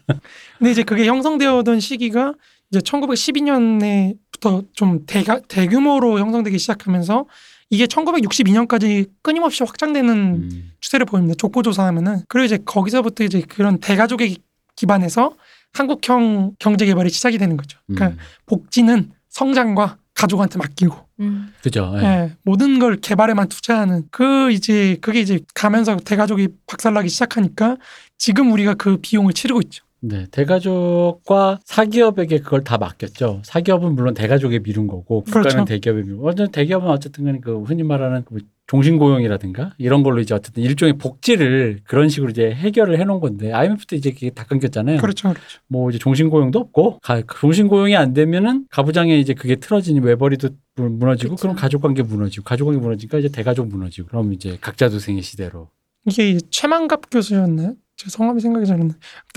근데 0.59 0.71
이제 0.71 0.83
그게 0.83 1.07
형성되어던 1.07 1.81
시기가 1.81 2.35
이제 2.71 2.81
1912년에부터 2.81 4.67
좀 4.73 5.05
대가, 5.07 5.41
대규모로 5.41 6.19
형성되기 6.19 6.59
시작하면서 6.59 7.27
이게 7.71 7.87
1962년까지 7.87 9.11
끊임없이 9.23 9.65
확장되는 9.65 10.15
음. 10.15 10.73
추세를 10.81 11.07
보입니다. 11.07 11.35
족보 11.37 11.63
조사하면은 11.63 12.23
그리고 12.29 12.45
이제 12.45 12.59
거기서부터 12.65 13.25
이제 13.25 13.43
그런 13.49 13.79
대가족의 13.79 14.37
기반에서 14.77 15.35
한국형 15.73 16.57
경제 16.59 16.87
개발이 16.87 17.11
시작이 17.11 17.39
되는 17.39 17.57
거죠. 17.57 17.79
그러니까 17.87 18.09
음. 18.09 18.19
복지는 18.47 19.11
성장과 19.29 19.99
가족한테 20.15 20.59
맡기고 20.59 20.97
음. 21.21 21.53
그죠. 21.63 21.93
예. 21.99 22.05
예, 22.05 22.37
모든 22.43 22.79
걸 22.79 22.97
개발에만 22.97 23.49
투자하는 23.49 24.05
그 24.11 24.51
이제 24.51 24.97
그게 25.01 25.21
이제 25.21 25.41
가면서 25.55 25.97
대가족이 25.97 26.49
박살나기 26.67 27.09
시작하니까 27.09 27.77
지금 28.17 28.53
우리가 28.53 28.75
그 28.75 28.97
비용을 28.97 29.35
치르고 29.35 29.61
있죠. 29.65 29.85
네, 30.01 30.27
대가족과 30.31 31.61
사기업에게 31.65 32.39
그걸 32.41 32.63
다 32.63 32.79
맡겼죠. 32.79 33.41
사기업은 33.45 33.95
물론 33.95 34.15
대가족에 34.15 34.59
미룬 34.61 34.87
거고 34.87 35.23
국가는 35.25 35.49
그렇죠. 35.51 35.65
대기업에 35.65 36.03
미룬. 36.03 36.21
어쨌든 36.23 36.53
대기업은 36.53 36.89
어쨌든 36.89 37.25
간에 37.25 37.39
그 37.41 37.63
흔히 37.63 37.83
말하는 37.83 38.25
그 38.25 38.39
종신고용이라든가 38.69 39.75
이런 39.79 40.03
걸로 40.03 40.21
이제 40.21 40.35
어쨌든 40.35 40.63
일종의 40.63 40.99
복지를 40.99 41.81
그런 41.85 42.09
식으로 42.09 42.31
이제 42.31 42.51
해결을 42.53 42.99
해놓은 42.99 43.21
건데 43.21 43.53
IMF 43.53 43.87
때 43.87 43.97
이제 43.97 44.11
그게 44.11 44.31
다 44.31 44.45
끊겼잖아요. 44.45 45.01
그렇죠, 45.01 45.29
그렇죠. 45.29 45.61
뭐 45.69 45.89
이제 45.91 45.99
종신고용도 45.99 46.59
없고 46.59 46.99
가, 47.01 47.23
종신고용이 47.41 47.97
안 47.97 48.13
되면은 48.13 48.67
가부장에 48.71 49.19
이제 49.19 49.35
그게 49.35 49.57
틀어지니 49.57 50.01
외벌이도 50.01 50.49
무- 50.77 50.91
무너지고 50.91 51.37
그쵸. 51.37 51.43
그럼 51.43 51.57
가족관계 51.57 52.03
무너지고 52.03 52.45
가족관계 52.45 52.81
무너지니까 52.81 53.19
이제 53.19 53.29
대가족 53.29 53.69
무너지고 53.69 54.09
그럼 54.09 54.33
이제 54.33 54.59
각자 54.61 54.89
도생의 54.89 55.23
시대로. 55.23 55.69
이게 56.09 56.39
최만갑 56.51 57.11
교수였나요? 57.11 57.75
제 57.97 58.11
성함이 58.11 58.41
생각이 58.41 58.67
잘 58.67 58.81
안 58.81 58.89
나. 58.89 58.95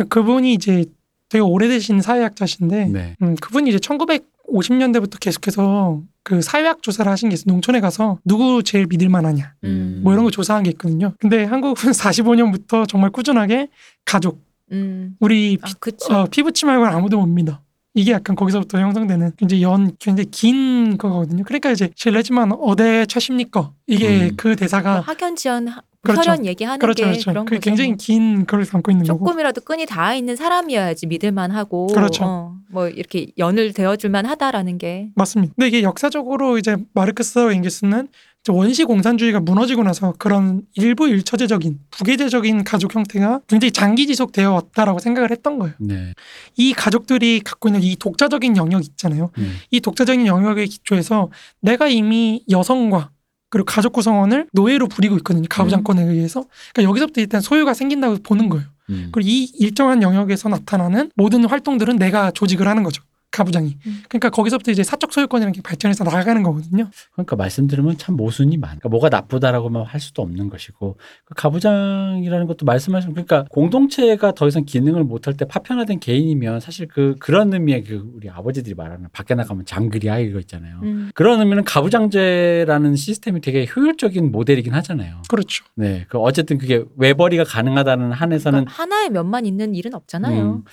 그분이 0.10 0.54
이제 0.54 0.86
되게 1.30 1.42
오래되신 1.42 2.02
사회학자신데 2.02 2.86
네. 2.88 3.16
음, 3.22 3.36
그분이 3.36 3.70
이제 3.70 3.78
1950년대부터 3.80 5.20
계속해서 5.20 6.02
그 6.24 6.42
사회학 6.42 6.82
조사를 6.82 7.10
하신 7.10 7.30
게 7.30 7.34
있어요. 7.36 7.46
농촌에 7.54 7.80
가서 7.80 8.20
누구 8.26 8.62
제일 8.64 8.86
믿을 8.88 9.10
만하냐 9.10 9.54
음. 9.64 10.02
뭐 10.04 10.14
이런 10.14 10.26
거 10.26 10.32
조사한 10.32 10.64
게 10.64 10.72
있거든요. 10.72 11.14
근데 11.20 11.44
한국은 11.44 11.92
45년부터 11.92 12.88
정말 12.88 13.10
꾸준하게 13.12 13.70
가족 14.06 14.42
음. 14.72 15.16
우리 15.20 15.58
아, 15.62 15.68
그쵸. 15.80 16.14
어, 16.14 16.26
피부치 16.30 16.66
말고는 16.66 16.92
아무도 16.94 17.18
못 17.20 17.28
믿어. 17.28 17.60
이게 17.96 18.12
약간 18.12 18.36
거기서부터 18.36 18.80
형성되는 18.80 19.32
굉장히 19.36 19.64
연 19.64 19.92
굉장히 20.00 20.30
긴 20.30 20.98
거거든요. 20.98 21.44
그러니까 21.44 21.72
이제 21.72 21.90
실례지만 21.96 22.52
어대 22.54 23.06
최십니까 23.08 23.72
이게 23.88 24.30
음. 24.30 24.36
그 24.38 24.56
대사가 24.56 24.94
뭐 24.94 25.02
학연 25.02 25.36
지연 25.36 25.68
하- 25.68 25.82
그렇죠. 26.02 26.22
혈연 26.22 26.46
얘기하는 26.46 26.80
그렇죠, 26.80 27.04
게 27.04 27.10
그렇죠. 27.12 27.32
그런 27.32 27.46
그 27.46 27.56
거죠. 27.56 27.62
굉장히 27.62 27.90
뭐. 27.90 27.98
긴걸 28.00 28.66
담고 28.66 28.92
있는 28.92 29.06
거고. 29.06 29.26
조금이라도 29.26 29.62
끈이 29.62 29.86
닿아 29.86 30.16
있는 30.16 30.36
사람이어야지 30.36 31.08
믿을만 31.08 31.52
하고 31.52 31.88
그렇죠. 31.88 32.24
어, 32.24 32.56
뭐 32.70 32.88
이렇게 32.88 33.28
연을 33.38 33.74
되어줄만 33.74 34.26
하다라는 34.26 34.78
게 34.78 35.10
맞습니다. 35.16 35.54
근데 35.56 35.68
이게 35.68 35.84
역사적으로 35.84 36.58
이제 36.58 36.78
마르크스와 36.94 37.52
엥겔스는 37.52 38.08
원시 38.48 38.86
공산주의가 38.86 39.42
무너지고 39.42 39.84
나서 39.84 40.14
그런 40.18 40.62
일부 40.74 41.10
일처제적인 41.10 41.78
부계제적인 41.92 42.64
가족 42.64 42.96
형태가 42.96 43.42
굉장히 43.48 43.72
장기 43.72 44.08
지속되어 44.08 44.54
왔다라고 44.54 45.00
생각을 45.00 45.30
했던 45.30 45.60
거예요. 45.60 45.76
네. 45.80 46.14
이 46.56 46.72
가족들이 46.74 47.42
갖고 47.42 47.68
있는 47.68 47.84
이 47.84 47.98
독자적인 47.98 48.56
영역 48.56 48.84
있잖아요. 48.86 49.32
음. 49.38 49.58
이 49.70 49.82
독자적인 49.82 50.26
영역의 50.26 50.68
기초에서 50.68 51.30
내가 51.60 51.90
이미 51.90 52.44
여성과 52.50 53.12
그리고 53.50 53.66
가족 53.66 53.94
구성원을 53.94 54.48
노예로 54.54 54.88
부리고 54.88 55.18
있거든요. 55.18 55.46
가부장권에 55.50 56.04
의해서. 56.04 56.46
그러니까 56.74 56.90
여기서부터 56.90 57.22
일단 57.22 57.42
소유가 57.42 57.74
생긴다고 57.74 58.18
보는 58.24 58.50
거예요. 58.50 58.66
음. 58.90 59.10
그리고 59.12 59.30
이 59.30 59.46
일정한 59.56 60.02
영역에서 60.02 60.50
나타나는 60.50 61.12
모든 61.16 61.46
활동들은 61.46 61.98
내가 61.98 62.32
조직을 62.32 62.68
하는 62.68 62.84
거죠. 62.84 63.04
가부장이. 63.32 63.78
음. 63.86 64.04
그러니까 64.10 64.30
거기서부터 64.30 64.72
이제 64.72 64.84
사적 64.84 65.14
소유권이라는 65.14 65.54
게 65.54 65.62
발전해서 65.62 66.04
나아가는 66.04 66.42
거거든요. 66.42 66.90
그러니까 67.14 67.36
말씀드리면 67.36 67.98
참 67.98 68.16
모순이 68.16 68.58
많. 68.58 68.70
그러니까 68.72 68.90
뭐가 68.90 69.10
나쁘다라고만 69.10 69.86
할 69.86 70.00
수도 70.00 70.22
없는 70.22 70.50
것이고 70.50 70.98
그 71.26 71.34
가부장이라는 71.36 72.48
것도 72.48 72.66
말씀하신 72.66 73.12
그러니까 73.12 73.46
공동체가 73.50 74.34
더 74.34 74.48
이상 74.48 74.66
기능을 74.66 75.04
못할 75.04 75.36
때 75.36 75.46
파편화된 75.46 76.00
개인이면 76.00 76.60
사실 76.60 76.88
그 76.88 77.16
그런 77.20 77.54
의미의 77.54 77.84
그 77.84 78.12
우리 78.16 78.30
아버지들이 78.30 78.76
말하는 78.76 79.08
밖에 79.12 79.36
나가면 79.36 79.66
장그리야 79.66 80.20
이거 80.20 80.40
있잖아요. 80.40 80.80
음. 80.84 81.12
그런 81.14 81.40
의미는 81.40 81.64
가부장제라는 81.64 82.96
시스템이 82.96 83.42
되게 83.42 83.68
효율적인 83.76 84.32
모델이긴 84.32 84.74
하잖아요. 84.74 85.22
그렇죠. 85.28 85.66
네, 85.76 86.06
그 86.10 86.18
어쨌든 86.18 86.58
그게 86.58 86.84
외벌이가 86.98 87.44
가능하다는 87.44 88.12
한에서는 88.12 88.66
그러니까 88.66 88.84
하나의 88.84 89.10
면만 89.10 89.46
있는 89.46 89.76
일은 89.76 89.94
없잖아요. 89.94 90.42
음, 90.42 90.64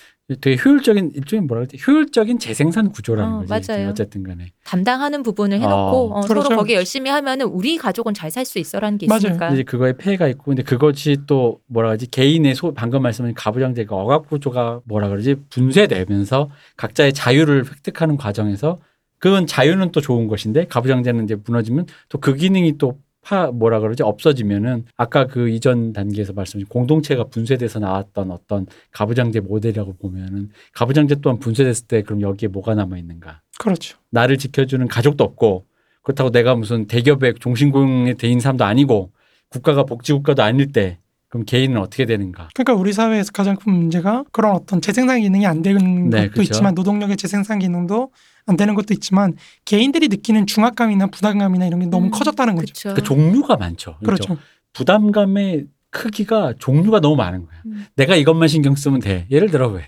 되게 0.41 0.61
효율적인 0.61 1.11
일종의 1.15 1.45
뭐라 1.45 1.61
그러지? 1.65 1.77
효율적인 1.87 2.37
재생산 2.39 2.91
구조라는 2.91 3.33
어, 3.33 3.45
거지. 3.45 3.71
맞아요. 3.71 3.89
어쨌든 3.89 4.23
간에. 4.23 4.51
담당하는 4.65 5.23
부분을 5.23 5.57
해놓고 5.59 5.73
어. 5.73 6.19
어, 6.19 6.21
그렇죠. 6.21 6.41
서로 6.49 6.57
거기에 6.57 6.75
열심히 6.75 7.09
하면은 7.09 7.45
우리 7.45 7.77
가족은 7.77 8.13
잘 8.13 8.29
살 8.29 8.43
수 8.43 8.59
있어라는 8.59 8.97
게 8.97 9.07
맞아요. 9.07 9.19
있으니까. 9.19 9.49
이제 9.53 9.63
그거에 9.63 9.93
폐해가 9.95 10.27
있고 10.27 10.43
근데 10.45 10.63
그것이 10.63 11.19
또 11.27 11.61
뭐라 11.67 11.89
그러지 11.89 12.07
개인의 12.11 12.55
소 12.55 12.73
방금 12.73 13.01
말씀하신 13.03 13.35
가부장제가 13.35 13.95
억압 13.95 14.27
구조가 14.27 14.81
뭐라 14.83 15.07
그러지 15.07 15.35
분쇄되면서 15.49 16.49
각자의 16.75 17.13
자유를 17.13 17.65
획득하는 17.65 18.17
과정에서 18.17 18.77
그건 19.19 19.47
자유는 19.47 19.91
또 19.93 20.01
좋은 20.01 20.27
것인데 20.27 20.65
가부장제는 20.67 21.23
이제 21.23 21.37
무너지면 21.43 21.85
또 22.09 22.19
그 22.19 22.35
기능이 22.35 22.77
또 22.77 22.99
파 23.27 23.51
뭐라 23.51 23.81
그러지 23.81 24.03
없어지면은 24.03 24.85
아까 24.95 25.27
그 25.27 25.49
이전 25.49 25.91
단계에서 25.91 26.31
말씀하신 26.31 26.69
공동체가 26.69 27.25
분쇄돼서 27.25 27.79
나왔던 27.79 28.31
어떤 28.31 28.67
가부장제 28.91 29.41
모델이라고 29.41 29.97
보면은 29.97 30.49
가부장제 30.71 31.15
또한 31.15 31.37
분쇄됐을 31.37 31.87
때 31.87 32.03
그럼 32.03 32.21
여기에 32.21 32.47
뭐가 32.47 32.73
남아 32.73 32.97
있는가? 32.97 33.41
그렇죠. 33.59 33.97
나를 34.11 34.37
지켜주는 34.37 34.87
가족도 34.87 35.25
없고 35.25 35.65
그렇다고 36.03 36.31
내가 36.31 36.55
무슨 36.55 36.87
대기업의 36.87 37.33
종신공에 37.41 38.13
대인 38.13 38.39
사람도 38.39 38.63
아니고 38.63 39.11
국가가 39.49 39.83
복지국가도 39.83 40.41
아닐 40.41 40.71
때 40.71 40.99
그럼 41.37 41.45
개인은 41.45 41.79
어떻게 41.79 42.05
되는가? 42.05 42.49
그러니까 42.55 42.73
우리 42.73 42.93
사회에서 42.93 43.31
가장 43.31 43.55
큰 43.55 43.71
문제가 43.73 44.23
그런 44.31 44.55
어떤 44.55 44.81
재생산 44.81 45.21
기능이 45.21 45.45
안 45.45 45.61
되는 45.61 46.09
네, 46.09 46.23
것도 46.23 46.31
그렇죠. 46.31 46.41
있지만 46.41 46.73
노동력의 46.73 47.15
재생산 47.15 47.59
기능도 47.59 48.11
안 48.47 48.57
되는 48.57 48.73
것도 48.73 48.93
있지만 48.93 49.35
개인들이 49.65 50.07
느끼는 50.07 50.47
중압감이나 50.47 51.07
부담감이나 51.07 51.67
이런 51.67 51.81
게 51.81 51.85
너무 51.85 52.07
음, 52.07 52.11
커졌다는 52.11 52.55
거죠. 52.55 52.73
그렇죠. 52.73 52.95
그 52.95 53.03
종류가 53.03 53.57
많죠. 53.57 53.97
그렇죠. 54.03 54.37
부담감의 54.73 55.67
크기가 55.91 56.53
종류가 56.57 57.01
너무 57.01 57.15
많은 57.15 57.45
거야. 57.45 57.61
음. 57.65 57.85
내가 57.95 58.15
이것만 58.15 58.47
신경 58.47 58.75
쓰면 58.75 58.99
돼. 58.99 59.27
예를 59.29 59.51
들어 59.51 59.67
왜 59.69 59.83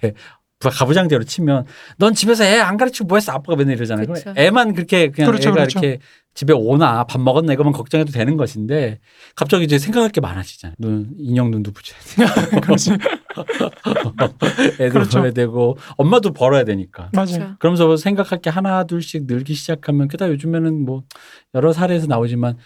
가부장제로 0.68 1.24
치면 1.24 1.66
넌 1.97 2.14
집에서 2.14 2.43
애 2.43 2.60
안 2.60 2.76
가르치고 2.76 3.07
뭐 3.07 3.18
했어? 3.18 3.32
아빠가 3.32 3.55
맨날 3.55 3.76
이러잖아요. 3.78 4.07
그쵸. 4.07 4.34
애만 4.36 4.74
그렇게 4.74 5.10
그냥 5.12 5.32
그렇죠, 5.32 5.49
애가 5.49 5.55
그렇죠. 5.55 5.80
이렇게 5.80 5.99
집에 6.36 6.53
오나 6.53 7.05
밥 7.05 7.20
먹었나 7.22 7.53
이거만 7.53 7.74
걱정해도 7.74 8.12
되는 8.12 8.36
것인데 8.38 8.99
갑자기 9.36 9.64
이제 9.64 9.80
생각할 9.80 10.10
게 10.10 10.20
많아지잖아요. 10.22 10.76
눈 10.78 11.12
인형 11.18 11.49
눈도 11.51 11.72
붙여야 11.72 11.99
돼. 12.51 12.60
그렇지. 12.62 12.91
애도 14.80 14.93
그렇죠. 14.93 15.10
벌어야 15.20 15.32
되고 15.32 15.78
엄마도 15.97 16.32
벌어야 16.34 16.64
되니까. 16.66 17.10
맞아요. 17.14 17.28
그렇죠. 17.28 17.55
그러면서 17.60 17.97
생각할 17.97 18.39
게 18.41 18.49
하나 18.49 18.84
둘씩 18.84 19.26
늘기 19.28 19.53
시작하면 19.53 20.07
게다가 20.07 20.32
요즘에는 20.32 20.86
뭐 20.86 21.03
여러 21.55 21.74
사례에서 21.74 22.07
나오지만 22.07 22.57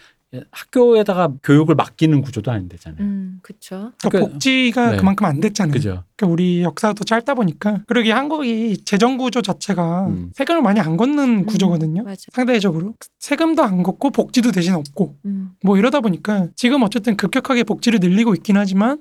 학교에다가 0.50 1.32
교육을 1.42 1.74
맡기는 1.74 2.20
구조도 2.22 2.50
안 2.50 2.68
되잖아요. 2.68 3.00
음, 3.00 3.38
그렇죠. 3.42 3.92
그러니까 3.98 4.08
그- 4.08 4.18
복지가 4.20 4.90
네. 4.92 4.96
그만큼 4.96 5.26
안 5.26 5.40
됐잖아요. 5.40 5.72
그죠? 5.72 6.04
그러니까 6.16 6.32
우리 6.32 6.62
역사가 6.62 6.94
더 6.94 7.04
짧다 7.04 7.34
보니까 7.34 7.82
그리고 7.86 8.08
이 8.08 8.10
한국이 8.10 8.78
재정 8.84 9.16
구조 9.16 9.42
자체가 9.42 10.06
음. 10.08 10.30
세금을 10.34 10.62
많이 10.62 10.80
안 10.80 10.96
걷는 10.96 11.46
구조거든요. 11.46 12.02
맞아. 12.04 12.22
상대적으로 12.32 12.94
세금도 13.18 13.62
안 13.62 13.82
걷고 13.82 14.10
복지도 14.10 14.50
대신 14.52 14.74
없고 14.74 15.16
음. 15.24 15.50
뭐 15.62 15.76
이러다 15.78 16.00
보니까 16.00 16.48
지금 16.56 16.82
어쨌든 16.82 17.16
급격하게 17.16 17.64
복지를 17.64 18.00
늘리고 18.00 18.34
있긴 18.34 18.56
하지만 18.56 19.00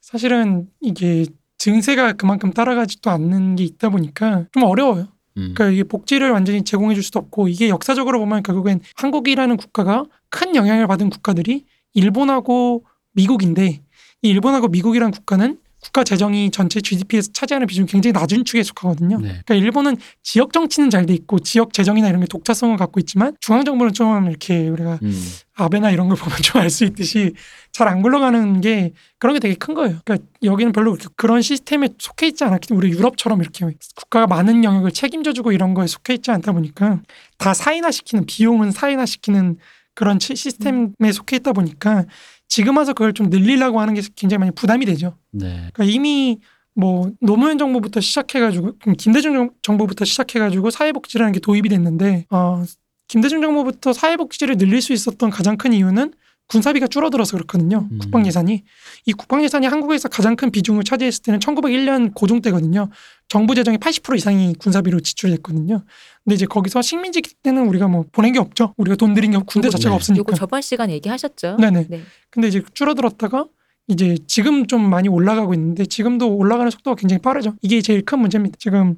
사실은 0.00 0.68
이게 0.80 1.26
증세가 1.58 2.12
그만큼 2.12 2.52
따라가지도 2.52 3.10
않는 3.10 3.56
게 3.56 3.64
있다 3.64 3.88
보니까 3.88 4.44
좀 4.52 4.64
어려워요. 4.64 5.08
음. 5.36 5.52
그러니까 5.54 5.70
이게 5.70 5.84
복지를 5.84 6.30
완전히 6.30 6.62
제공해 6.62 6.94
줄 6.94 7.02
수도 7.02 7.18
없고 7.18 7.48
이게 7.48 7.68
역사적으로 7.68 8.18
보면 8.20 8.42
결국엔 8.42 8.80
한국이라는 8.96 9.56
국가가 9.56 10.04
큰 10.30 10.54
영향을 10.54 10.86
받은 10.86 11.10
국가들이 11.10 11.64
일본하고 11.92 12.84
미국인데 13.12 13.80
이 14.22 14.28
일본하고 14.28 14.68
미국이라는 14.68 15.10
국가는 15.12 15.58
국가 15.94 16.02
재정이 16.02 16.50
전체 16.50 16.80
GDP에서 16.80 17.30
차지하는 17.32 17.68
비중이 17.68 17.86
굉장히 17.86 18.10
낮은 18.12 18.44
축에 18.44 18.64
속하거든요. 18.64 19.18
네. 19.20 19.28
그러니까 19.28 19.54
일본은 19.54 19.96
지역 20.24 20.52
정치는 20.52 20.90
잘 20.90 21.06
돼 21.06 21.14
있고 21.14 21.38
지역 21.38 21.72
재정이나 21.72 22.08
이런 22.08 22.20
게 22.20 22.26
독자성을 22.26 22.76
갖고 22.76 22.98
있지만 22.98 23.36
중앙 23.38 23.64
정부는 23.64 23.92
좀 23.92 24.28
이렇게 24.28 24.68
우리가 24.68 24.98
음. 25.04 25.22
아베나 25.54 25.92
이런 25.92 26.08
걸 26.08 26.16
보면 26.18 26.36
좀 26.42 26.60
알 26.60 26.68
수 26.68 26.84
있듯이 26.84 27.34
잘 27.70 27.86
안 27.86 28.02
굴러가는 28.02 28.60
게 28.60 28.92
그런 29.20 29.34
게 29.34 29.38
되게 29.40 29.54
큰 29.54 29.74
거예요. 29.74 29.98
그러니까 30.04 30.26
여기는 30.42 30.72
별로 30.72 30.96
그런 31.14 31.42
시스템에 31.42 31.90
속해 31.96 32.26
있지 32.26 32.42
않았기 32.42 32.66
때문에 32.66 32.88
우리 32.88 32.96
유럽처럼 32.98 33.40
이렇게 33.40 33.64
국가가 33.94 34.26
많은 34.26 34.64
영역을 34.64 34.90
책임져주고 34.90 35.52
이런 35.52 35.74
거에 35.74 35.86
속해 35.86 36.14
있지 36.14 36.32
않다 36.32 36.50
보니까 36.50 37.02
다 37.38 37.54
사인화시키는 37.54 38.26
비용은 38.26 38.72
사인화시키는 38.72 39.58
그런 39.94 40.18
치- 40.18 40.34
시스템에 40.34 41.12
속해 41.12 41.36
있다 41.36 41.52
보니까 41.52 42.04
지금 42.48 42.76
와서 42.76 42.92
그걸 42.92 43.12
좀 43.12 43.30
늘리려고 43.30 43.80
하는 43.80 43.94
게 43.94 44.02
굉장히 44.14 44.38
많이 44.38 44.52
부담이 44.52 44.84
되죠. 44.86 45.16
네. 45.30 45.70
그러니까 45.72 45.84
이미 45.84 46.38
뭐 46.74 47.10
노무현 47.20 47.58
정부부터 47.58 48.00
시작해가지고 48.00 48.72
음, 48.88 48.94
김대중 48.96 49.32
정- 49.34 49.50
정부부터 49.62 50.04
시작해가지고 50.04 50.70
사회복지라는 50.70 51.32
게 51.32 51.40
도입이 51.40 51.68
됐는데 51.68 52.26
어, 52.30 52.62
김대중 53.08 53.40
정부부터 53.40 53.92
사회복지를 53.92 54.56
늘릴 54.56 54.82
수 54.82 54.92
있었던 54.92 55.30
가장 55.30 55.56
큰 55.56 55.72
이유는 55.72 56.12
군사비가 56.48 56.86
줄어들어서 56.86 57.36
그렇거든요. 57.36 57.88
음. 57.90 57.98
국방 57.98 58.26
예산이 58.26 58.62
이 59.06 59.12
국방 59.12 59.42
예산이 59.42 59.66
한국에서 59.66 60.08
가장 60.08 60.36
큰 60.36 60.50
비중을 60.50 60.84
차지했을 60.84 61.22
때는 61.22 61.40
1901년 61.40 62.12
고종 62.14 62.42
때거든요. 62.42 62.90
정부 63.28 63.54
재정의 63.54 63.78
80% 63.78 64.16
이상이 64.16 64.54
군사비로 64.58 65.00
지출됐거든요. 65.00 65.84
근데 66.22 66.34
이제 66.34 66.46
거기서 66.46 66.82
식민지 66.82 67.22
때는 67.42 67.66
우리가 67.66 67.88
뭐 67.88 68.04
보낸 68.12 68.32
게 68.32 68.38
없죠. 68.38 68.74
우리가 68.76 68.96
돈 68.96 69.14
들인 69.14 69.30
게 69.30 69.38
군대 69.46 69.70
자체가 69.70 69.90
네. 69.90 69.96
없으니까. 69.96 70.18
요거 70.20 70.34
저번 70.34 70.60
시간 70.60 70.90
얘기하셨죠? 70.90 71.56
네네. 71.58 71.86
네. 71.88 72.02
근데 72.30 72.48
이제 72.48 72.62
줄어들었다가 72.74 73.46
이제 73.88 74.16
지금 74.26 74.66
좀 74.66 74.88
많이 74.88 75.08
올라가고 75.08 75.54
있는데 75.54 75.86
지금도 75.86 76.36
올라가는 76.36 76.70
속도가 76.70 76.96
굉장히 76.96 77.20
빠르죠. 77.20 77.54
이게 77.62 77.80
제일 77.80 78.04
큰 78.04 78.18
문제입니다. 78.18 78.56
지금 78.58 78.96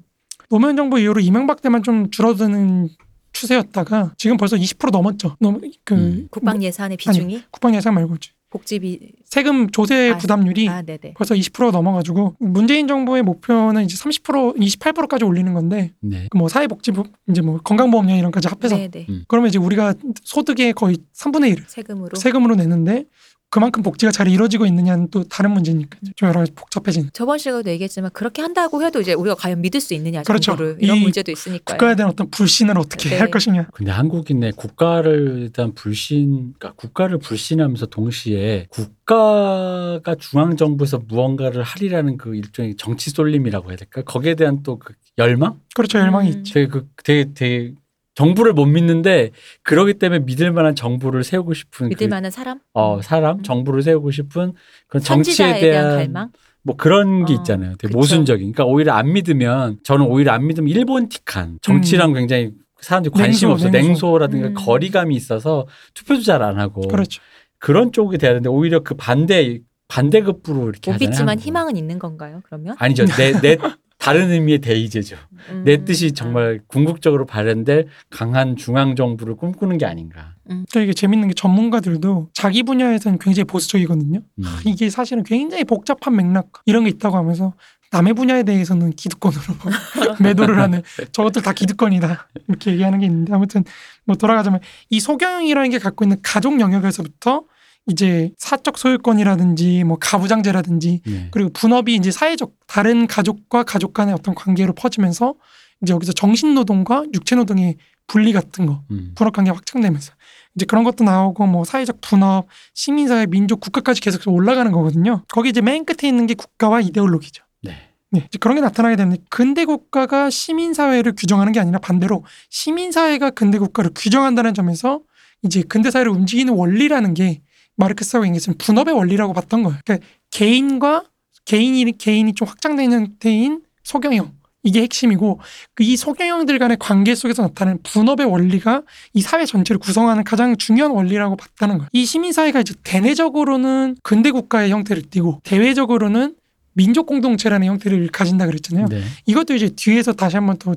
노무현 0.48 0.76
정부 0.76 0.98
이후로 0.98 1.20
이명박 1.20 1.60
때만 1.62 1.82
좀 1.82 2.10
줄어드는 2.10 2.88
추세였다가 3.36 4.14
지금 4.16 4.36
벌써 4.36 4.56
20% 4.56 4.90
넘었죠. 4.90 5.36
너무 5.40 5.60
그 5.84 5.94
음. 5.94 6.28
국방 6.30 6.62
예산의 6.62 6.96
비중이 6.96 7.42
국방 7.50 7.74
예산 7.74 7.94
말고 7.94 8.16
복지비 8.48 9.12
세금 9.24 9.68
조세 9.70 10.12
아, 10.12 10.18
부담률이 10.18 10.68
아. 10.68 10.82
벌써 11.14 11.34
20% 11.34 11.72
넘어가지고 11.72 12.36
문재인 12.38 12.86
정부의 12.88 13.22
목표는 13.22 13.84
이제 13.84 13.96
30% 13.96 14.56
28%까지 14.56 15.24
올리는 15.24 15.52
건데 15.52 15.92
네. 16.00 16.28
뭐 16.34 16.48
사회복지부 16.48 17.04
이제 17.28 17.42
뭐 17.42 17.58
건강보험료 17.58 18.14
이런까지 18.14 18.48
합해서. 18.48 18.76
음. 18.76 19.24
그러면 19.28 19.48
이제 19.48 19.58
우리가 19.58 19.94
소득의 20.22 20.72
거의 20.72 20.96
3분의 21.14 21.56
1을 21.56 21.64
세금으로. 21.66 22.16
세금으로 22.16 22.54
내는데 22.54 23.04
그만큼 23.48 23.82
복지가 23.82 24.12
잘 24.12 24.28
이루어지고 24.28 24.66
있느냐는 24.66 25.08
또 25.10 25.22
다른 25.24 25.52
문제니까 25.52 25.98
좀 26.16 26.28
여러 26.28 26.40
가지 26.40 26.52
복잡해진 26.52 27.10
저번 27.12 27.38
시간에도 27.38 27.70
얘기했지만 27.70 28.10
그렇게 28.12 28.42
한다고 28.42 28.82
해도 28.82 29.00
이제 29.00 29.14
우리가 29.14 29.36
과연 29.36 29.60
믿을 29.60 29.80
수 29.80 29.94
있느냐 29.94 30.22
그렇죠. 30.22 30.52
정부를 30.56 30.78
이런 30.80 30.96
이 30.98 31.00
문제도 31.00 31.30
있으니까요. 31.30 31.76
국가에 31.78 31.94
대한 31.94 32.10
어떤 32.10 32.28
불신을 32.30 32.78
어떻게 32.78 33.10
네. 33.10 33.18
할 33.18 33.30
것이냐 33.30 33.68
근데 33.72 33.90
한국인의 33.92 34.52
국가를 34.52 35.50
대한 35.52 35.74
불신, 35.74 36.54
그러니까 36.58 36.72
국가를 36.72 37.18
불신하면서 37.18 37.86
동시에 37.86 38.66
국가가 38.70 40.14
중앙 40.18 40.56
정부에서 40.56 40.98
무언가를 41.06 41.62
하리라는 41.62 42.16
그 42.16 42.34
일종의 42.34 42.76
정치 42.76 43.10
쏠림이라고 43.10 43.70
해야 43.70 43.76
될까? 43.76 44.02
거기에 44.02 44.34
대한 44.34 44.62
또 44.62 44.76
그 44.78 44.92
열망? 45.18 45.58
그렇죠 45.74 45.98
열망이 45.98 46.30
음. 46.30 46.38
있죠 46.38 46.54
되게 46.54 46.66
그 46.68 46.86
되게 47.02 47.32
되게 47.32 47.72
정부를 48.16 48.52
못 48.54 48.64
믿는데 48.66 49.30
그러기 49.62 49.94
때문에 49.94 50.24
믿을 50.24 50.50
만한 50.50 50.74
정부를 50.74 51.22
세우고 51.22 51.54
싶은 51.54 51.88
믿을 51.90 52.08
그, 52.08 52.10
만한 52.12 52.30
사람? 52.32 52.58
어 52.72 53.00
사람 53.02 53.38
음. 53.38 53.42
정부를 53.44 53.82
세우고 53.82 54.10
싶은 54.10 54.54
그런 54.88 55.02
정치에 55.04 55.36
대한, 55.36 55.60
대한 55.60 55.96
갈망? 55.96 56.30
뭐 56.62 56.74
그런 56.76 57.24
게 57.26 57.34
어, 57.34 57.36
있잖아요. 57.36 57.70
되게 57.78 57.88
그쵸. 57.88 57.98
모순적인. 57.98 58.52
그러니까 58.52 58.64
오히려 58.64 58.94
안 58.94 59.12
믿으면 59.12 59.78
저는 59.84 60.06
오히려 60.06 60.32
안 60.32 60.46
믿으면 60.48 60.68
일본틱한 60.68 61.58
정치랑 61.62 62.14
굉장히 62.14 62.50
사람들이 62.80 63.12
관심 63.14 63.48
음. 63.48 63.52
냉소, 63.52 63.52
없어. 63.52 63.68
냉소. 63.70 63.88
냉소 63.88 64.18
라든가 64.18 64.48
음. 64.48 64.54
거리감이 64.54 65.14
있어서 65.14 65.66
투표도 65.94 66.22
잘 66.22 66.42
안 66.42 66.58
하고 66.58 66.80
그렇죠 66.88 67.22
그런 67.58 67.92
쪽이 67.92 68.18
돼야 68.18 68.30
되는데 68.30 68.48
오히려 68.48 68.80
그 68.80 68.94
반대 68.94 69.60
반대급부로 69.88 70.68
이렇게 70.70 70.90
못 70.90 70.94
하잖아요. 70.94 71.08
믿지만 71.10 71.28
한국은. 71.30 71.46
희망은 71.46 71.76
있는 71.76 71.98
건가요? 71.98 72.40
그러면? 72.44 72.74
아니죠. 72.78 73.04
내 73.06 73.32
내 73.40 73.56
다른 74.06 74.30
의미의 74.30 74.60
대의제죠. 74.60 75.16
음. 75.50 75.62
내 75.64 75.84
뜻이 75.84 76.12
정말 76.12 76.60
궁극적으로 76.68 77.26
발현될 77.26 77.88
강한 78.08 78.54
중앙 78.54 78.94
정부를 78.94 79.34
꿈꾸는 79.34 79.78
게 79.78 79.86
아닌가. 79.86 80.34
그러니까 80.44 80.80
이게 80.80 80.92
재밌는 80.92 81.28
게 81.28 81.34
전문가들도 81.34 82.30
자기 82.32 82.62
분야에서는 82.62 83.18
굉장히 83.18 83.44
보수적이거든요 83.44 84.20
음. 84.38 84.44
이게 84.64 84.90
사실은 84.90 85.24
굉장히 85.24 85.64
복잡한 85.64 86.14
맥락 86.14 86.52
이런 86.66 86.84
게 86.84 86.90
있다고 86.90 87.16
하면서 87.16 87.54
남의 87.90 88.14
분야에 88.14 88.44
대해서는 88.44 88.92
기득권으로 88.92 89.42
매도를 90.22 90.60
하는 90.60 90.82
저것들 91.10 91.42
다 91.42 91.52
기득권이다 91.52 92.28
이렇게 92.46 92.72
얘기하는 92.72 93.00
게 93.00 93.06
있는데 93.06 93.32
아무튼 93.32 93.64
뭐 94.04 94.14
돌아가자면 94.14 94.60
이 94.88 95.00
소경이라는 95.00 95.70
게 95.70 95.78
갖고 95.78 96.04
있는 96.04 96.18
가족 96.22 96.60
영역에서부터 96.60 97.42
이제 97.88 98.32
사적 98.36 98.78
소유권이라든지 98.78 99.84
뭐 99.84 99.96
가부장제라든지 100.00 101.02
네. 101.06 101.28
그리고 101.30 101.50
분업이 101.50 101.94
이제 101.94 102.10
사회적 102.10 102.52
다른 102.66 103.06
가족과 103.06 103.62
가족 103.62 103.94
간의 103.94 104.14
어떤 104.14 104.34
관계로 104.34 104.72
퍼지면서 104.72 105.34
이제 105.82 105.92
여기서 105.92 106.12
정신노동과 106.12 107.04
육체노동의 107.14 107.76
분리 108.06 108.32
같은 108.32 108.66
거 108.66 108.82
음. 108.90 109.12
분업 109.14 109.34
관계 109.34 109.50
가 109.50 109.56
확장되면서 109.56 110.12
이제 110.54 110.64
그런 110.64 110.84
것도 110.84 111.04
나오고 111.04 111.46
뭐 111.46 111.64
사회적 111.64 112.00
분업, 112.00 112.46
시민사회, 112.74 113.26
민족, 113.26 113.60
국가까지 113.60 114.00
계속 114.00 114.26
올라가는 114.28 114.70
거거든요. 114.72 115.22
거기 115.28 115.50
이제 115.50 115.60
맨 115.60 115.84
끝에 115.84 116.08
있는 116.08 116.26
게 116.26 116.34
국가와 116.34 116.80
이데올로기죠. 116.80 117.44
네. 117.62 117.76
네, 118.10 118.24
이제 118.28 118.38
그런 118.38 118.54
게 118.54 118.60
나타나게 118.60 118.96
되는데 118.96 119.22
근대 119.28 119.64
국가가 119.64 120.30
시민 120.30 120.72
사회를 120.72 121.12
규정하는 121.16 121.52
게 121.52 121.60
아니라 121.60 121.78
반대로 121.78 122.24
시민 122.48 122.92
사회가 122.92 123.30
근대 123.30 123.58
국가를 123.58 123.90
규정한다는 123.94 124.54
점에서 124.54 125.00
이제 125.42 125.62
근대 125.62 125.90
사회를 125.90 126.12
움직이는 126.12 126.54
원리라는 126.54 127.14
게 127.14 127.42
마르크스하고 127.76 128.26
앵겔스는 128.26 128.58
분업의 128.58 128.94
원리라고 128.94 129.32
봤던 129.32 129.62
거예요. 129.62 129.78
그러니까 129.84 130.06
개인과 130.30 131.04
개인이 131.44 131.96
개인이 131.96 132.32
좀 132.34 132.48
확장된 132.48 132.92
형태인 132.92 133.62
소경형 133.84 134.32
이게 134.62 134.82
핵심이고 134.82 135.38
그이 135.74 135.96
소경형들 135.96 136.58
간의 136.58 136.76
관계 136.80 137.14
속에서 137.14 137.42
나타나는 137.42 137.78
분업의 137.84 138.26
원리가 138.26 138.82
이 139.14 139.22
사회 139.22 139.44
전체를 139.44 139.78
구성하는 139.78 140.24
가장 140.24 140.56
중요한 140.56 140.90
원리라고 140.90 141.36
봤다는 141.36 141.78
거예요. 141.78 141.88
이 141.92 142.04
시민 142.04 142.32
사회가 142.32 142.60
이제 142.60 142.74
대내적으로는 142.82 143.96
근대 144.02 144.32
국가의 144.32 144.70
형태를 144.70 145.04
띠고 145.08 145.40
대외적으로는 145.44 146.34
민족 146.72 147.06
공동체라는 147.06 147.66
형태를 147.68 148.08
가진다 148.08 148.46
그랬잖아요. 148.46 148.86
네. 148.88 149.02
이것도 149.26 149.54
이제 149.54 149.70
뒤에서 149.74 150.12
다시 150.12 150.36
한번 150.36 150.58
더 150.58 150.74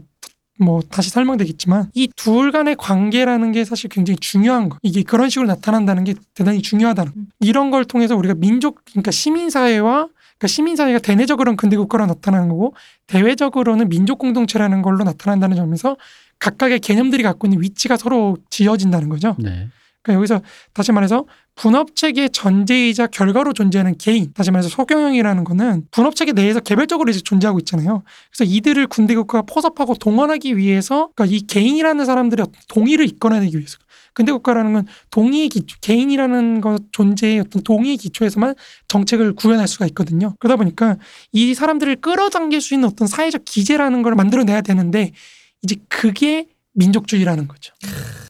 뭐 0.60 0.82
다시 0.90 1.10
설명되겠지만 1.10 1.92
이 1.96 2.08
둘 2.16 2.52
간의 2.52 2.76
관계라는 2.78 3.52
게 3.54 3.64
사실 3.66 3.90
굉장히 3.90 4.18
중요한 4.18 4.70
거. 4.70 4.78
이게 4.84 5.04
그런 5.04 5.30
식으로 5.30 5.48
나타난다는 5.48 6.04
게 6.04 6.14
대단히 6.34 6.62
중요하다는 6.62 7.12
거. 7.14 7.18
음. 7.20 7.28
이런 7.40 7.72
걸 7.72 7.86
통해서 7.86 8.16
우리가 8.16 8.34
민족 8.36 8.82
그러니까 8.86 9.12
시민 9.12 9.50
사회와 9.50 10.08
그러니까 10.38 10.48
시민 10.48 10.76
사회가 10.76 11.00
대내적으로는 11.00 11.58
근대 11.58 11.78
국가로 11.78 12.06
나타나는 12.06 12.50
거고 12.50 12.74
대외적으로는 13.08 13.90
민족 13.90 14.20
공동체라는 14.20 14.82
걸로 14.82 15.04
나타난다는 15.04 15.56
점에서 15.58 15.98
각각의 16.40 16.80
개념들이 16.80 17.24
갖고 17.24 17.48
있는 17.48 17.62
위치가 17.62 17.98
서로 17.98 18.38
지어진다는 18.50 19.10
거죠. 19.10 19.36
네. 19.40 19.68
그러니까 20.04 20.20
여기서 20.20 20.42
다시 20.74 20.92
말해서 20.92 21.26
분업체계 21.56 22.30
전제이자 22.30 23.08
결과로 23.08 23.52
존재하는 23.54 23.98
개인, 23.98 24.32
다시 24.34 24.50
말해서 24.50 24.70
소경영이라는 24.70 25.44
거는 25.44 25.88
분업체계 25.92 26.32
내에서 26.32 26.62
개별적으로 26.62 27.10
이제 27.12 27.20
존재하고 27.20 27.60
있잖아요. 27.60 28.04
그래서 28.32 28.50
이들을 28.50 28.88
군대국가가 28.88 29.42
포섭하고 29.42 29.96
동원하기 29.96 30.56
위해서, 30.56 31.10
그러니까 31.16 31.36
이 31.36 31.42
개인이라는 31.42 32.06
사람들의 32.06 32.46
동의를 32.70 33.06
이끌어내기 33.08 33.58
위해서. 33.58 33.78
근대국가라는 34.14 34.74
건 34.74 34.88
동의의 35.12 35.50
기초, 35.50 35.78
개인이라는 35.82 36.62
것 36.62 36.82
존재의 36.92 37.42
어떤 37.42 37.62
동의의 37.64 37.98
기초에서만 37.98 38.56
정책을 38.88 39.34
구현할 39.34 39.68
수가 39.68 39.86
있거든요. 39.88 40.34
그러다 40.40 40.58
보니까 40.58 40.98
이 41.32 41.54
사람들을 41.54 41.98
끌어당길 41.98 42.60
수 42.62 42.74
있는 42.74 42.88
어떤 42.88 43.08
사회적 43.08 43.46
기제라는 43.46 44.02
걸 44.02 44.16
만들어내야 44.16 44.62
되는데 44.62 45.12
이제 45.62 45.76
그게 45.88 46.48
민족주의라는 46.80 47.48
거죠. 47.48 47.74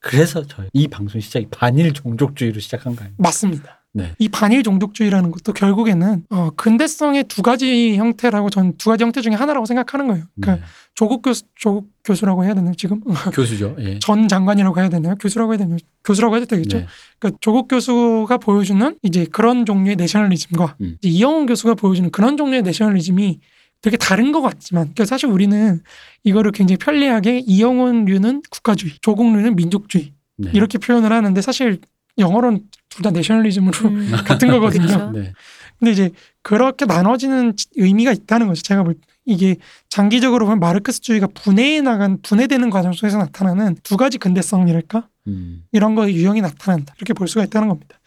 그래서 0.02 0.46
저희 0.48 0.68
이 0.74 0.88
방송 0.88 1.22
시작이 1.22 1.48
반일 1.52 1.94
종족주의로 1.94 2.60
시작한 2.60 2.96
거예요. 2.96 3.12
맞습니다. 3.18 3.76
네. 3.92 4.14
이 4.20 4.30
반일 4.30 4.62
종족주의라는 4.62 5.32
것도 5.32 5.52
결국에는 5.54 6.24
어, 6.30 6.52
근대성의 6.52 7.24
두 7.24 7.42
가지 7.42 7.96
형태라고 7.96 8.50
전 8.52 8.74
두 8.78 8.90
가지 8.90 9.04
형태 9.04 9.22
중에 9.22 9.34
하나라고 9.34 9.66
생각하는 9.66 10.08
거예요. 10.08 10.26
그러니까 10.40 10.68
조국 10.94 11.24
교수, 11.24 11.44
조국 11.56 11.90
교수라고 12.04 12.44
해야 12.46 12.54
되나요? 12.54 12.74
지금 12.76 13.02
네. 13.06 13.14
교수죠. 13.34 13.76
예. 13.80 14.00
전 14.00 14.28
장관이라고 14.28 14.80
해야 14.80 14.90
되나요? 14.90 15.16
교수라고 15.16 15.54
해야 15.54 15.58
되나요? 15.58 15.78
교수라고 16.04 16.36
해도 16.36 16.46
되겠죠. 16.46 16.80
네. 16.80 16.86
그러니까 17.18 17.38
조국 17.42 17.68
교수가 17.68 18.38
보여주는 18.38 18.96
이제 19.02 19.26
그런 19.32 19.66
종류의 19.66 19.96
내셔널리즘과 19.96 20.76
음. 20.82 20.98
이영훈 21.02 21.48
교수가 21.48 21.74
보여주는 21.76 22.10
그런 22.12 22.38
종류의 22.38 22.62
내셔널리즘이 22.62 23.40
되게 23.82 23.98
다른 23.98 24.32
것 24.32 24.42
같지만 24.42 24.84
그러니까 24.86 25.06
사실 25.06 25.30
우리는 25.30 25.82
이거를 26.24 26.52
굉장히 26.52 26.78
편리하게 26.78 27.40
이영훈류는 27.46 28.42
국가주의, 28.50 28.94
조국류는 29.02 29.56
민족주의 29.56 30.14
네. 30.38 30.52
이렇게 30.54 30.78
표현을 30.78 31.12
하는데 31.14 31.42
사실 31.42 31.80
영어로는 32.18 32.62
둘 32.90 33.04
다 33.04 33.12
내셔널리즘으로 33.12 33.90
음. 33.90 34.12
같은 34.26 34.50
거거든요. 34.50 34.86
그렇죠. 34.88 35.12
네. 35.12 35.32
근데 35.78 35.92
이제 35.92 36.10
그렇게 36.42 36.86
나눠지는 36.86 37.54
의미가 37.78 38.12
있다는 38.12 38.48
거죠. 38.48 38.62
제가 38.62 38.84
볼 38.84 38.96
때. 38.96 39.00
이게 39.26 39.58
장기적으로 39.90 40.46
보면 40.46 40.60
마르크스주의가 40.60 41.28
분해해 41.28 41.82
나간 41.82 42.20
분해되는 42.24 42.70
과정 42.72 42.94
속에서 42.94 43.20
나타나는 43.20 43.78
두 43.84 43.96
가지 43.96 44.18
근대성이랄까 44.18 45.08
음. 45.28 45.64
이런 45.72 45.94
거의 45.96 46.16
유형이 46.16 46.42
나타난다 46.42 46.96
이렇게 46.98 47.14
볼 47.14 47.28
수가 47.28 47.46
있다는 47.46 47.68
겁니다. 47.70 48.00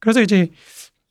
그래서 0.00 0.20
이제 0.20 0.48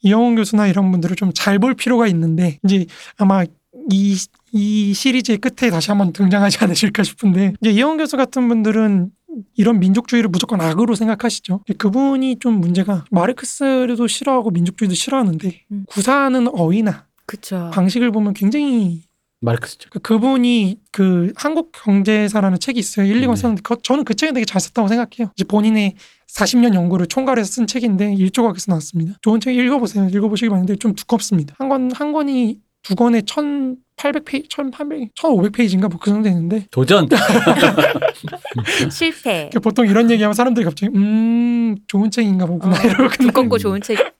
이영훈 0.01 0.35
교수나 0.35 0.67
이런 0.67 0.91
분들을 0.91 1.15
좀 1.15 1.31
잘 1.33 1.59
볼 1.59 1.73
필요가 1.75 2.07
있는데 2.07 2.59
이제 2.65 2.85
아마 3.17 3.45
이, 3.91 4.15
이 4.51 4.93
시리즈의 4.93 5.37
끝에 5.39 5.69
다시 5.69 5.89
한번 5.91 6.13
등장하지 6.13 6.57
않으실까 6.61 7.03
싶은데 7.03 7.53
이제 7.61 7.71
이영훈 7.71 7.97
교수 7.97 8.17
같은 8.17 8.47
분들은 8.47 9.11
이런 9.55 9.79
민족주의를 9.79 10.29
무조건 10.29 10.61
악으로 10.61 10.93
생각하시죠. 10.95 11.61
그분이 11.77 12.37
좀 12.39 12.59
문제가 12.59 13.03
마르크스도 13.11 14.07
싫어하고 14.07 14.51
민족주의도 14.51 14.93
싫어하는데 14.93 15.61
음. 15.71 15.85
구사하는 15.87 16.47
어휘나 16.47 17.07
그쵸. 17.25 17.71
방식을 17.73 18.11
보면 18.11 18.33
굉장히 18.33 19.03
마르크스죠. 19.41 19.89
그- 19.89 19.99
그분이 19.99 20.77
그 20.91 21.33
한국 21.35 21.71
경제사라는 21.73 22.59
책이 22.59 22.79
있어요. 22.79 23.05
1, 23.07 23.21
2권 23.21 23.31
네. 23.31 23.35
썼는데 23.37 23.61
그- 23.63 23.77
저는 23.81 24.03
그 24.05 24.13
책은 24.13 24.35
되게 24.35 24.45
잘 24.45 24.61
썼다고 24.61 24.87
생각해요. 24.87 25.31
이제 25.35 25.43
본인의 25.45 25.95
40년 26.31 26.73
연구를 26.75 27.07
총괄해서 27.07 27.51
쓴 27.51 27.67
책인데 27.67 28.13
일조각에서 28.13 28.71
나왔습니다. 28.71 29.15
좋은 29.21 29.39
책 29.39 29.55
읽어보세요. 29.57 30.07
읽어보시기 30.09 30.49
바라는데 30.49 30.75
좀 30.77 30.93
두껍습니다. 30.95 31.55
한 31.57 31.69
권 31.69 31.91
한 31.93 32.13
권이 32.13 32.59
두 32.83 32.95
권에 32.95 33.21
1,800페이지, 33.21 34.49
1,800, 34.49 35.15
1,500페이지인가 35.15 35.89
뭐 35.89 35.97
그 35.99 36.09
정도 36.09 36.23
되는데 36.29 36.67
도전. 36.69 37.07
실패. 38.91 39.49
보통 39.61 39.87
이런 39.87 40.09
얘기하면 40.11 40.33
사람들이 40.33 40.65
갑자기 40.65 40.91
음 40.95 41.75
좋은 41.87 42.11
책인가 42.11 42.45
보구나 42.45 42.75
어, 42.77 42.83
이러고 42.83 43.09
두껍고 43.19 43.57
좋은 43.57 43.81
책. 43.81 44.15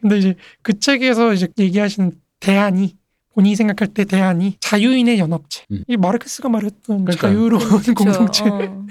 근데 0.00 0.18
이제 0.18 0.34
그 0.62 0.78
책에서 0.78 1.32
이제 1.32 1.48
얘기하시는 1.58 2.12
대안이 2.40 2.96
본인이 3.34 3.56
생각할 3.56 3.88
때 3.94 4.04
대안이 4.04 4.56
자유인의 4.60 5.18
연합체. 5.18 5.64
음. 5.70 5.82
이 5.88 5.96
마르크스가 5.96 6.48
말했던 6.48 7.04
그러니까요. 7.04 7.32
자유로운 7.32 7.78
그쵸. 7.78 7.94
공동체. 7.96 8.44
어. 8.48 8.86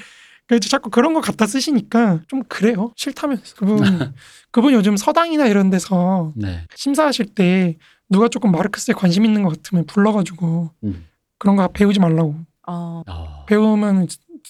그래서 0.47 0.69
자꾸 0.69 0.91
그런 0.91 1.13
거 1.13 1.21
갖다 1.21 1.47
쓰시니까 1.47 2.21
좀 2.27 2.43
그래요. 2.47 2.91
싫다면서. 2.95 3.55
그분, 3.55 3.77
그분 4.51 4.73
요즘 4.73 4.95
서당이나 4.97 5.47
이런 5.47 5.71
데서 5.71 6.33
네. 6.35 6.61
심사하실 6.75 7.33
때 7.33 7.77
누가 8.09 8.27
조금 8.27 8.51
마르크스에 8.51 8.93
관심 8.93 9.25
있는 9.25 9.43
것 9.43 9.55
같으면 9.55 9.85
불러가지고 9.85 10.71
음. 10.83 11.05
그런 11.37 11.55
거 11.55 11.67
배우지 11.67 11.99
말라고. 11.99 12.35
어. 12.67 13.03
어. 13.07 13.45
배우면 13.47 14.07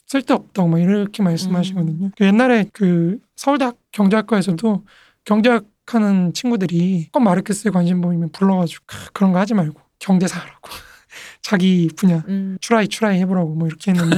쓸데없다고 0.08 0.68
막 0.68 0.80
이렇게 0.80 1.24
말씀하시거든요. 1.24 2.12
그 2.18 2.26
옛날에 2.26 2.66
그 2.74 3.20
서울대학 3.36 3.78
경제학과에서도 3.92 4.84
경제학 5.24 5.66
해석하는 5.86 6.34
친구들이 6.34 7.10
꼭 7.12 7.22
마르크스에 7.22 7.72
관심 7.72 8.02
보이면 8.02 8.32
불러가지고 8.32 8.84
크, 8.86 9.12
그런 9.14 9.32
거 9.32 9.40
하지 9.40 9.54
말고 9.54 9.80
경제사 10.00 10.40
하라고 10.40 10.70
자기 11.42 11.90
분야 11.96 12.24
음. 12.28 12.58
추라이 12.60 12.88
추라이 12.88 13.20
해보라고 13.20 13.56
뭐 13.56 13.68
이렇게 13.68 13.92
했는데 13.92 14.18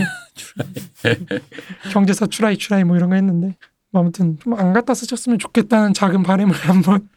경제사 1.92 2.28
추라이 2.28 2.58
추라이 2.58 2.84
뭐 2.84 2.96
이런 2.96 3.10
거 3.10 3.16
했는데 3.16 3.48
뭐 3.48 3.56
아무튼 4.00 4.38
좀 4.40 4.54
안 4.54 4.74
갖다 4.74 4.94
쓰셨으면 4.94 5.40
좋겠다는 5.40 5.94
작은 5.94 6.24
바람을 6.24 6.54
한번 6.68 7.10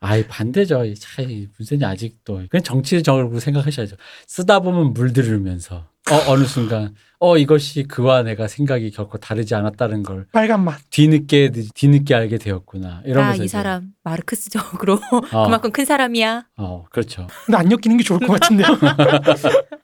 아이 0.00 0.26
반대죠. 0.26 0.84
이 0.84 0.94
차이 0.94 1.48
문세님 1.56 1.84
아직도 1.86 2.42
그냥 2.50 2.62
정치적으로 2.62 3.38
생각하셔야죠. 3.38 3.96
쓰다 4.26 4.60
보면 4.60 4.94
물들으면서 4.94 5.86
어 6.10 6.32
어느 6.32 6.44
순간 6.44 6.94
어 7.20 7.36
이것이 7.36 7.84
그와 7.84 8.22
내가 8.22 8.48
생각이 8.48 8.90
결코 8.90 9.18
다르지 9.18 9.54
않았다는 9.54 10.02
걸 10.02 10.26
빨간 10.32 10.64
맛 10.64 10.80
뒤늦게 10.90 11.50
뒤늦게 11.74 12.14
알게 12.14 12.38
되었구나. 12.38 13.02
이러면서 13.04 13.32
아, 13.32 13.34
이 13.34 13.46
이제, 13.46 13.48
사람 13.48 13.92
마르크스적으로 14.04 14.94
어, 15.32 15.44
그만큼 15.44 15.70
큰 15.70 15.84
사람이야. 15.84 16.46
어 16.56 16.84
그렇죠. 16.90 17.26
근데 17.44 17.58
안 17.58 17.70
엮이는 17.70 17.98
게 17.98 18.04
좋을 18.04 18.20
것 18.20 18.40
같은데요 18.40 18.66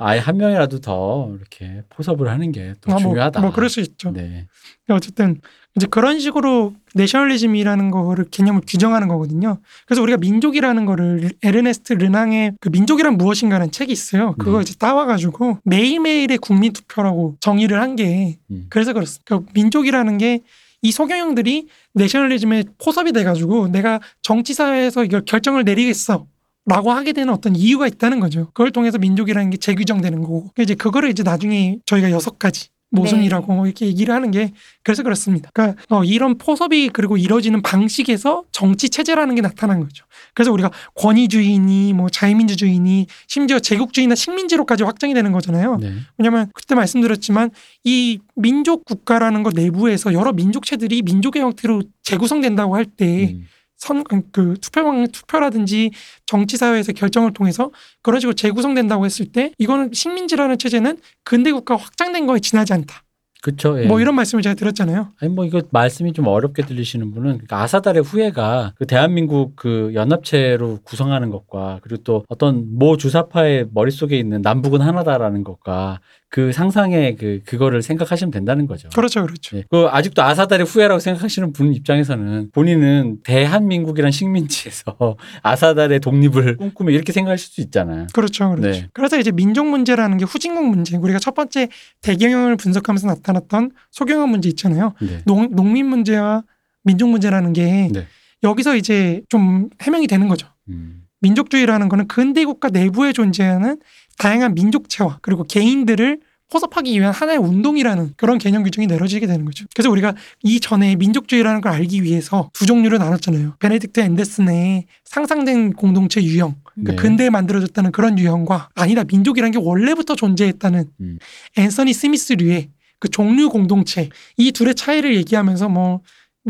아예 0.00 0.18
한 0.18 0.36
명이라도 0.36 0.80
더 0.80 1.30
이렇게 1.34 1.82
포섭을 1.88 2.28
하는 2.28 2.52
게또 2.52 2.90
아, 2.90 2.94
뭐, 2.94 2.98
중요하다. 2.98 3.40
뭐 3.40 3.52
그럴 3.52 3.68
수 3.68 3.80
있죠 3.80 4.10
네. 4.10 4.46
어쨌든 4.88 5.40
이제 5.76 5.86
그런 5.90 6.20
식으로 6.20 6.74
내셔널리즘이라는 6.94 7.90
거를 7.90 8.26
개념을 8.30 8.62
규정하는 8.66 9.08
거거든요. 9.08 9.58
그래서 9.86 10.02
우리가 10.02 10.18
민족이라는 10.18 10.86
거를 10.86 11.32
에르네스트 11.42 11.94
르낭의 11.94 12.52
그 12.60 12.68
민족이란 12.68 13.16
무엇인가라는 13.16 13.72
책이 13.72 13.92
있어요. 13.92 14.34
그거 14.38 14.58
네. 14.58 14.62
이제 14.62 14.74
따와가지고 14.78 15.58
매일매일의 15.64 16.38
국민 16.38 16.72
투표라고 16.72 17.36
정의를 17.40 17.80
한게 17.80 18.38
음. 18.50 18.66
그래서 18.68 18.92
그렇습니다. 18.92 19.24
그러니까 19.26 19.52
민족이라는 19.54 20.18
게 20.18 20.40
이 20.84 20.92
소경영들이 20.92 21.66
내셔널리즘에 21.94 22.64
포섭이 22.76 23.12
돼가지고 23.12 23.68
내가 23.68 24.00
정치사회에서 24.20 25.04
이걸 25.04 25.24
결정을 25.24 25.64
내리겠어. 25.64 26.26
라고 26.66 26.92
하게 26.92 27.12
되는 27.12 27.32
어떤 27.32 27.56
이유가 27.56 27.86
있다는 27.86 28.20
거죠. 28.20 28.46
그걸 28.54 28.70
통해서 28.70 28.96
민족이라는 28.96 29.50
게 29.50 29.56
재규정되는 29.58 30.20
거고. 30.20 30.40
그러니까 30.40 30.62
이제 30.62 30.74
그거를 30.74 31.10
이제 31.10 31.22
나중에 31.22 31.78
저희가 31.84 32.10
여섯 32.10 32.38
가지 32.38 32.68
모순이라고 32.94 33.66
이렇게 33.66 33.86
얘기를 33.86 34.14
하는 34.14 34.30
게 34.30 34.52
그래서 34.82 35.02
그렇습니다. 35.02 35.50
그러니까 35.52 35.80
어, 35.88 36.04
이런 36.04 36.38
포섭이 36.38 36.90
그리고 36.92 37.16
이루어지는 37.16 37.62
방식에서 37.62 38.44
정치 38.52 38.88
체제라는 38.88 39.34
게 39.34 39.40
나타난 39.40 39.80
거죠. 39.80 40.04
그래서 40.34 40.52
우리가 40.52 40.70
권위주의니 40.94 41.92
뭐 41.92 42.08
자유민주주의니 42.08 43.06
심지어 43.26 43.58
제국주의나 43.58 44.14
식민지로까지 44.14 44.84
확정이 44.84 45.14
되는 45.14 45.32
거잖아요. 45.32 45.76
네. 45.76 45.92
왜냐하면 46.18 46.50
그때 46.54 46.74
말씀드렸지만 46.74 47.50
이 47.84 48.18
민족 48.34 48.84
국가라는 48.84 49.42
것 49.42 49.54
내부에서 49.54 50.12
여러 50.12 50.32
민족체들이 50.32 51.02
민족의 51.02 51.42
형태로 51.42 51.82
재구성된다고 52.02 52.74
할때 52.74 53.34
음. 53.34 53.46
선 53.84 54.02
그 54.32 54.56
투표방 54.60 55.06
투표라든지 55.08 55.90
정치 56.26 56.56
사회에서 56.56 56.92
결정을 56.92 57.32
통해서 57.32 57.70
그런 58.02 58.20
식으로 58.20 58.34
재구성된다고 58.34 59.04
했을 59.04 59.26
때 59.26 59.52
이거는 59.58 59.90
식민지라는 59.92 60.58
체제는 60.58 60.98
근대 61.22 61.52
국가 61.52 61.76
확장된 61.76 62.26
거에 62.26 62.38
지나지 62.40 62.72
않다. 62.72 63.02
그렇죠. 63.42 63.78
예. 63.78 63.86
뭐 63.86 64.00
이런 64.00 64.14
말씀을 64.14 64.42
제가 64.42 64.54
드렸잖아요. 64.54 65.08
아니 65.20 65.30
뭐 65.30 65.44
이거 65.44 65.60
말씀이 65.70 66.14
좀 66.14 66.26
어렵게 66.28 66.64
들리시는 66.64 67.10
분은 67.10 67.32
그러니까 67.32 67.60
아사달의 67.62 68.02
후예가 68.02 68.72
그 68.76 68.86
대한민국 68.86 69.54
그 69.54 69.90
연합체로 69.92 70.78
구성하는 70.82 71.28
것과 71.28 71.80
그리고 71.82 72.02
또 72.04 72.24
어떤 72.28 72.64
모 72.78 72.96
주사파의 72.96 73.66
머릿속에 73.74 74.16
있는 74.18 74.40
남북은 74.40 74.80
하나다라는 74.80 75.44
것과 75.44 76.00
그 76.34 76.50
상상의 76.50 77.14
그 77.14 77.42
그거를 77.44 77.80
생각하시면 77.80 78.32
된다는 78.32 78.66
거죠. 78.66 78.88
그렇죠, 78.88 79.22
그렇죠. 79.22 79.56
예. 79.56 79.62
그 79.70 79.86
아직도 79.88 80.20
아사달의 80.20 80.66
후예라고 80.66 80.98
생각하시는 80.98 81.52
분 81.52 81.72
입장에서는 81.72 82.50
본인은 82.50 83.18
대한민국이란 83.22 84.10
식민지에서 84.10 84.96
아사달의 85.44 86.00
독립을 86.00 86.56
꿈꾸며 86.56 86.90
이렇게 86.90 87.12
생각하실 87.12 87.52
수 87.52 87.60
있잖아요. 87.60 88.08
그렇죠, 88.12 88.50
그렇죠. 88.50 88.68
네. 88.68 88.88
그래서 88.92 89.16
이제 89.16 89.30
민족 89.30 89.68
문제라는 89.68 90.18
게 90.18 90.24
후진국 90.24 90.66
문제. 90.66 90.96
우리가 90.96 91.20
첫 91.20 91.36
번째 91.36 91.68
대경영을 92.00 92.56
분석하면서 92.56 93.06
나타났던 93.06 93.70
소경영 93.92 94.28
문제 94.28 94.48
있잖아요. 94.48 94.94
네. 95.02 95.20
농, 95.26 95.54
농민 95.54 95.86
문제와 95.86 96.42
민족 96.82 97.10
문제라는 97.10 97.52
게 97.52 97.90
네. 97.92 98.08
여기서 98.42 98.74
이제 98.74 99.22
좀 99.28 99.70
해명이 99.80 100.08
되는 100.08 100.26
거죠. 100.26 100.48
음. 100.68 101.04
민족주의라는 101.20 101.88
거는 101.88 102.08
근대 102.08 102.44
국가 102.44 102.70
내부에 102.70 103.12
존재하는 103.12 103.78
다양한 104.18 104.54
민족체와 104.54 105.20
그리고 105.22 105.44
개인들을 105.44 106.18
포섭하기 106.50 106.98
위한 106.98 107.12
하나의 107.12 107.38
운동이라는 107.38 108.14
그런 108.16 108.38
개념 108.38 108.62
규정이 108.62 108.86
내려지게 108.86 109.26
되는 109.26 109.44
거죠. 109.44 109.64
그래서 109.74 109.90
우리가 109.90 110.14
이전에 110.42 110.96
민족주의라는 110.96 111.60
걸 111.60 111.72
알기 111.72 112.02
위해서 112.02 112.50
두 112.52 112.66
종류를 112.66 112.98
나눴잖아요. 112.98 113.56
베네딕트 113.58 113.98
앤더슨의 113.98 114.84
상상된 115.04 115.72
공동체 115.72 116.22
유형, 116.22 116.54
그러니까 116.64 116.92
네. 116.92 116.96
근대에 116.96 117.30
만들어졌다는 117.30 117.92
그런 117.92 118.18
유형과 118.18 118.70
아니다 118.74 119.04
민족이라는 119.04 119.52
게 119.52 119.58
원래부터 119.60 120.16
존재했다는 120.16 120.84
음. 121.00 121.18
앤서니 121.56 121.92
스미스류의 121.92 122.70
그 122.98 123.08
종류 123.08 123.50
공동체 123.50 124.08
이 124.36 124.52
둘의 124.52 124.74
차이를 124.74 125.16
얘기하면서 125.16 125.68
뭐 125.68 126.00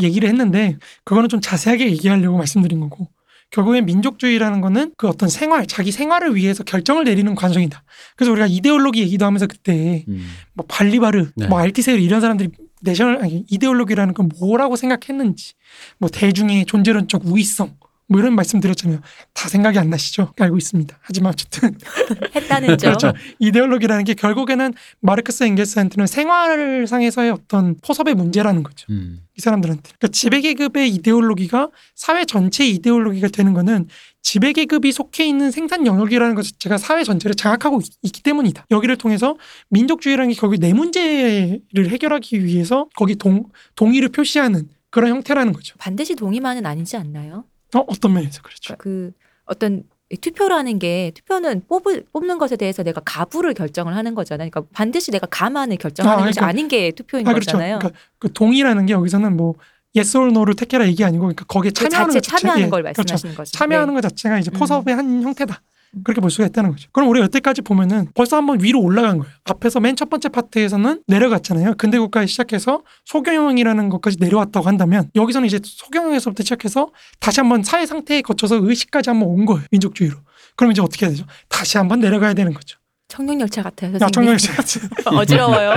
얘기를 0.03 0.29
했는데 0.29 0.77
그거는 1.05 1.29
좀 1.29 1.41
자세하게 1.41 1.91
얘기하려고 1.91 2.37
말씀드린 2.37 2.81
거고 2.81 3.09
결국엔 3.55 3.87
민족주의라는 3.87 4.61
거는 4.61 4.93
그 4.97 5.07
어떤 5.07 5.29
생활 5.29 5.67
자기 5.69 5.93
생활을 5.93 6.35
위해서 6.35 6.65
결정을 6.65 7.05
내리는 7.05 7.33
과정이다. 7.37 7.85
그래서 8.17 8.33
우리가 8.33 8.49
이데올로기 8.49 9.01
얘기도 9.01 9.27
하면서 9.27 9.47
그때 9.47 10.05
음. 10.09 10.27
뭐 10.55 10.67
발리바르, 10.69 11.31
네. 11.37 11.47
뭐 11.47 11.61
알티세르 11.61 12.01
이런 12.01 12.21
사람들이 12.21 12.51
내셔널 12.83 13.23
아니 13.23 13.45
이데올로기라는 13.49 14.13
건 14.13 14.29
뭐라고 14.41 14.75
생각했는지 14.75 15.53
뭐 15.99 16.11
대중의 16.11 16.67
존재론적 16.67 17.27
우위성 17.27 17.77
뭐 18.15 18.21
이런 18.21 18.37
말씀 18.37 18.61
드렸잖아요. 18.61 19.01
다 19.33 19.49
생각이 19.49 19.77
안 19.77 19.91
나시죠? 19.91 20.33
알고 20.39 20.57
있습니다. 20.57 20.97
하지만 21.03 21.33
어쨌든 21.33 21.77
했다는 22.37 22.79
점. 22.79 22.95
그렇죠. 22.95 23.12
이데올로기라는 23.41 24.05
게 24.05 24.15
결국에는 24.15 24.73
마르크스 25.01 25.43
엥겔스한테는 25.43 26.07
생활상에서의 26.07 27.33
어떤 27.33 27.75
포섭의 27.83 28.15
문제라는 28.15 28.62
거죠. 28.62 28.87
음. 28.91 29.19
이 29.37 29.41
사람들한테. 29.41 29.83
그러니까 29.99 30.09
지배계급의 30.09 30.91
이데올로기가 30.91 31.71
사회 31.97 32.25
전체의 32.25 32.71
이데올로기가 32.75 33.27
되는 33.29 33.53
거는 33.53 33.89
지배계급이 34.23 34.93
속해 34.93 35.27
있는 35.27 35.51
생산 35.51 35.85
영역이라는 35.85 36.37
것 36.37 36.43
자체가 36.43 36.79
사회 36.79 37.03
전체를 37.03 37.35
장악하고 37.35 37.81
있- 37.81 37.99
있기 38.03 38.23
때문이다. 38.23 38.67
여기를 38.71 38.97
통해서 38.97 39.37
민족주의라는 39.71 40.33
게 40.33 40.39
결국 40.39 40.61
내 40.61 40.73
문제를 40.73 41.61
해결하기 41.89 42.45
위해서 42.45 42.87
거기 42.95 43.17
동, 43.17 43.47
동의를 43.75 44.11
표시하는 44.11 44.69
그런 44.91 45.11
형태라는 45.11 45.53
거죠. 45.53 45.75
반드시 45.79 46.15
동의만은 46.15 46.65
아니지 46.65 46.97
않나요? 46.97 47.45
어, 47.75 47.85
어떤 47.89 48.14
면에서 48.14 48.43
그렇죠. 48.43 48.75
그 48.79 49.12
어떤 49.45 49.85
이 50.11 50.16
투표라는 50.16 50.79
게 50.79 51.12
투표는 51.14 51.62
뽑을, 51.66 52.05
뽑는 52.12 52.39
것에 52.39 52.57
대해서 52.57 52.83
내가 52.83 53.01
가부를 53.05 53.55
결정을 53.55 53.97
하는 53.97 54.14
거잖아요. 54.14 54.51
그러니까 54.51 54.70
반드시 54.72 55.11
내가 55.11 55.27
가만을 55.27 55.77
결정하는 55.77 56.22
아, 56.22 56.27
것이 56.27 56.39
그러니까- 56.39 56.49
아닌 56.49 56.68
게 56.68 56.91
투표인 56.93 57.27
아, 57.27 57.31
그렇죠. 57.33 57.53
거잖아요. 57.53 57.79
그러니까 57.79 57.99
그 58.18 58.33
동의라는 58.33 58.87
게 58.87 58.93
여기서는 58.93 59.37
뭐 59.37 59.55
yes 59.97 60.16
or 60.16 60.29
no를 60.31 60.55
택해라 60.55 60.87
얘기 60.87 61.05
아니고 61.05 61.22
그러니까 61.22 61.45
거기에 61.47 61.70
그 61.70 61.89
참여하는 61.89 62.12
자체 62.14 62.18
것 62.18 62.22
자체, 62.22 62.41
참여하는 62.43 62.66
예, 62.66 62.70
걸 62.70 62.83
그렇죠. 62.83 62.99
말씀하시는 63.03 63.35
거죠. 63.35 63.53
참여하는 63.53 63.95
네. 63.95 64.01
것 64.01 64.09
자체가 64.09 64.39
이제 64.39 64.51
음. 64.53 64.59
포섭의 64.59 64.95
한 64.95 65.22
형태다. 65.22 65.62
그렇게 66.03 66.21
볼 66.21 66.31
수가 66.31 66.47
있다는 66.47 66.71
거죠. 66.71 66.89
그럼 66.93 67.09
우리 67.09 67.21
여태까지 67.21 67.63
보면은 67.63 68.09
벌써 68.15 68.37
한번 68.37 68.63
위로 68.63 68.81
올라간 68.81 69.19
거예요. 69.19 69.33
앞에서 69.45 69.81
맨 69.81 69.95
첫 69.97 70.11
번째 70.11 70.29
파트에서는 70.31 71.03
내려갔잖아요. 71.07 71.75
근대 71.79 71.99
국가에 71.99 72.27
시작해서 72.27 72.83
소경영이라는 73.05 73.89
것까지 73.91 74.17
내려왔다고 74.19 74.67
한다면 74.67 75.09
여기서는 75.15 75.47
이제 75.47 75.61
소경영에서부터 75.63 76.43
시작해서 76.43 76.91
다시 77.21 77.41
한번 77.41 77.63
사회 77.63 77.87
상태에 77.87 78.23
거쳐서 78.23 78.57
의식까지 78.61 79.11
한번 79.11 79.29
온 79.29 79.47
거예요. 79.47 79.63
민족주의로. 79.71 80.17
그럼 80.57 80.73
이제 80.73 80.83
어떻게 80.83 81.07
해야 81.07 81.11
되죠? 81.13 81.25
다시 81.49 81.79
한번 81.79 82.01
내려가야 82.01 82.35
되는 82.35 82.53
거죠. 82.53 82.79
청룡열차 83.09 83.63
같아요. 83.63 83.95
야, 83.95 83.99
선생님. 83.99 84.37
청룡열차. 84.37 84.81
어지러워요. 85.17 85.75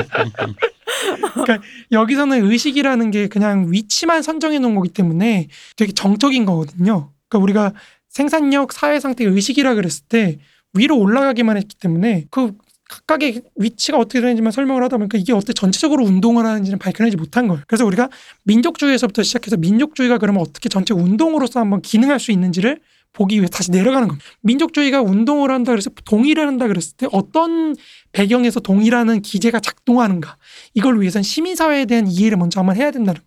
여기서는 1.91 2.49
의식이라는 2.49 3.11
게 3.11 3.27
그냥 3.27 3.67
위치만 3.71 4.21
선정해 4.21 4.59
놓은 4.59 4.75
거기 4.75 4.89
때문에 4.89 5.47
되게 5.75 5.91
정적인 5.91 6.45
거거든요. 6.45 7.11
그러니까 7.29 7.43
우리가 7.43 7.73
생산력, 8.17 8.73
사회 8.73 8.99
상태 8.99 9.23
의식이라 9.23 9.75
그랬을 9.75 10.03
때 10.09 10.39
위로 10.73 10.97
올라가기만 10.97 11.55
했기 11.55 11.75
때문에 11.77 12.25
그 12.31 12.53
각각의 12.89 13.43
위치가 13.57 13.99
어떻게 13.99 14.21
되는지만 14.21 14.51
설명을 14.51 14.83
하다 14.85 14.97
보니까 14.97 15.19
이게 15.19 15.33
어떻게 15.33 15.53
전체적으로 15.53 16.03
운동을 16.03 16.43
하는지는 16.43 16.79
밝혀내지 16.79 17.15
못한 17.15 17.47
거예요. 17.47 17.61
그래서 17.67 17.85
우리가 17.85 18.09
민족주의에서부터 18.45 19.21
시작해서 19.21 19.57
민족주의가 19.57 20.17
그러면 20.17 20.41
어떻게 20.41 20.67
전체 20.67 20.95
운동으로서 20.95 21.59
한번 21.59 21.81
기능할 21.83 22.19
수 22.19 22.31
있는지를 22.31 22.79
보기 23.13 23.37
위해 23.37 23.47
다시 23.51 23.69
내려가는 23.69 24.07
겁니다. 24.07 24.25
민족주의가 24.41 25.01
운동을 25.03 25.51
한다 25.51 25.71
그래서 25.73 25.91
동의를 26.05 26.47
한다 26.47 26.67
그랬을 26.67 26.97
때 26.97 27.07
어떤 27.11 27.75
배경에서 28.13 28.61
동의라는 28.61 29.21
기제가 29.21 29.59
작동하는가 29.59 30.37
이걸 30.73 30.99
위해선 30.99 31.21
시민사회에 31.21 31.85
대한 31.85 32.07
이해를 32.07 32.37
먼저 32.37 32.61
한번 32.61 32.77
해야 32.77 32.89
된다는. 32.89 33.21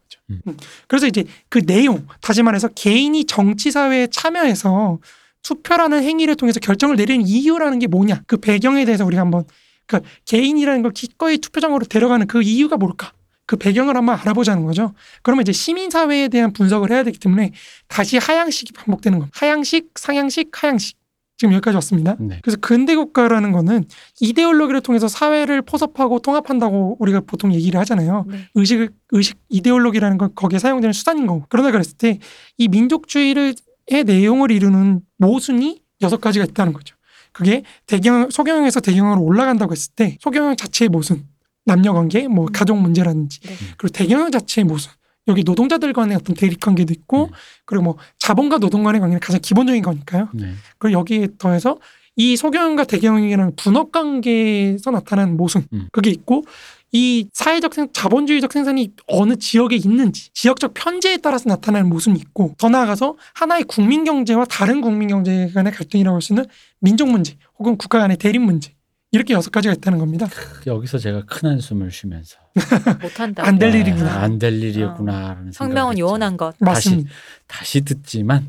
그래서 0.86 1.06
이제 1.06 1.24
그 1.48 1.64
내용 1.64 2.06
다시 2.20 2.42
말해서 2.42 2.68
개인이 2.68 3.24
정치 3.26 3.70
사회에 3.70 4.08
참여해서 4.08 4.98
투표라는 5.42 6.02
행위를 6.02 6.36
통해서 6.36 6.60
결정을 6.60 6.96
내리는 6.96 7.26
이유라는 7.26 7.78
게 7.78 7.86
뭐냐 7.86 8.22
그 8.26 8.36
배경에 8.36 8.84
대해서 8.84 9.04
우리가 9.04 9.22
한번 9.22 9.44
그러니까 9.86 10.10
개인이라는 10.26 10.82
걸 10.82 10.92
기꺼이 10.92 11.38
투표장으로 11.38 11.86
데려가는 11.86 12.26
그 12.26 12.42
이유가 12.42 12.76
뭘까 12.76 13.12
그 13.50 13.56
배경을 13.56 13.96
한번 13.96 14.16
알아보자는 14.20 14.64
거죠. 14.64 14.94
그러면 15.22 15.42
이제 15.42 15.50
시민사회에 15.50 16.28
대한 16.28 16.52
분석을 16.52 16.92
해야 16.92 17.02
되기 17.02 17.18
때문에 17.18 17.50
다시 17.88 18.16
하향식이 18.16 18.72
반복되는 18.74 19.18
겁니다. 19.18 19.36
하향식, 19.40 19.90
상향식, 19.96 20.50
하향식. 20.52 20.99
지금 21.41 21.55
여기까지 21.55 21.74
왔습니다. 21.76 22.16
네. 22.20 22.38
그래서 22.43 22.59
근대 22.61 22.95
국가라는 22.95 23.51
거는 23.53 23.86
이데올로기를 24.20 24.82
통해서 24.82 25.09
사회를 25.09 25.62
포섭하고 25.62 26.18
통합한다고 26.18 26.99
우리가 26.99 27.20
보통 27.20 27.55
얘기를 27.55 27.80
하잖아요. 27.80 28.26
네. 28.28 28.41
의식 28.55 28.91
의식 29.12 29.38
이데올로기라는 29.49 30.18
건 30.18 30.34
거기에 30.34 30.59
사용되는 30.59 30.93
수단인 30.93 31.26
거고. 31.26 31.47
그러다 31.49 31.70
그랬을 31.70 31.97
때 31.97 32.18
이 32.59 32.68
민족주의를 32.68 33.55
의 33.86 34.05
내용을 34.05 34.51
이루는 34.51 35.01
모순이 35.16 35.80
여섯 36.03 36.20
가지가 36.20 36.45
있다는 36.45 36.74
거죠. 36.74 36.95
그게 37.32 37.62
대경 37.86 38.28
소경영에서 38.28 38.80
대경영으로 38.80 39.22
올라간다고 39.22 39.72
했을 39.72 39.95
때 39.97 40.18
소경영 40.20 40.57
자체의 40.57 40.91
모순, 40.91 41.24
남녀 41.64 41.95
관계, 41.95 42.28
뭐 42.28 42.45
음. 42.45 42.53
가족 42.53 42.76
문제라든지 42.76 43.41
네. 43.41 43.55
그리고 43.78 43.88
대경영 43.95 44.30
자체의 44.30 44.66
모순. 44.66 44.93
여기 45.30 45.42
노동자들 45.44 45.92
간의 45.92 46.16
어떤 46.16 46.34
대립 46.36 46.60
관계도 46.60 46.92
있고 46.92 47.24
음. 47.24 47.30
그리고 47.64 47.84
뭐 47.84 47.96
자본과 48.18 48.58
노동 48.58 48.82
간의 48.82 49.00
관계는 49.00 49.20
가장 49.20 49.40
기본적인 49.40 49.82
거니까요. 49.82 50.28
네. 50.34 50.52
그리고 50.78 50.98
여기에 50.98 51.28
더해서 51.38 51.78
이 52.16 52.36
소경영과 52.36 52.84
대경영이라는 52.84 53.56
분업 53.56 53.92
관계에서 53.92 54.90
나타나는 54.90 55.36
모순 55.36 55.66
음. 55.72 55.88
그게 55.92 56.10
있고 56.10 56.44
이 56.92 57.28
사회적 57.32 57.72
생, 57.72 57.88
자본주의적 57.92 58.52
생산이 58.52 58.92
어느 59.06 59.36
지역에 59.36 59.76
있는지 59.76 60.30
지역적 60.34 60.74
편제에 60.74 61.18
따라서 61.18 61.48
나타나는 61.48 61.88
모순이 61.88 62.18
있고 62.18 62.54
더 62.58 62.68
나아가서 62.68 63.14
하나의 63.34 63.64
국민 63.64 64.04
경제와 64.04 64.44
다른 64.44 64.80
국민 64.80 65.08
경제 65.08 65.48
간의 65.54 65.72
갈등이라고 65.72 66.16
할 66.16 66.20
수 66.20 66.32
있는 66.32 66.46
민족 66.80 67.08
문제 67.08 67.36
혹은 67.58 67.76
국가 67.76 68.00
간의 68.00 68.16
대립 68.16 68.40
문제 68.40 68.72
이렇게 69.12 69.34
여섯 69.34 69.50
가지가 69.50 69.74
있다는 69.74 69.98
겁니다. 69.98 70.28
여기서 70.66 70.98
제가 70.98 71.22
큰 71.26 71.48
한숨을 71.50 71.90
쉬면서 71.90 72.36
못한다. 73.02 73.44
안 73.46 73.58
될 73.58 73.74
일이구나. 73.74 74.20
안 74.22 74.38
될 74.38 74.62
일이었구나라는 74.62 75.52
성명은 75.52 75.94
생각을 75.94 75.98
요원한 75.98 76.36
것. 76.36 76.54
맞습니다. 76.61 77.11
다시 77.48 77.80
듣지만 77.80 78.48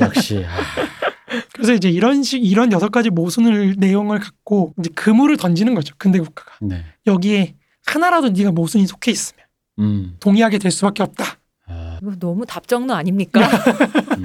역시 0.00 0.44
아, 0.46 0.58
그래서 1.54 1.74
이제 1.74 1.90
이런 1.90 2.22
식 2.22 2.44
이런 2.44 2.70
여섯 2.70 2.90
가지 2.90 3.10
모순을 3.10 3.74
내용을 3.78 4.20
갖고 4.20 4.74
이제 4.78 4.90
그물을 4.94 5.36
던지는 5.36 5.74
거죠. 5.74 5.94
근대 5.98 6.20
국가가 6.20 6.52
네. 6.60 6.84
여기에 7.06 7.56
하나라도 7.86 8.28
네가 8.30 8.52
모순이 8.52 8.86
속해 8.86 9.10
있으면 9.10 9.44
음. 9.80 10.16
동의하게 10.20 10.58
될 10.58 10.70
수밖에 10.70 11.02
없다. 11.02 11.24
아, 11.68 11.98
이거 12.00 12.14
너무 12.20 12.46
답정너 12.46 12.94
아닙니까? 12.94 13.40
음. 14.18 14.24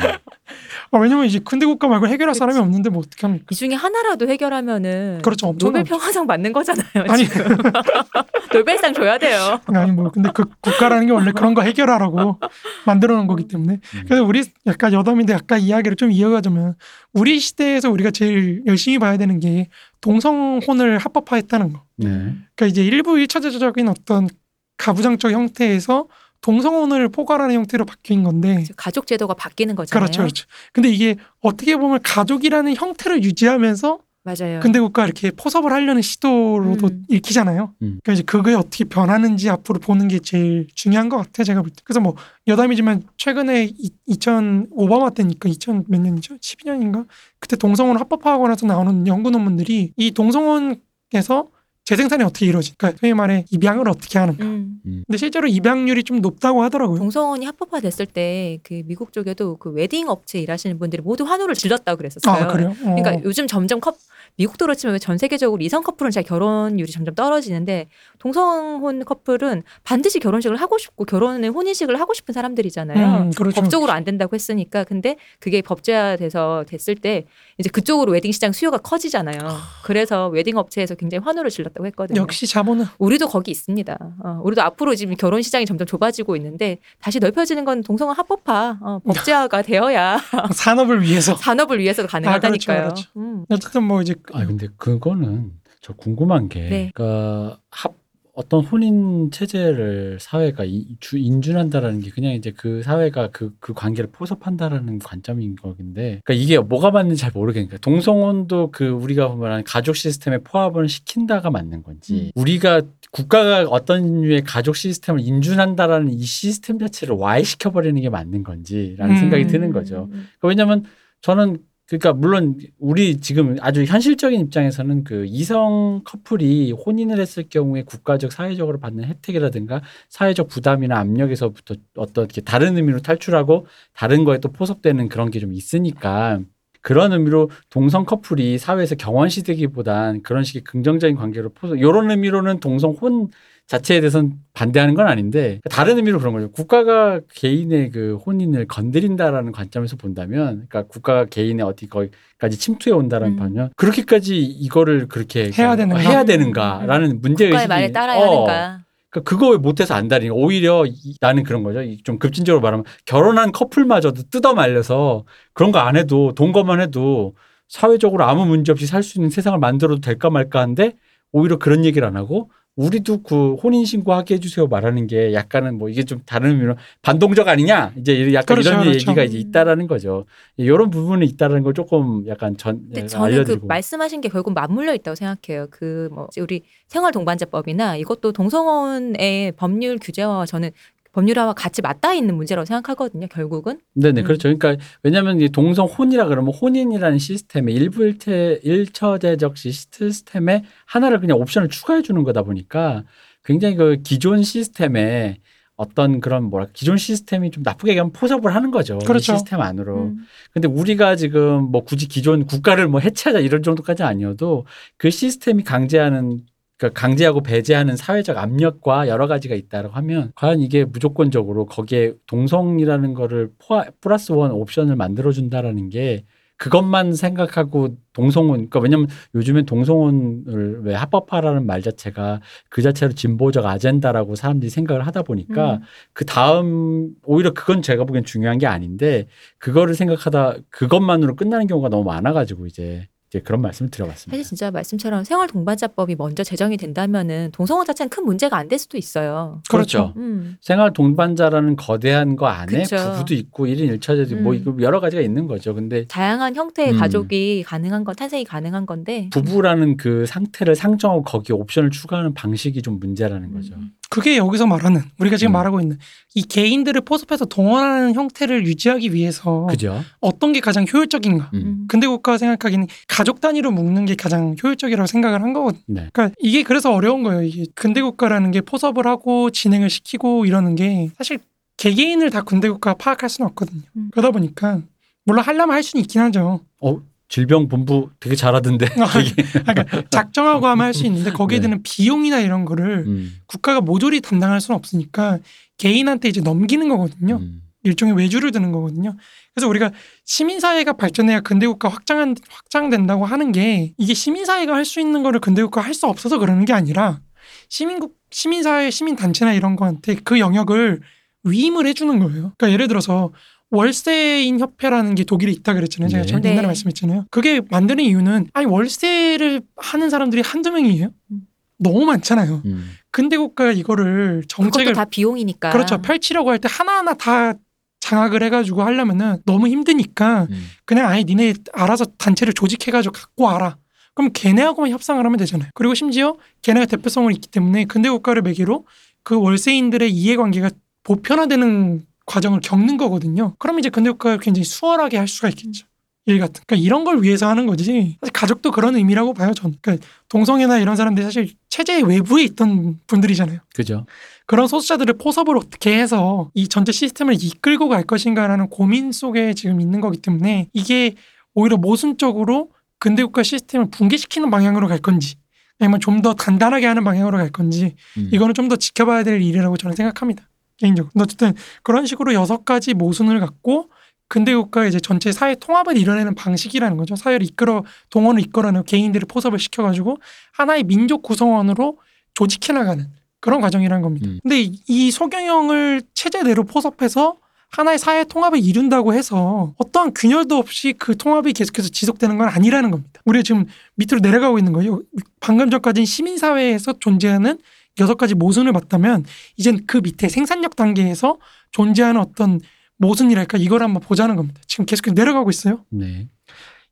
아, 0.94 0.98
왜냐면 0.98 1.26
이제 1.26 1.40
근대 1.40 1.66
국가 1.66 1.88
말고 1.88 2.08
해결할 2.08 2.36
사람이 2.36 2.54
그치. 2.54 2.62
없는데 2.62 2.90
뭐 2.90 3.00
어떻게 3.00 3.26
합니까? 3.26 3.46
이 3.50 3.56
중에 3.56 3.74
하나라도 3.74 4.28
해결하면은 4.28 5.22
그렇죠. 5.24 5.48
엄청난 5.48 5.84
노벨 5.84 5.90
평화상 5.90 6.28
받는 6.28 6.52
거잖아요. 6.52 7.06
아니. 7.08 7.24
노벨상 8.52 8.94
줘야 8.94 9.18
돼요. 9.18 9.62
아니 9.68 9.92
뭐 9.94 10.12
근데 10.12 10.30
그 10.34 10.44
국가라는 10.60 11.08
게 11.08 11.14
원래 11.14 11.32
그런 11.32 11.54
거 11.54 11.62
해결하라고 11.62 12.40
만들어 12.86 13.16
놓은 13.16 13.28
거기 13.28 13.48
때문에 13.48 13.80
음. 13.96 14.04
그래서 14.06 14.24
우리 14.24 14.44
약간 14.66 14.92
여담인데 14.92 15.32
약간 15.32 15.62
이야기를 15.62 15.96
좀 15.96 16.12
이어가자면 16.12 16.76
우리 17.14 17.40
시대에서 17.40 17.90
우리가 17.90 18.12
제일 18.12 18.62
열심히 18.66 19.00
봐야 19.00 19.16
되는 19.16 19.40
게 19.40 19.70
동성혼을 20.02 20.98
합법화했다는 20.98 21.72
거. 21.72 21.84
네. 21.98 22.10
그러니까 22.10 22.66
이제 22.68 22.84
일부 22.84 23.18
일차적인 23.18 23.88
어떤 23.88 24.28
가부장적 24.76 25.32
형태에서 25.32 26.08
동성혼을 26.42 27.10
포괄하는 27.10 27.56
형태로 27.56 27.86
바뀐 27.86 28.24
건데 28.24 28.66
가족 28.76 29.08
제도가 29.08 29.34
바뀌는 29.34 29.76
거잖아요. 29.76 30.06
그렇죠, 30.06 30.22
그렇죠. 30.22 30.46
근데 30.74 30.90
이게 30.90 31.16
어떻게 31.40 31.78
보면 31.78 32.00
가족이라는 32.04 32.76
형태를 32.76 33.24
유지하면서 33.24 34.00
맞아요. 34.24 34.60
근대 34.60 34.80
국가 34.80 35.06
이렇게 35.06 35.32
포섭을 35.32 35.72
하려는 35.72 36.04
시도로도 36.04 36.88
음. 36.88 37.06
읽히잖아요. 37.10 37.74
음. 37.82 38.00
그러니까 38.04 38.14
이제 38.14 38.24
그게 38.24 38.54
어떻게 38.54 38.84
변하는지 38.84 39.50
앞으로 39.50 39.80
보는 39.80 40.08
게 40.10 40.20
제일 40.20 40.68
중요한 40.76 41.10
것 41.10 41.18
같아요. 41.18 41.44
제가 41.44 41.62
볼 41.64 41.72
때. 41.72 41.78
그래서 41.84 42.00
뭐 42.02 42.16
여담이지만 42.46 43.02
최근에 43.18 43.66
이, 43.66 43.90
2000 44.06 44.68
오바마 44.72 45.12
때니까 45.12 45.50
2000 45.50 45.86
몇 45.88 46.02
년이죠? 46.02 46.36
12년인가? 46.38 47.08
그때 47.40 47.56
동성혼 47.56 47.98
합법화하고 47.98 48.48
나서 48.48 48.68
나오는 48.68 49.08
연구 49.08 49.32
논문들이 49.32 49.94
이 49.98 50.12
동성혼에서 50.12 51.50
재생산이 51.86 52.24
어떻게 52.24 52.46
이루어질까? 52.46 52.78
그러니까 52.78 53.00
소위 53.00 53.14
말해 53.14 53.46
입양을 53.50 53.90
어떻게 53.90 54.20
하는가? 54.20 54.44
음. 54.46 54.80
근데 54.84 55.18
실제로 55.18 55.48
입양률이 55.48 56.04
좀 56.04 56.22
높다고 56.22 56.62
하더라고요. 56.64 57.00
동성혼이 57.00 57.46
합법화됐을 57.46 58.06
때 58.06 58.60
그 58.64 58.82
미국 58.86 59.12
쪽에도 59.14 59.58
그 59.58 59.70
웨딩 59.72 60.08
업체 60.08 60.40
일하시는 60.40 60.78
분들이 60.78 61.02
모두 61.02 61.24
환호를 61.24 61.56
질렀다고 61.56 61.98
그랬었어요. 61.98 62.44
아 62.44 62.48
그래요? 62.48 62.70
어. 62.84 62.96
그러니까 62.96 63.22
요즘 63.24 63.48
점점 63.48 63.80
컵 63.80 63.98
미국도 64.38 64.66
그렇지만 64.66 65.00
전 65.00 65.18
세계적으로 65.18 65.62
이성 65.62 65.84
커플은 65.84 66.12
잘 66.12 66.24
결혼율이 66.24 66.92
점점 66.92 67.16
떨어지는데 67.16 67.88
동성혼 68.20 69.06
커플은 69.06 69.64
반드시 69.84 70.20
결혼식을 70.20 70.58
하고 70.58 70.78
싶고 70.78 71.06
결혼을 71.06 71.50
혼인식을 71.52 72.00
하고 72.00 72.14
싶은 72.14 72.34
사람들이잖아요. 72.34 73.22
음, 73.24 73.32
그렇죠. 73.32 73.62
법적으로 73.62 73.92
안 73.92 74.04
된다고 74.04 74.36
했으니까 74.36 74.84
근데 74.84 75.16
그게 75.40 75.62
법제화돼서 75.62 76.66
됐을 76.68 76.96
때 76.96 77.26
이제 77.58 77.70
그쪽으로 77.70 78.12
웨딩 78.14 78.32
시장 78.32 78.52
수요가 78.52 78.78
커지잖아요. 78.78 79.38
그래서 79.84 80.28
웨딩 80.30 80.58
업체에서 80.58 80.96
굉장히 80.96 81.24
환호를 81.24 81.50
질렀다고 81.52 81.86
했거든요. 81.88 82.22
역시 82.22 82.48
자본은 82.48 82.86
우리도 82.98 83.28
거기 83.28 83.52
있습니다. 83.52 83.98
어, 84.24 84.42
우리도 84.44 84.62
앞으로 84.62 84.96
지금 84.96 85.16
결혼 85.16 85.42
시장이 85.42 85.66
점점 85.66 85.86
좁아지고 85.86 86.36
있는데 86.38 86.80
다시 87.00 87.20
넓혀지는 87.20 87.66
건 87.66 87.82
동성혼 87.84 88.16
합법화, 88.16 88.80
어, 88.82 89.00
법제화가 89.06 89.62
되어야 89.62 90.20
산업을 90.54 91.02
위해서. 91.02 91.36
산업을 91.42 91.80
위해서도 91.80 92.08
가능하다니까요. 92.08 92.80
아, 92.80 92.84
그렇죠, 92.84 93.10
음. 93.18 93.46
어쨌든 93.50 93.84
뭐 93.84 94.02
이제 94.02 94.16
아 94.34 94.46
근데 94.46 94.68
그거는 94.78 95.52
저 95.82 95.94
궁금한 95.94 96.50
게 96.50 96.70
네. 96.70 96.92
그러니까 96.94 97.60
합 97.70 97.96
어떤 98.34 98.64
혼인 98.64 99.30
체제를 99.30 100.18
사회가 100.22 100.64
이- 100.64 100.96
주, 101.02 101.18
인준한다라는 101.18 102.00
게 102.00 102.12
그냥 102.12 102.32
이제 102.32 102.52
그 102.56 102.82
사회가 102.82 103.28
그, 103.32 103.54
그 103.60 103.74
관계를 103.74 104.10
포섭한다라는 104.12 105.00
관점인 105.00 105.58
거긴데 105.58 106.22
그러니까 106.24 106.34
이게 106.34 106.58
뭐가 106.58 106.92
맞는지 106.92 107.20
잘 107.22 107.32
모르겠으니까 107.34 107.78
동성혼도 107.80 108.72
그 108.72 108.88
우리가 108.88 109.36
말하는 109.36 109.66
가족 109.66 109.98
시스템에 109.98 110.38
포함을 110.40 110.88
시킨다가 110.88 111.50
맞는 111.52 111.84
건지 111.84 112.32
우리가 112.36 112.82
국가가 113.12 113.64
어떤 113.64 114.22
류의 114.22 114.44
가족 114.44 114.78
시스템을 114.78 115.20
인준한다라는 115.20 116.14
이 116.14 116.24
시스템 116.24 116.80
자체를 116.80 117.16
와해시켜 117.16 117.72
버리는 117.72 118.02
게 118.02 118.10
맞는 118.10 118.44
건지라는 118.44 119.16
음. 119.16 119.20
생각이 119.20 119.48
드는 119.48 119.72
거죠. 119.74 120.08
그러니까 120.10 120.48
왜냐면 120.48 120.86
저는 121.22 121.58
그러니까 121.92 122.14
물론 122.14 122.58
우리 122.80 123.18
지금 123.18 123.58
아주 123.60 123.84
현실적인 123.84 124.40
입장에서는 124.40 125.04
그 125.04 125.26
이성 125.28 126.02
커플이 126.06 126.72
혼인을 126.72 127.20
했을 127.20 127.44
경우에 127.50 127.84
국가적 127.84 128.32
사회적으로 128.32 128.80
받는 128.80 129.04
혜택이라든가 129.04 129.82
사회적 130.08 130.48
부담이나 130.48 130.98
압력에서부터 131.00 131.76
어떤 131.98 132.26
이렇게 132.26 132.40
다른 132.40 132.78
의미로 132.78 133.00
탈출하고 133.02 133.66
다른 133.94 134.24
거에 134.24 134.38
또 134.40 134.50
포섭되는 134.54 135.10
그런 135.10 135.30
게 135.32 135.42
좀 135.42 135.54
있으니까 135.54 136.40
그런 136.82 137.14
의미로 137.14 137.50
동성 137.70 138.06
커플이 138.06 138.58
사회에서 138.58 138.96
경원시되기보단 138.96 140.22
그런 140.24 140.44
식의 140.44 140.64
긍정적인 140.64 141.16
관계로 141.16 141.50
포섭 141.50 141.78
이런 141.78 142.10
의미로는 142.12 142.60
동성 142.60 142.92
혼 142.92 143.30
자체에 143.72 144.02
대해서는 144.02 144.34
반대하는 144.54 144.96
건 144.96 145.08
아닌데 145.08 145.62
다른 145.70 145.96
의미로 145.96 146.20
그런 146.20 146.34
거죠. 146.34 146.52
국가가 146.52 147.22
개인의 147.34 147.92
그 147.92 148.18
혼인을 148.26 148.68
건드린다라는 148.68 149.54
관점에서 149.54 149.96
본다면, 149.96 150.66
그러니까 150.68 150.84
국가가 150.84 151.24
개인의 151.24 151.66
어디 151.66 151.88
거기까지 151.88 152.60
침투해 152.60 152.94
온다라는 152.94 153.36
음. 153.36 153.40
반면 153.40 153.70
그렇게까지 153.78 154.38
이거를 154.42 155.08
그렇게 155.08 155.52
해야 155.58 155.78
되는가? 155.78 156.02
해야 156.02 156.26
되는가라는 156.26 157.22
문제 157.22 157.46
국가의 157.46 157.54
의식이 157.64 157.70
말에 157.70 157.92
따라야 157.94 158.20
어, 158.20 158.24
하는가. 158.24 158.82
그러니까 159.10 159.30
그거 159.30 159.52
왜 159.52 159.58
못해서 159.58 159.94
안 159.94 160.10
다니 160.10 160.30
오히려 160.30 160.86
이- 160.86 161.16
나는 161.22 161.44
그런 161.44 161.64
거죠. 161.64 161.82
이좀 161.82 162.20
급진적으로 162.20 162.62
말하면 162.62 162.84
결혼한 163.06 163.54
커플마저도 163.54 164.24
뜯어 164.30 164.54
말려서 164.54 165.24
그런 165.54 165.72
거 165.72 165.80
안 165.80 165.96
해도 165.96 166.34
돈 166.36 166.52
것만 166.52 166.82
해도 166.82 167.36
사회적으로 167.70 168.26
아무 168.26 168.46
문제 168.46 168.74
없이 168.74 168.86
살 168.86 169.02
수 169.02 169.18
있는 169.18 169.30
세상을 169.30 169.58
만들어도 169.60 170.02
될까 170.02 170.30
말까 170.30 170.60
한데 170.60 170.98
오히려 171.32 171.58
그런 171.58 171.86
얘기를 171.86 172.06
안 172.06 172.18
하고 172.18 172.52
우리도 172.78 173.22
그 173.24 173.56
혼인 173.56 173.86
신고하게 173.86 174.36
해주세요 174.36 174.68
말하는 174.68 175.06
게 175.06 175.34
약간은 175.34 175.78
뭐 175.78 175.90
이게 175.90 176.04
좀 176.04 176.22
다른 176.26 176.52
의미로 176.52 176.76
반동적 177.02 177.48
아니냐 177.48 177.94
이제 177.98 178.34
약간 178.34 178.56
그렇죠, 178.56 178.70
이런 178.70 178.82
그렇죠. 178.84 178.96
얘기가 179.12 179.24
이제 179.24 179.38
있다라는 179.38 179.88
거죠. 179.88 180.26
이런 180.58 180.90
부분이 180.90 181.26
있다라는 181.26 181.64
걸 181.64 181.74
조금 181.74 182.26
약간 182.28 182.56
전 182.58 182.78
근데 182.86 183.02
예, 183.02 183.06
저는 183.08 183.26
알려드리고 183.26 183.62
그 183.62 183.66
말씀하신 183.68 184.22
게 184.22 184.30
결국 184.30 184.54
맞물려 184.54 184.94
있다고 184.96 185.16
생각해요. 185.16 185.68
그 185.70 186.10
뭐 186.12 186.28
우리 186.40 186.62
생활 186.88 187.12
동반자법이나 187.12 187.98
이것도 187.98 188.32
동성혼의 188.32 189.54
법률 189.54 189.98
규제와 190.00 190.46
저는 190.46 190.72
법률화와 191.12 191.54
같이 191.54 191.82
맞닿아 191.82 192.14
있는 192.14 192.36
문제라고 192.36 192.66
생각하거든요. 192.66 193.28
결국은. 193.28 193.80
네네 193.94 194.22
음. 194.22 194.24
그렇죠. 194.24 194.56
그러니까 194.56 194.84
왜냐하면 195.04 195.42
이 195.42 195.50
동성 195.50 195.86
혼이라 195.86 196.28
그러면 196.28 196.54
혼인이라는 196.54 197.18
시스템의 197.18 197.76
일부 197.76 198.04
일체 198.04 198.60
일처제적 198.64 199.58
시스템에 199.58 200.64
하나를 200.86 201.20
그냥 201.20 201.38
옵션을 201.40 201.70
추가해 201.70 202.02
주는 202.02 202.24
거다 202.24 202.44
보니까 202.44 203.04
굉장히 203.44 203.76
그 203.76 203.98
기존 204.04 204.44
시스템에 204.44 205.40
어떤 205.76 206.20
그런 206.20 206.44
뭐랄 206.44 206.70
기존 206.74 206.96
시스템이 206.98 207.50
좀 207.50 207.64
나쁘게 207.64 207.92
얘기하면 207.92 208.14
포섭을 208.14 208.54
하는 208.54 208.70
거죠. 208.70 209.00
이 209.02 209.06
그렇죠. 209.06 209.34
시스템 209.34 209.62
안으로. 209.62 210.04
음. 210.04 210.18
근데 210.54 210.68
우리가 210.68 211.16
지금 211.16 211.72
뭐 211.72 211.84
굳이 211.84 212.08
기존 212.08 212.46
국가를 212.46 212.88
뭐 212.88 213.00
해체하자 213.00 213.40
이런 213.40 213.64
정도까지 213.64 214.04
아니어도 214.04 214.66
그 214.98 215.10
시스템이 215.10 215.64
강제하는 215.64 216.42
그러니까 216.82 217.00
강제하고 217.00 217.44
배제하는 217.44 217.96
사회적 217.96 218.40
압력과 218.40 219.08
여러 219.08 219.28
가지가 219.28 219.54
있다고 219.54 219.90
하면 219.90 220.32
과연 220.34 220.62
이게 220.62 220.84
무조건적으로 220.84 221.68
거기에 221.68 222.14
동성이라는 222.26 223.14
거를 223.14 223.52
포함 223.60 223.86
플러스 224.02 224.32
원 224.32 224.52
옵션을 224.52 224.96
만들어 224.96 225.32
준다라는 225.32 225.90
게 225.90 226.26
그것만 226.58 227.14
생각하고 227.14 227.98
동성혼 228.14 228.70
그러니까 228.70 228.80
왜냐면 228.80 229.08
요즘엔 229.36 229.66
동성혼을 229.66 230.82
왜 230.84 230.96
합법화라는 230.96 231.66
말 231.68 231.84
자체가 231.84 232.42
그 232.70 232.82
자체로 232.82 233.14
진보적 233.14 233.66
아젠다라고 233.66 234.36
사람들이 234.36 234.72
생각을 234.72 235.06
하다 235.06 235.22
보니까 235.24 235.76
음. 235.76 235.82
그 236.14 236.26
다음 236.26 237.10
오히려 237.24 237.54
그건 237.54 237.84
제가 237.84 238.06
보기엔 238.06 238.26
중요한 238.26 238.58
게 238.58 238.66
아닌데 238.66 239.28
그거를 239.60 239.94
생각하다 239.94 240.58
그것만으로 240.70 241.36
끝나는 241.36 241.68
경우가 241.68 241.90
너무 241.90 242.04
많아 242.06 242.34
가지고 242.34 242.66
이제 242.66 243.08
이제 243.32 243.40
그런 243.40 243.62
말씀을 243.62 243.90
드려봤습니다. 243.90 244.36
사실 244.36 244.44
진짜 244.44 244.72
말씀처럼 244.72 245.24
생활 245.24 245.48
동반자법이 245.48 246.16
먼저 246.18 246.44
제정이 246.44 246.76
된다면은 246.76 247.50
동성혼 247.54 247.86
자체는 247.86 248.10
큰 248.10 248.26
문제가 248.26 248.58
안 248.58 248.72
될 248.72 248.78
수도 248.80 248.98
있어요. 248.98 249.62
그렇죠. 249.70 250.14
음. 250.16 250.56
생활 250.62 250.94
동반자라는 250.94 251.76
거대한 251.76 252.38
거 252.38 252.48
안에 252.48 252.84
그쵸. 252.84 252.96
부부도 252.96 253.34
있고 253.34 253.66
1인 253.66 253.98
1차제도 254.00 254.36
뭐 254.36 254.54
음. 254.54 254.58
이거 254.58 254.76
여러 254.80 255.00
가지가 255.02 255.22
있는 255.22 255.46
거죠. 255.48 255.74
근데 255.74 256.06
다양한 256.08 256.56
형태의 256.56 256.92
음. 256.94 256.98
가족이 257.00 257.64
가능한 257.66 258.04
건 258.06 258.16
탄생이 258.16 258.46
가능한 258.46 258.86
건데 258.86 259.30
부부라는 259.34 259.98
그 259.98 260.26
상태를 260.26 260.76
상정하고 260.76 261.24
거기에 261.24 261.54
옵션을 261.56 261.90
추가하는 261.90 262.34
방식이 262.34 262.82
좀 262.82 263.00
문제라는 263.00 263.52
거죠. 263.54 263.74
음. 263.76 263.92
그게 264.12 264.36
여기서 264.36 264.68
말하는 264.68 265.04
우리가 265.20 265.38
지금 265.38 265.52
음. 265.52 265.54
말하고 265.54 265.80
있는 265.80 265.98
이 266.36 266.42
개인들을 266.42 267.00
포섭해서 267.00 267.46
동원하는 267.46 268.14
형태를 268.14 268.66
유지하기 268.68 269.14
위해서 269.14 269.68
그죠? 269.70 270.04
어떤 270.20 270.52
게 270.52 270.60
가장 270.60 270.86
효율적인가? 270.86 271.50
음. 271.54 271.62
음. 271.62 271.86
근대 271.88 272.08
국가가 272.08 272.38
생각하기는 272.38 272.88
가족 273.08 273.40
단위로 273.40 273.72
묶는 273.72 274.06
게 274.06 274.16
가장 274.16 274.58
효율적이라고 274.62 275.08
생각을 275.08 275.42
한 275.42 275.54
거거든요. 275.54 275.82
네. 275.88 276.10
그러니까 276.12 276.36
이게 276.42 276.62
그래서 276.64 276.94
어려운 276.94 277.24
거예요. 277.24 277.42
이게 277.42 277.64
근대 277.74 278.02
국가라는 278.02 278.52
게 278.52 278.60
포섭을 278.60 279.08
하고 279.08 279.50
진행을 279.50 279.90
시키고 279.90 280.46
이러는 280.46 280.76
게 280.76 281.10
사실 281.18 281.40
개개인을 281.78 282.32
다 282.32 282.42
근대 282.42 282.68
국가가 282.70 282.98
파악할 282.98 283.30
수는 283.30 283.48
없거든요. 283.52 283.82
음. 283.96 284.10
그러다 284.12 284.32
보니까 284.32 284.82
물론 285.24 285.46
하려면 285.46 285.74
할 285.74 285.84
수는 285.84 286.02
있긴 286.02 286.20
하죠. 286.20 286.60
어 286.82 287.02
질병본부 287.32 288.10
되게 288.20 288.36
잘하던데. 288.36 288.86
되게. 288.94 289.44
그러니까 289.64 290.04
작정하고 290.10 290.68
하면 290.68 290.86
할 290.86 290.94
수 290.94 291.06
있는데 291.06 291.32
거기에 291.32 291.60
네. 291.60 291.64
드는 291.64 291.82
비용이나 291.82 292.42
이런 292.42 292.66
거를 292.66 293.06
음. 293.08 293.40
국가가 293.48 293.80
모조리 293.80 294.20
담당할 294.20 294.60
수는 294.60 294.78
없으니까 294.78 295.40
개인한테 295.78 296.28
이제 296.28 296.42
넘기는 296.42 296.88
거거든요. 296.90 297.38
음. 297.38 297.62
일종의 297.84 298.16
외주를 298.16 298.52
드는 298.52 298.72
거거든요. 298.74 299.16
그래서 299.56 299.68
우리가 299.70 299.92
시민사회가 300.26 300.94
발전해야 300.94 301.40
근대국가 301.40 301.88
확장 301.90 302.36
확장된다고 302.50 303.26
하는 303.26 303.52
게 303.54 303.94
이게 303.98 304.14
시민사회가 304.14 304.76
할 304.76 304.86
수 304.86 305.00
있는 305.00 305.24
거를 305.24 305.40
근대국가 305.40 305.80
할 305.82 305.94
수 305.94 306.06
없어서 306.08 306.38
그러는 306.38 306.66
게 306.66 306.74
아니라 306.74 307.22
시민국 307.70 308.18
시민사회 308.30 308.92
시민단체나 308.92 309.54
이런 309.54 309.76
거한테 309.78 310.16
그 310.24 310.38
영역을 310.40 311.00
위임을 311.46 311.88
해주는 311.88 312.20
거예요. 312.20 312.52
그러니까 312.58 312.72
예를 312.72 312.88
들어서 312.90 313.32
월세인 313.72 314.60
협회라는 314.60 315.16
게 315.16 315.24
독일에 315.24 315.52
있다 315.52 315.74
그랬잖아요. 315.74 316.10
제가 316.10 316.22
네. 316.24 316.28
전 316.28 316.44
옛날에 316.46 316.62
네. 316.62 316.68
말씀했잖아요. 316.68 317.26
그게 317.32 317.62
만드는 317.70 318.04
이유는 318.04 318.48
아니 318.54 318.66
월세를 318.66 319.62
하는 319.78 320.10
사람들이 320.10 320.42
한두 320.42 320.72
명이에요. 320.72 321.10
음. 321.32 321.42
너무 321.78 322.06
많잖아요. 322.06 322.62
음. 322.66 322.92
근대 323.12 323.38
국가가 323.38 323.72
이거를 323.72 324.42
그것도 324.42 324.48
정책을 324.72 324.94
다 324.94 325.06
비용이니까. 325.06 325.72
그렇죠. 325.72 326.02
펼치려고 326.02 326.52
할 326.52 326.60
때 326.60 326.68
하나하나 326.70 327.14
다 327.16 327.54
장악을 328.02 328.44
해가지고 328.44 328.84
하려면은 328.84 329.38
너무 329.46 329.68
힘드니까 329.68 330.48
음. 330.50 330.68
그냥 330.86 331.08
아예 331.08 331.24
니네 331.24 331.54
알아서 331.74 332.06
단체를 332.18 332.54
조직해가지고 332.54 333.14
갖고 333.14 333.46
와라. 333.46 333.78
그럼 334.14 334.32
걔네하고만 334.34 334.92
협상을 334.92 335.24
하면 335.24 335.38
되잖아요. 335.38 335.70
그리고 335.74 335.94
심지어 335.96 336.36
걔네가 336.62 336.86
대표성을 336.88 337.32
있기 337.34 337.48
때문에 337.48 337.86
근대 337.86 338.10
국가를 338.10 338.42
매개로 338.42 338.86
그 339.24 339.40
월세인들의 339.40 340.12
이해관계가 340.12 340.72
보편화되는 341.04 342.06
과정을 342.32 342.62
겪는 342.62 342.96
거거든요. 342.98 343.56
그럼 343.60 343.80
이제 343.80 343.90
근대 343.90 344.10
국가가 344.10 344.38
굉장히 344.38 344.64
수월하게 344.64 345.18
할 345.18 345.28
수가 345.28 345.50
있겠죠. 345.50 345.86
일 346.28 346.40
같은. 346.40 346.64
그러니까 346.66 346.86
이런 346.86 347.04
걸 347.04 347.22
위해서 347.24 347.50
하는 347.50 347.66
거지. 347.66 348.18
사실 348.22 348.32
가족도 348.32 348.72
그런 348.72 348.96
의미라고 348.96 349.34
봐요. 349.34 349.54
저는. 349.54 349.76
그러니까 349.82 350.06
동성애나 350.30 350.78
이런 350.80 350.96
사람들이 350.96 351.26
사실 351.26 351.50
체제 351.68 352.02
외부에 352.02 352.44
있던 352.44 353.00
분들이잖아요. 353.08 353.60
그죠? 353.76 354.06
그런 354.46 354.68
소수자들을 354.68 355.16
포섭을 355.18 355.58
어떻게 355.58 355.98
해서 356.00 356.50
이 356.54 356.68
전체 356.68 356.92
시스템을 356.92 357.36
이끌고 357.42 357.90
갈 357.90 358.04
것인가라는 358.04 358.70
고민 358.70 359.12
속에 359.12 359.54
지금 359.56 359.82
있는 359.82 360.00
거기 360.00 360.20
때문에 360.22 360.68
이게 360.74 361.16
오히려 361.56 361.78
모순적으로 361.78 362.70
근대국가 363.00 363.42
시스템을 363.44 363.90
붕괴시키는 363.90 364.52
방향으로 364.52 364.88
갈 364.88 365.00
건지 365.00 365.36
아니면 365.80 366.00
좀 366.00 366.22
더 366.22 366.36
단단하게 366.36 366.86
하는 366.86 367.04
방향으로 367.04 367.38
갈 367.40 367.50
건지 367.50 367.96
음. 368.18 368.30
이거는 368.32 368.54
좀 368.54 368.70
더 368.70 368.76
지켜봐야 368.76 369.24
될 369.24 369.42
일이라고 369.42 369.76
저는 369.78 369.96
생각합니다. 369.96 370.44
개인적으로. 370.82 371.12
어쨌든 371.20 371.54
그런 371.84 372.06
식으로 372.06 372.34
여섯 372.34 372.66
가지 372.66 372.94
모순을 372.94 373.40
갖고 373.40 373.90
근대 374.28 374.56
국가 374.56 374.86
이제 374.86 375.00
전체 375.00 375.32
사회 375.32 375.56
통합을 375.56 375.98
이뤄내는 375.98 376.36
방식이라는 376.36 376.98
거죠. 376.98 377.16
사회를 377.16 377.46
이끌어 377.46 377.84
동원을 378.10 378.42
이끌어내고 378.44 378.86
개인들을 378.86 379.28
포섭을 379.28 379.60
시켜가지고 379.60 380.18
하나의 380.54 380.84
민족 380.84 381.22
구성원으로 381.22 381.98
조직해 382.34 382.74
나가는 382.78 383.08
그런 383.42 383.60
과정이라는 383.60 384.02
겁니다. 384.02 384.28
음. 384.28 384.40
근데 384.44 384.62
이- 384.62 384.80
이 384.88 385.12
소경영을 385.12 386.02
체제대로 386.14 386.64
포섭해서 386.64 387.38
하나의 387.72 388.00
사회 388.00 388.24
통합을 388.24 388.60
이룬다고 388.60 389.14
해서 389.14 389.74
어떠한 389.78 390.14
균열도 390.14 390.58
없이 390.58 390.94
그 390.98 391.16
통합이 391.18 391.54
계속해서 391.54 391.90
지속되는 391.90 392.38
건 392.38 392.48
아니라는 392.50 392.92
겁니다. 392.92 393.22
우리가 393.26 393.44
지금 393.44 393.66
밑으로 393.96 394.20
내려가고 394.22 394.58
있는 394.60 394.74
거예요. 394.74 395.02
방금 395.40 395.70
전까지는 395.70 396.06
시민사회에서 396.06 396.94
존재하는 397.00 397.58
여섯 398.00 398.16
가지 398.16 398.36
모순을 398.36 398.74
봤다면 398.74 399.26
이젠 399.58 399.86
그 399.86 399.98
밑에 399.98 400.30
생산력 400.30 400.76
단계에서 400.76 401.38
존재하는 401.72 402.22
어떤 402.22 402.60
모순이랄까 402.98 403.58
이걸 403.58 403.84
한번 403.84 404.02
보자는 404.02 404.36
겁니다. 404.36 404.62
지금 404.68 404.86
계속해서 404.86 405.14
내려가고 405.14 405.50
있어요. 405.50 405.84
네. 405.90 406.28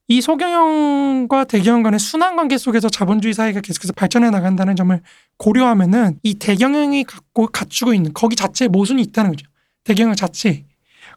이 0.08 0.22
소경영과 0.22 1.44
대경영 1.44 1.84
간의 1.84 2.00
순환 2.00 2.36
관계 2.36 2.58
속에서 2.58 2.90
자본주의 2.90 3.32
사회가 3.34 3.62
계속해서 3.62 3.94
발전해 3.94 4.32
나간다는 4.32 4.76
점을 4.76 5.00
고려하면은 5.38 6.18
이 6.24 6.34
대경영이 6.34 7.04
갖고 7.04 7.46
갖추고 7.46 7.94
있는 7.94 8.12
거기 8.14 8.36
자체에 8.36 8.70
모순이 8.70 9.04
있다는 9.04 9.32
거죠. 9.32 9.48
대경영 9.84 10.16
자체 10.16 10.66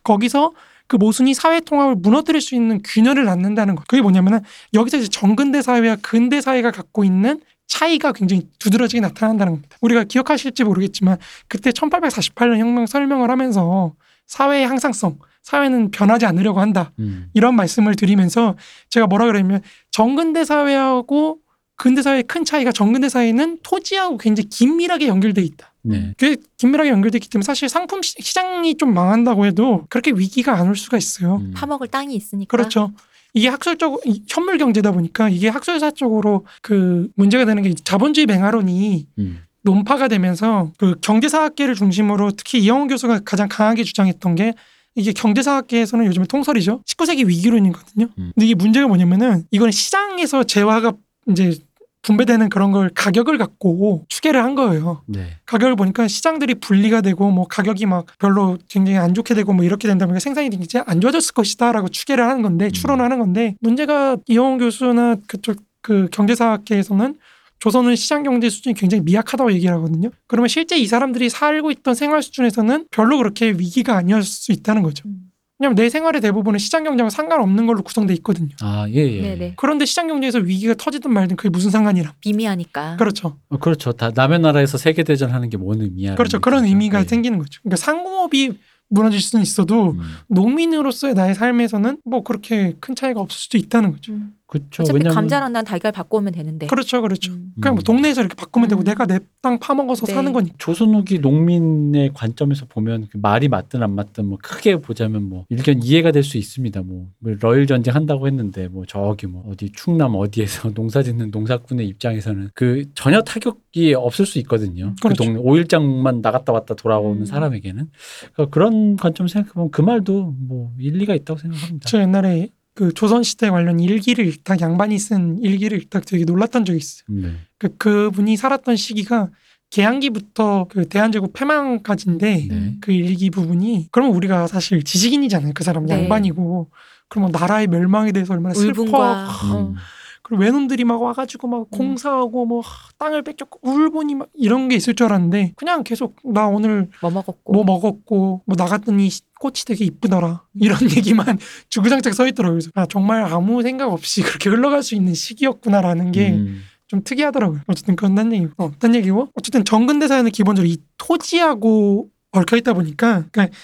거기서 0.05 0.53
그 0.89 0.97
모순이 0.97 1.33
사회 1.33 1.61
통합을 1.61 1.95
무너뜨릴 1.97 2.43
수 2.43 2.55
있는 2.55 2.83
균열을 2.85 3.25
낳는다는 3.25 3.77
것. 3.77 3.87
그게 3.89 4.03
뭐냐면은 4.03 4.41
여기서 4.75 4.99
이제 4.99 5.09
정근대 5.09 5.63
사회와 5.63 5.97
근대 6.03 6.43
사회가 6.43 6.71
갖고 6.71 7.03
있는 7.03 7.41
차이가 7.77 8.13
굉장히 8.13 8.47
두드러지게 8.59 9.01
나타난다는 9.01 9.55
겁니다. 9.55 9.77
우리가 9.81 10.05
기억하실지 10.05 10.65
모르겠지만 10.65 11.17
그때 11.49 11.71
1848년 11.71 12.59
혁명 12.59 12.87
설명을 12.87 13.31
하면서 13.31 13.95
사회의 14.27 14.67
항상성, 14.67 15.19
사회는 15.43 15.91
변하지 15.91 16.27
않으려고 16.27 16.61
한다. 16.61 16.93
음. 16.99 17.29
이런 17.33 17.57
말씀을 17.57 17.95
드리면서 17.97 18.57
제가 18.91 19.07
뭐라 19.07 19.25
그러냐면 19.27 19.63
정근대 19.91 20.45
사회하고 20.45 21.39
근대 21.77 22.03
사회의 22.03 22.23
큰 22.25 22.45
차이가 22.45 22.73
정근대 22.73 23.09
사회는 23.09 23.59
토지하고 23.63 24.19
굉장히 24.19 24.49
긴밀하게 24.51 25.09
연결돼 25.09 25.41
있다. 25.43 25.73
네. 25.85 26.13
그게 26.19 26.37
긴밀하게 26.59 26.91
연결돼 26.91 27.17
있기 27.19 27.29
때문에 27.31 27.45
사실 27.45 27.69
상품 27.71 28.03
시- 28.03 28.15
시장이 28.21 28.77
좀 28.77 28.93
망한다고 28.95 29.47
해도 29.47 29.87
그렇게 29.89 30.13
위기가 30.13 30.53
안 30.59 30.69
올 30.69 30.77
수가 30.77 30.99
있어요. 30.99 31.37
음. 31.37 31.53
파먹을 31.57 31.89
땅이 31.89 32.15
있으니까. 32.15 32.55
그렇죠. 32.55 32.93
이게 33.35 33.49
학술적 33.49 34.01
이 34.07 34.23
현물 34.29 34.59
경제다 34.59 34.93
보니까 34.93 35.29
이게 35.29 35.49
학술사적으로 35.49 36.47
그 36.61 37.09
문제가 37.17 37.45
되는 37.45 37.63
게 37.63 37.75
자본주의 37.75 38.27
맹하론이 38.27 39.07
음. 39.19 39.43
논파가 39.63 40.09
되면서 40.09 40.71
그 40.77 40.97
경제사학계를 41.01 41.75
중심으로 41.75 42.33
특히 42.33 42.59
이영훈 42.59 42.89
교수가 42.89 43.21
가장 43.25 43.49
강하게 43.49 43.85
주장했던 43.85 44.35
게 44.35 44.55
이게 44.95 45.13
경제사학계에서는 45.13 46.05
요즘에 46.07 46.27
통설이죠. 46.27 46.83
19세기 46.87 47.27
위기론이거든요. 47.27 48.09
음. 48.19 48.33
근데 48.35 48.47
이게 48.47 48.55
문제가 48.55 48.87
뭐냐면은 48.87 49.45
이거는 49.51 49.71
시장에서 49.73 50.45
재화가 50.45 50.93
이제 51.29 51.57
분배되는 52.03 52.49
그런 52.49 52.73
걸 52.73 52.91
가격을 52.95 53.39
갖고 53.39 54.05
추계를 54.09 54.43
한 54.43 54.55
거예요. 54.55 55.03
네. 55.07 55.39
가격을 55.47 55.77
보니까 55.77 56.09
시장들이 56.09 56.57
분리가 56.57 57.01
되고 57.01 57.31
뭐 57.31 57.47
가격이 57.47 57.87
막 57.87 58.07
별로 58.19 58.59
굉장히 58.69 58.99
안 58.99 59.15
좋게 59.15 59.35
되고 59.35 59.53
뭐 59.53 59.65
이렇게 59.65 59.89
된다 59.89 60.07
보니까 60.07 60.21
생산이 60.21 60.51
굉장히 60.51 60.85
안 60.87 61.01
좋아졌을 61.01 61.33
것이다라고 61.33 61.89
추계를 61.89 62.27
하는 62.27 62.43
건데 62.43 62.71
추론을 62.71 63.05
하는 63.05 63.19
건데 63.19 63.55
문제가 63.61 64.17
이영훈 64.27 64.59
교수나 64.59 65.17
그쪽 65.27 65.57
그 65.81 66.09
경제사학계에서는 66.11 67.17
조선은 67.59 67.95
시장 67.95 68.25
경제 68.25 68.51
수준이 68.51 68.75
굉장히 68.75 69.05
미약하다고 69.05 69.53
얘기를 69.53 69.73
하거든요. 69.77 70.11
그러면 70.27 70.49
실제 70.49 70.77
이 70.77 70.87
사람들이 70.87 71.31
살고 71.31 71.71
있던 71.71 71.95
생활 71.95 72.21
수준에서는 72.21 72.87
별로 72.91 73.19
그렇게 73.19 73.51
위기가 73.51 73.97
아니었을 73.97 74.25
수 74.25 74.51
있다는 74.51 74.83
거죠. 74.83 75.09
음. 75.09 75.32
왜냐하면 75.63 75.77
내 75.77 75.89
생활의 75.89 76.21
대부분은 76.21 76.59
시장 76.59 76.83
경제와 76.83 77.09
상관없는 77.09 77.67
걸로 77.67 77.83
구성돼 77.83 78.13
있거든요. 78.15 78.49
아, 78.61 78.85
예, 78.89 78.95
예. 78.97 79.23
네네. 79.23 79.55
그런데 79.57 79.85
시장 79.85 80.09
경제에서 80.09 80.41
위기가 80.41 80.75
터지든 80.75 81.13
말든 81.13 81.37
그게 81.37 81.49
무슨 81.51 81.71
상관이람. 81.71 82.13
비미하니까. 82.21 82.97
그렇죠. 82.97 83.39
어, 83.49 83.59
그렇죠. 83.59 83.93
다 83.93 84.11
남의 84.13 84.41
나라에서 84.41 84.77
세계 84.77 85.05
대전 85.05 85.31
하는 85.31 85.49
게 85.49 85.57
뭔 85.57 85.81
의미야? 85.81 86.17
그렇죠. 86.17 86.41
그런 86.41 86.65
의미가 86.65 87.05
생기는 87.05 87.39
거죠. 87.39 87.61
그러니까 87.63 87.77
상공업이 87.77 88.59
무너질 88.89 89.21
수는 89.21 89.43
있어도 89.45 89.93
음. 89.93 90.01
농민으로서의 90.29 91.15
나의 91.15 91.35
삶에서는 91.37 91.99
뭐 92.05 92.25
그렇게 92.25 92.75
큰 92.81 92.97
차이가 92.97 93.21
없을 93.21 93.39
수도 93.39 93.57
있다는 93.59 93.93
거죠. 93.93 94.13
음. 94.15 94.33
그렇죠. 94.53 94.83
어차피 94.83 94.97
왜냐면 94.99 95.15
감자랑 95.15 95.53
난 95.53 95.65
달걀 95.65 95.93
바꿔 95.93 96.19
오면 96.19 96.35
되는데. 96.35 96.67
그렇죠, 96.67 97.01
그렇죠. 97.01 97.33
음. 97.33 97.53
그냥 97.61 97.75
뭐 97.75 97.81
음. 97.81 97.85
동네에서 97.85 98.21
이렇게 98.21 98.35
바꾸면 98.35 98.69
되고 98.69 98.83
음. 98.83 98.85
내가 98.85 99.07
내 99.07 99.19
땅 99.43 99.59
파먹어서 99.59 100.07
네. 100.07 100.13
사는 100.15 100.33
거니까. 100.33 100.55
조선후기 100.59 101.19
농민의 101.19 102.13
관점에서 102.15 102.67
보면 102.67 103.09
그 103.11 103.19
말이 103.21 103.49
맞든 103.49 103.83
안 103.83 103.93
맞든 103.97 104.25
뭐 104.27 104.39
크게 104.41 104.77
보자면 104.77 105.25
뭐 105.25 105.47
일견 105.49 105.83
이해가 105.83 106.13
될 106.13 106.23
수 106.23 106.39
있습니다. 106.39 106.81
뭐 106.83 107.09
러일 107.21 107.67
전쟁 107.67 107.97
한다고 107.97 108.29
했는데 108.29 108.69
뭐 108.69 108.85
저기 108.87 109.27
뭐 109.27 109.45
어디 109.51 109.73
충남 109.73 110.15
어디에서 110.15 110.71
농사짓는 110.77 111.33
농사꾼의 111.33 111.89
입장에서는 111.89 112.51
그 112.55 112.85
전혀 112.95 113.21
타격이 113.23 113.95
없을 113.95 114.25
수 114.27 114.39
있거든요. 114.41 114.95
그 115.03 115.09
그렇죠. 115.09 115.25
동네 115.25 115.41
오일장만 115.41 116.21
나갔다 116.21 116.53
왔다 116.53 116.75
돌아오는 116.75 117.23
음. 117.23 117.25
사람에게는 117.25 117.91
그러니까 118.35 118.55
그런 118.55 118.95
관점 118.97 119.27
생각해보면 119.27 119.73
그 119.73 119.81
말도 119.81 120.37
뭐 120.39 120.71
일리가 120.79 121.17
있다고 121.17 121.41
생각합니다. 121.41 121.89
저 121.89 122.01
옛날에 122.01 122.51
그 122.75 122.93
조선 122.93 123.23
시대 123.23 123.51
관련 123.51 123.81
일기를 123.81 124.27
읽다 124.27 124.57
양반이 124.61 124.99
쓴 124.99 125.39
일기를 125.43 125.79
읽다 125.83 126.01
되게 126.01 126.25
놀랐던 126.25 126.65
적이 126.65 126.79
있어요. 126.79 127.05
네. 127.09 127.33
그 127.59 127.77
그분이 127.77 128.37
살았던 128.37 128.77
시기가 128.77 129.31
개항기부터 129.71 130.67
그 130.69 130.89
대한제국 130.89 131.33
폐망까지인데 131.33 132.47
네. 132.49 132.77
그 132.81 132.93
일기 132.93 133.31
부분이 133.31 133.89
그러면 133.91 134.15
우리가 134.15 134.47
사실 134.47 134.83
지식인이잖아요. 134.83 135.53
그 135.55 135.65
사람 135.65 135.87
네. 135.87 135.95
양반이고 135.95 136.71
그러면 137.09 137.31
나라의 137.33 137.67
멸망에 137.67 138.13
대해서 138.13 138.35
얼마나 138.35 138.55
슬퍼. 138.55 138.83
음. 138.83 139.75
그리고 140.23 140.43
외놈들이 140.43 140.85
막 140.85 141.03
와가지고 141.03 141.49
막 141.49 141.71
공사하고 141.71 142.47
뭐 142.47 142.61
하, 142.61 142.91
땅을 142.99 143.23
뺏겼고 143.23 143.61
울보니 143.63 144.15
막 144.15 144.29
이런 144.35 144.69
게 144.69 144.77
있을 144.77 144.95
줄 144.95 145.07
알았는데 145.07 145.55
그냥 145.57 145.83
계속 145.83 146.17
나 146.25 146.47
오늘 146.47 146.89
뭐 147.01 147.11
먹었고. 147.11 147.53
뭐 147.53 147.65
먹었고 147.65 148.43
뭐 148.47 148.57
나갔더니 148.57 149.09
꽃이 149.41 149.55
되게 149.67 149.85
이쁘더라 149.85 150.45
이런 150.55 150.79
얘기만 150.97 151.39
주구장창 151.69 152.13
써 152.13 152.27
있더라고요. 152.29 152.59
그래서 152.59 152.71
아 152.75 152.87
정말 152.87 153.25
아무 153.25 153.63
생각 153.63 153.93
없이 153.93 154.23
그렇게 154.23 154.49
흘러갈 154.49 154.83
수 154.83 154.95
있는 154.95 155.15
시기였구나라는 155.15 156.13
게좀 156.13 156.39
음. 156.39 157.03
특이하더라고요. 157.05 157.61
어쨌든 157.67 157.97
그건 157.97 158.15
딴 158.15 158.33
얘기고. 158.33 158.53
어, 158.59 158.71
딴 158.79 158.95
얘기고. 158.95 159.29
어쨌든 159.35 159.65
정근대사에는 159.65 160.31
기본적으로 160.31 160.71
이 160.71 160.77
토지하고 160.99 162.09
얽혀 162.31 162.57
있다 162.57 162.73
보니까 162.73 163.25
그러니까 163.33 163.55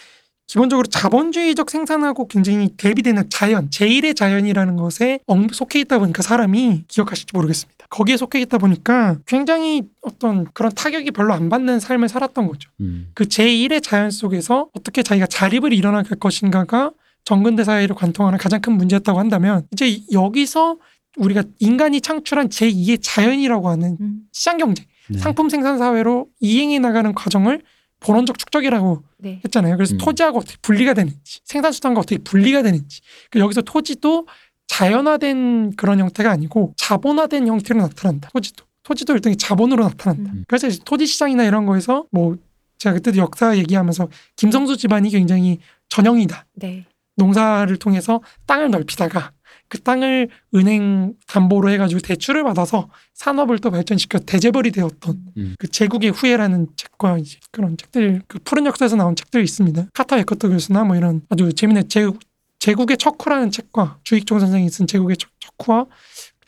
기본적으로 0.48 0.86
자본주의적 0.88 1.70
생산하고 1.70 2.26
굉장히 2.26 2.70
대비되는 2.76 3.28
자연, 3.28 3.68
제1의 3.68 4.16
자연이라는 4.16 4.76
것에 4.76 5.20
엉- 5.26 5.46
속해 5.48 5.78
있다 5.80 5.98
보니까 5.98 6.22
사람이 6.22 6.84
기억하실지 6.88 7.32
모르겠습니다. 7.34 7.86
거기에 7.90 8.16
속해 8.16 8.40
있다 8.40 8.56
보니까 8.58 9.18
굉장히 9.26 9.82
어떤 10.00 10.46
그런 10.54 10.72
타격이 10.74 11.10
별로 11.10 11.34
안 11.34 11.48
받는 11.50 11.80
삶을 11.80 12.08
살았던 12.08 12.48
거죠. 12.48 12.70
음. 12.80 13.10
그 13.14 13.24
제1의 13.24 13.82
자연 13.82 14.10
속에서 14.10 14.68
어떻게 14.74 15.02
자기가 15.02 15.26
자립을 15.26 15.72
일어나갈 15.74 16.18
것인가가 16.18 16.92
정근대 17.24 17.64
사회를 17.64 17.94
관통하는 17.94 18.38
가장 18.38 18.60
큰 18.62 18.72
문제였다고 18.72 19.18
한다면 19.18 19.66
이제 19.72 20.00
여기서 20.12 20.78
우리가 21.18 21.42
인간이 21.58 22.00
창출한 22.00 22.48
제2의 22.48 23.00
자연이라고 23.02 23.68
하는 23.68 23.98
음. 24.00 24.20
시장 24.32 24.56
경제, 24.56 24.84
네. 25.10 25.18
상품 25.18 25.50
생산 25.50 25.76
사회로 25.76 26.28
이행해 26.40 26.78
나가는 26.78 27.12
과정을 27.14 27.60
본원적 28.00 28.38
축적이라고 28.38 29.02
네. 29.18 29.40
했잖아요. 29.44 29.76
그래서 29.76 29.94
음. 29.94 29.98
토지하고 29.98 30.38
어떻게 30.38 30.56
분리가 30.62 30.94
되는지, 30.94 31.40
생산수단과 31.44 32.00
어떻게 32.00 32.18
분리가 32.18 32.62
되는지. 32.62 33.00
그 33.30 33.40
여기서 33.40 33.62
토지도 33.62 34.26
자연화된 34.68 35.76
그런 35.76 35.98
형태가 35.98 36.30
아니고 36.30 36.74
자본화된 36.76 37.46
형태로 37.46 37.80
나타난다. 37.80 38.30
토지도. 38.32 38.64
토지도 38.82 39.14
일종의 39.14 39.36
자본으로 39.36 39.84
나타난다. 39.84 40.32
음. 40.32 40.44
그래서 40.46 40.68
이제 40.68 40.80
토지 40.84 41.06
시장이나 41.06 41.44
이런 41.44 41.66
거에서 41.66 42.06
뭐 42.10 42.36
제가 42.78 42.94
그때도 42.94 43.18
역사 43.18 43.56
얘기하면서 43.56 44.08
김성수 44.36 44.76
집안이 44.76 45.10
굉장히 45.10 45.58
전형이다. 45.88 46.46
네. 46.54 46.86
농사를 47.16 47.76
통해서 47.78 48.20
땅을 48.46 48.70
넓히다가 48.70 49.32
그 49.68 49.80
땅을 49.82 50.28
은행 50.54 51.14
담보로 51.26 51.70
해가지고 51.70 52.00
대출을 52.00 52.42
받아서 52.44 52.88
산업을 53.14 53.58
또 53.58 53.70
발전시켜 53.70 54.20
대재벌이 54.20 54.70
되었던 54.72 55.20
음. 55.36 55.54
그 55.58 55.68
제국의 55.68 56.10
후예라는 56.10 56.68
책과 56.76 57.18
이제 57.18 57.38
그런 57.50 57.76
책들 57.76 58.22
그 58.28 58.38
푸른 58.44 58.64
역사에서 58.66 58.96
나온 58.96 59.14
책들이 59.14 59.44
있습니다. 59.44 59.86
카타 59.92 60.18
에커터 60.18 60.48
교수나 60.48 60.84
뭐 60.84 60.96
이런 60.96 61.20
아주 61.28 61.52
재미있는 61.52 61.88
제국 61.88 62.20
제국의 62.60 62.96
척후라는 62.96 63.50
책과 63.50 63.98
주익종 64.04 64.40
선생이 64.40 64.68
쓴 64.70 64.86
제국의 64.86 65.16
척- 65.16 65.30
척후와 65.38 65.86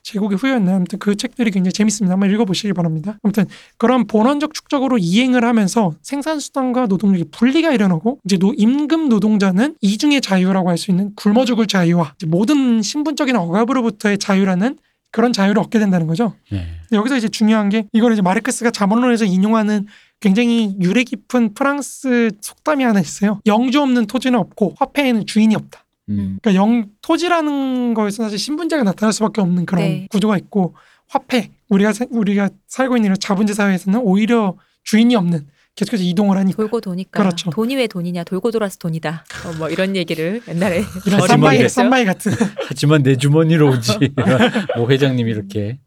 제국의 0.03 0.39
후예였나 0.39 0.77
아무튼 0.77 0.99
그 0.99 1.17
책들이 1.17 1.51
굉장히 1.51 1.73
재밌습니다. 1.73 2.13
한번 2.13 2.31
읽어보시기 2.31 2.73
바랍니다. 2.73 3.19
아무튼 3.23 3.47
그런 3.79 4.07
본원적 4.07 4.55
축적으로 4.55 4.99
이행을 4.99 5.45
하면서 5.45 5.95
생산수단과 6.03 6.87
노동력이 6.87 7.31
분리가 7.31 7.73
일어나고 7.73 8.19
이제 8.25 8.37
노, 8.37 8.53
임금 8.57 9.09
노동자는 9.09 9.77
이중의 9.81 10.21
자유라고 10.21 10.69
할 10.69 10.81
수 10.81 10.91
있는 10.91 11.15
굶어 11.15 11.45
죽을 11.45 11.67
자유와 11.67 12.15
모든 12.27 12.81
신분적인 12.81 13.37
억압으로부터의 13.37 14.17
자유라는 14.19 14.79
그런 15.13 15.33
자유를 15.33 15.61
얻게 15.61 15.79
된다는 15.79 16.07
거죠. 16.07 16.35
네. 16.51 16.67
여기서 16.93 17.17
이제 17.17 17.29
중요한 17.29 17.69
게 17.69 17.87
이걸 17.93 18.13
이제 18.13 18.23
마르크스가 18.23 18.71
자본론에서 18.71 19.25
인용하는 19.27 19.87
굉장히 20.21 20.77
유래 20.81 21.03
깊은 21.03 21.55
프랑스 21.55 22.31
속담이 22.41 22.85
하나 22.85 23.01
있어요. 23.01 23.41
영주 23.47 23.81
없는 23.83 24.07
토지는 24.07 24.39
없고 24.39 24.75
화폐에는 24.79 25.27
주인이 25.27 25.55
없다. 25.55 25.85
음. 26.11 26.39
그러니까 26.43 26.55
영 26.55 26.87
토지라는 27.03 27.95
거에서 27.95 28.25
사실 28.25 28.39
신분제가 28.39 28.83
나타날 28.83 29.13
수밖에 29.13 29.41
없는 29.41 29.67
그런 29.67 29.85
네. 29.85 30.07
구조가 30.11 30.37
있고 30.39 30.75
화폐 31.09 31.51
우리가 31.69 31.93
사- 31.93 32.07
우리가 32.11 32.51
살고 32.67 32.97
있는 32.97 33.07
이런 33.09 33.17
자본제 33.19 33.55
사회에서는 33.55 34.01
오히려 34.03 34.57
주인이 34.85 35.15
없는 35.17 35.47
계속해서 35.77 36.03
이동을 36.03 36.37
하니까 36.37 36.57
돌고 36.57 36.81
도니까 36.81 37.23
그렇죠. 37.23 37.51
돈이 37.51 37.77
왜 37.77 37.87
돈이냐 37.87 38.25
돌고 38.25 38.51
돌아서 38.51 38.77
돈이다 38.79 39.25
어, 39.47 39.53
뭐 39.59 39.69
이런 39.71 39.95
얘기를 39.97 40.41
옛날에 40.49 40.83
이런 41.07 41.21
이게- 41.55 41.69
쌈마이 41.69 42.05
같은 42.05 42.33
하지만 42.67 43.03
내 43.03 43.17
주머니로 43.17 43.71
오지. 43.71 43.99
뭐 44.77 44.89
회장님이 44.91 45.31
이렇게. 45.31 45.79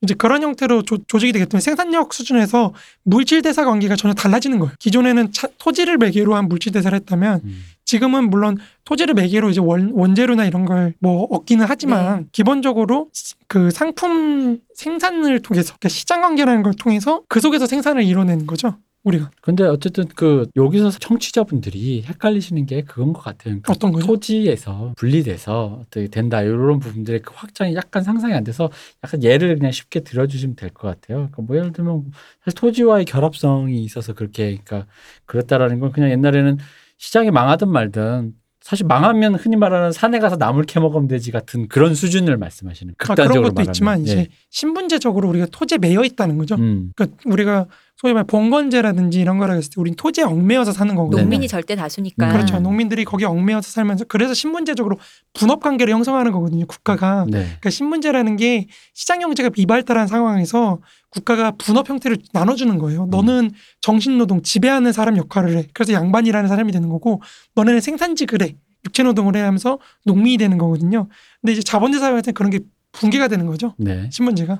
이제 0.00 0.14
그런 0.14 0.42
형태로 0.44 0.82
조, 0.82 0.98
조직이 1.08 1.32
되기 1.32 1.44
때문에 1.46 1.60
생산력 1.60 2.14
수준에서 2.14 2.72
물질 3.02 3.42
대사 3.42 3.64
관계가 3.64 3.96
전혀 3.96 4.14
달라지는 4.14 4.60
거예요. 4.60 4.72
기존에는 4.78 5.32
차- 5.32 5.48
토지를 5.58 5.98
매개로 5.98 6.36
한 6.36 6.46
물질 6.48 6.70
대사를 6.72 6.94
했다면 6.96 7.40
음. 7.42 7.64
지금은 7.92 8.28
물론 8.28 8.58
토지를 8.84 9.14
매개로 9.14 9.48
이제 9.48 9.60
원, 9.60 9.92
원재료나 9.94 10.44
이런 10.44 10.66
걸 10.66 10.92
뭐 11.00 11.22
얻기는 11.30 11.64
하지만 11.66 12.20
네. 12.20 12.26
기본적으로 12.32 13.08
시- 13.14 13.34
그 13.48 13.70
상품 13.70 14.58
생산을 14.74 15.40
통해서 15.40 15.68
그러니까 15.78 15.88
시장 15.88 16.20
관계라는 16.20 16.62
걸 16.62 16.74
통해서 16.74 17.22
그 17.28 17.40
속에서 17.40 17.66
생산을 17.66 18.02
이뤄내는 18.02 18.46
거죠. 18.46 18.76
우리가 19.04 19.30
근데 19.40 19.64
어쨌든 19.64 20.04
그 20.14 20.48
여기서 20.56 20.90
청취자분들이 20.90 22.02
헷갈리시는 22.06 22.66
게 22.66 22.82
그건 22.82 23.14
것 23.14 23.22
같아요. 23.22 23.54
그러니까 23.62 23.72
어떤 23.72 23.92
거죠? 23.92 24.06
토지에서 24.06 24.92
분리돼서 24.98 25.80
어떻게 25.82 26.08
된다 26.08 26.42
이런 26.42 26.78
부분들의 26.80 27.22
그 27.22 27.32
확장이 27.34 27.74
약간 27.74 28.02
상상이 28.02 28.34
안 28.34 28.44
돼서 28.44 28.70
약간 29.04 29.22
예를 29.22 29.56
그냥 29.56 29.72
쉽게 29.72 30.00
들어주시면 30.00 30.56
될 30.56 30.68
것 30.70 30.88
같아요. 30.88 31.28
그러니까 31.30 31.42
뭐 31.42 31.56
예를 31.56 31.72
들면 31.72 32.10
사실 32.44 32.58
토지와의 32.58 33.06
결합성이 33.06 33.82
있어서 33.84 34.12
그렇게 34.12 34.58
그러니까 34.62 34.86
그렇다라는 35.24 35.78
건 35.80 35.92
그냥 35.92 36.10
옛날에는 36.10 36.58
시장이 36.98 37.30
망하든 37.30 37.68
말든 37.68 38.34
사실 38.60 38.84
망하면 38.86 39.34
흔히 39.36 39.56
말하는 39.56 39.92
산에 39.92 40.18
가서 40.18 40.36
나물 40.36 40.64
캐 40.64 40.78
먹으면 40.78 41.08
되지 41.08 41.30
같은 41.30 41.68
그런 41.68 41.94
수준을 41.94 42.36
말씀하시는 42.36 42.92
아, 42.92 42.96
극단적으로 42.98 43.32
그런 43.32 43.42
것도 43.44 43.54
말하면. 43.54 43.70
있지만 43.70 44.00
이제 44.02 44.18
예. 44.18 44.28
신분제적으로 44.50 45.28
우리가 45.30 45.46
토지에 45.50 45.78
매여 45.78 46.04
있다는 46.04 46.36
거죠. 46.36 46.56
음. 46.56 46.92
그러니까 46.94 47.18
우리가 47.24 47.66
소위 48.00 48.12
말 48.14 48.22
봉건제라든지 48.22 49.20
이런 49.20 49.38
거라 49.38 49.54
했을 49.54 49.70
때 49.70 49.80
우린 49.80 49.96
토지에 49.96 50.22
얽매여서 50.22 50.72
사는 50.72 50.94
거거든요. 50.94 51.22
농민이. 51.22 51.48
절대 51.48 51.74
다수니까 51.74 52.32
그렇죠. 52.32 52.60
농민들이 52.60 53.04
거기에 53.04 53.26
얽매여서 53.26 53.68
살면서 53.70 54.04
그래서 54.04 54.34
신분제적으로 54.34 54.98
분업 55.34 55.60
관계를 55.60 55.92
형성하는 55.92 56.30
거거든요. 56.30 56.64
국가가. 56.66 57.24
네. 57.26 57.40
그러니까 57.40 57.70
신분제라는 57.70 58.36
게 58.36 58.68
시장 58.94 59.18
경제가 59.18 59.48
비발달한 59.48 60.06
상황에서 60.06 60.78
국가가 61.10 61.50
분업 61.50 61.88
형태를 61.88 62.18
나눠주는 62.32 62.78
거예요. 62.78 63.06
너는 63.06 63.50
정신노동 63.80 64.42
지배하는 64.42 64.92
사람 64.92 65.16
역할을 65.16 65.56
해. 65.56 65.66
그래서 65.72 65.92
양반이라는 65.92 66.48
사람이 66.48 66.70
되는 66.70 66.88
거고 66.88 67.20
너네는 67.56 67.80
생산직을 67.80 68.42
해. 68.42 68.54
육체노동을 68.84 69.34
해 69.34 69.40
하면서 69.40 69.80
농민이 70.04 70.36
되는 70.36 70.56
거거든요. 70.56 71.08
근데 71.40 71.52
이제 71.52 71.62
자본제 71.62 71.98
사회한테는 71.98 72.34
그런 72.34 72.50
게 72.50 72.60
붕괴가 72.92 73.28
되는 73.28 73.46
거죠. 73.46 73.74
네. 73.76 74.08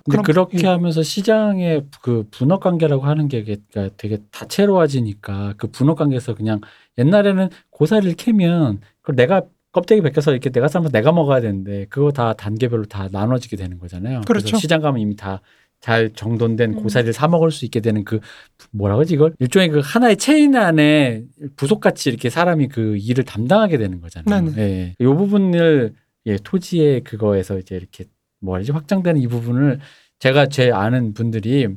근데 0.04 0.10
그럼- 0.10 0.24
그렇게 0.24 0.58
예. 0.62 0.66
하면서 0.66 1.02
시장의 1.02 1.86
그 2.02 2.26
분업 2.30 2.60
관계라고 2.60 3.04
하는 3.04 3.28
게 3.28 3.42
그러니까 3.42 3.94
되게 3.96 4.18
다채로워지니까 4.30 5.54
그 5.56 5.68
분업 5.68 5.96
관계에서 5.98 6.34
그냥 6.34 6.60
옛날에는 6.98 7.48
고사리를 7.70 8.14
캐면 8.16 8.80
그걸 9.00 9.16
내가 9.16 9.42
껍데기 9.72 10.02
벗겨서 10.02 10.32
이렇게 10.32 10.50
내가 10.50 10.68
삶아서 10.68 10.90
내가 10.92 11.12
먹어야 11.12 11.40
되는데 11.40 11.86
그거 11.88 12.10
다 12.12 12.32
단계별로 12.32 12.84
다 12.84 13.08
나눠지게 13.10 13.56
되는 13.56 13.78
거잖아요. 13.78 14.22
그렇죠. 14.26 14.46
래서 14.46 14.58
시장 14.58 14.80
가면 14.80 15.00
이미 15.00 15.16
다 15.16 15.40
잘 15.80 16.10
정돈된 16.12 16.74
음. 16.74 16.82
고사리를 16.82 17.12
사 17.12 17.28
먹을 17.28 17.52
수 17.52 17.64
있게 17.64 17.78
되는 17.78 18.02
그 18.04 18.18
뭐라 18.72 18.96
그러지 18.96 19.14
이걸 19.14 19.32
일종의 19.38 19.68
그 19.68 19.80
하나의 19.82 20.16
체인 20.16 20.56
안에 20.56 21.22
부속같이 21.54 22.08
이렇게 22.10 22.30
사람이 22.30 22.66
그 22.66 22.96
일을 22.96 23.22
담당하게 23.24 23.78
되는 23.78 24.00
거잖아요. 24.00 24.44
네네. 24.50 24.60
예. 24.60 24.94
이 24.98 25.04
부분을 25.04 25.94
예, 26.26 26.36
토지의 26.36 27.04
그거에서 27.04 27.58
이제 27.60 27.76
이렇게 27.76 28.06
뭐라지 28.40 28.72
확장되는 28.72 29.20
이 29.20 29.26
부분을 29.26 29.80
제가 30.18 30.46
제 30.48 30.70
아는 30.70 31.14
분들이 31.14 31.68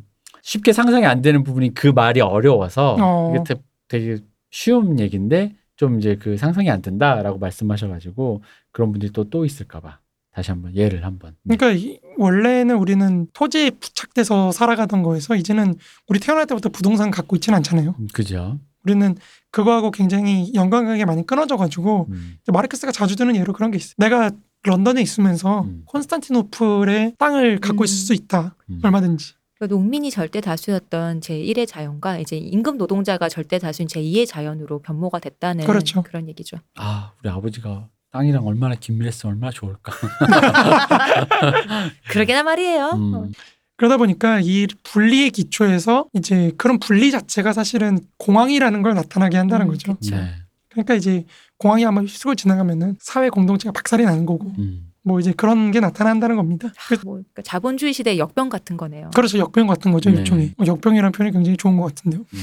쉽게 0.42 0.74
상상이 0.74 1.06
안 1.06 1.22
되는 1.22 1.44
부분이 1.44 1.74
그 1.74 1.88
말이 1.88 2.22
어려워서 2.22 2.98
어. 3.00 3.34
이게 3.36 3.44
되- 3.56 3.62
되게 3.88 4.18
쉬운 4.50 5.00
얘기인데 5.00 5.54
좀 5.76 6.00
이제 6.00 6.16
그 6.16 6.38
상상이 6.38 6.70
안 6.70 6.82
된다라고 6.82 7.38
말씀하셔가지고 7.40 8.42
그런 8.72 8.92
분들이 8.92 9.12
또 9.12 9.24
또 9.24 9.46
있을까봐. 9.46 10.00
다시 10.34 10.50
한번 10.50 10.74
예를 10.76 11.04
한번. 11.04 11.36
그러니까 11.44 11.72
이- 11.72 12.00
원래는 12.18 12.78
우리는 12.78 13.28
토지에 13.34 13.70
부착돼서 13.72 14.52
살아가던 14.54 15.04
거에서 15.04 15.36
이제는 15.36 15.76
우리 16.08 16.20
태어날 16.20 16.46
때부터 16.48 16.70
부동산 16.70 17.12
갖고 17.12 17.36
있지는 17.36 17.58
않잖아요. 17.58 17.96
음, 18.00 18.08
그죠. 18.14 18.58
우리는 18.86 19.16
그거하고 19.52 19.92
굉장히 19.92 20.52
연관관계 20.56 21.04
많이 21.06 21.26
끊어져가지고 21.26 22.08
음, 22.10 22.38
마르크스가 22.48 22.92
자주 22.94 23.16
드는 23.18 23.36
예로 23.36 23.52
그런 23.54 23.72
게 23.72 23.78
있어요. 23.78 23.94
내가 23.98 24.32
런던에 24.64 25.02
있으면서 25.02 25.62
음. 25.62 25.84
콘스탄티노플의 25.86 27.16
땅을 27.18 27.60
갖고 27.60 27.84
음. 27.84 27.86
있을 27.86 27.98
수 27.98 28.14
있다. 28.14 28.56
음. 28.70 28.80
얼마든지. 28.84 29.34
그 29.60 29.66
농민이 29.66 30.10
절대 30.10 30.42
다수였던 30.42 31.20
제1의 31.20 31.68
자연과 31.68 32.18
이제 32.18 32.36
임금 32.36 32.78
노동자가 32.78 33.30
절대 33.30 33.60
다수인 33.60 33.88
제2의 33.88 34.28
자연으로 34.28 34.80
변모가 34.80 35.20
됐다는 35.20 35.66
그렇죠. 35.66 36.04
런 36.12 36.28
얘기죠. 36.28 36.58
아 36.76 37.12
우리 37.22 37.30
아버지가 37.30 37.88
땅이랑 38.12 38.46
얼마나 38.46 38.74
긴밀했으면 38.74 39.36
얼마나 39.36 39.52
좋을까. 39.52 39.92
그러게나 42.10 42.42
말이에요. 42.42 42.86
어. 42.88 42.96
음, 42.96 43.32
그러다 43.78 43.98
보니까 43.98 44.40
이 44.42 44.66
분리의 44.84 45.30
기초에서 45.30 46.08
이제 46.14 46.52
그런 46.58 46.80
분리 46.80 47.12
자체가 47.12 47.54
사실은 47.54 48.00
공황이라는 48.18 48.82
걸 48.82 48.96
나타나게 48.96 49.38
한다는 49.38 49.68
음, 49.68 49.72
거죠. 49.72 49.94
그쵸. 49.96 50.16
네. 50.16 50.34
그러니까 50.72 50.96
이제 50.96 51.26
공황이 51.58 51.84
한번 51.84 52.06
휩쓸고 52.06 52.36
지나가면은 52.36 52.96
사회 53.00 53.30
공동체가 53.30 53.72
박살이 53.72 54.04
나는 54.04 54.26
거고 54.26 54.52
음, 54.58 54.92
뭐 55.04 55.20
이제 55.20 55.34
그런 55.36 55.72
게 55.72 55.80
나타난다는 55.80 56.36
겁니다. 56.36 56.72
그래서 56.88 57.04
뭐 57.06 57.16
그러니까 57.16 57.42
자본주의 57.44 57.94
시대 57.94 58.12
의 58.12 58.20
역병 58.20 58.50
같은 58.50 58.78
거네요. 58.78 59.12
그렇죠 59.14 59.38
역병 59.38 59.68
같은 59.68 59.92
거죠 59.92 60.10
네. 60.10 60.18
일종의 60.18 60.54
뭐 60.58 60.68
역병이라는 60.68 61.12
표현이 61.12 61.34
굉장히 61.34 61.58
좋은 61.58 61.78
것 61.78 61.84
같은데요. 61.84 62.22
음, 62.22 62.40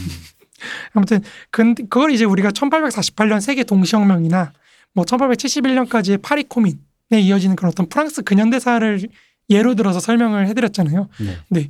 아무튼 0.92 1.20
근데 1.50 1.82
그걸 1.84 2.10
이제 2.10 2.24
우리가 2.24 2.50
1848년 2.50 3.40
세계 3.40 3.64
동시혁명이나 3.64 4.52
뭐 4.92 5.04
1871년까지의 5.04 6.20
파리 6.22 6.44
코민에 6.44 6.76
이어지는 7.12 7.56
그런 7.56 7.70
어떤 7.70 7.88
프랑스 7.88 8.22
근현대사를 8.22 9.08
예로 9.50 9.74
들어서 9.74 10.00
설명을 10.00 10.46
해드렸잖아요. 10.48 11.08
네. 11.48 11.68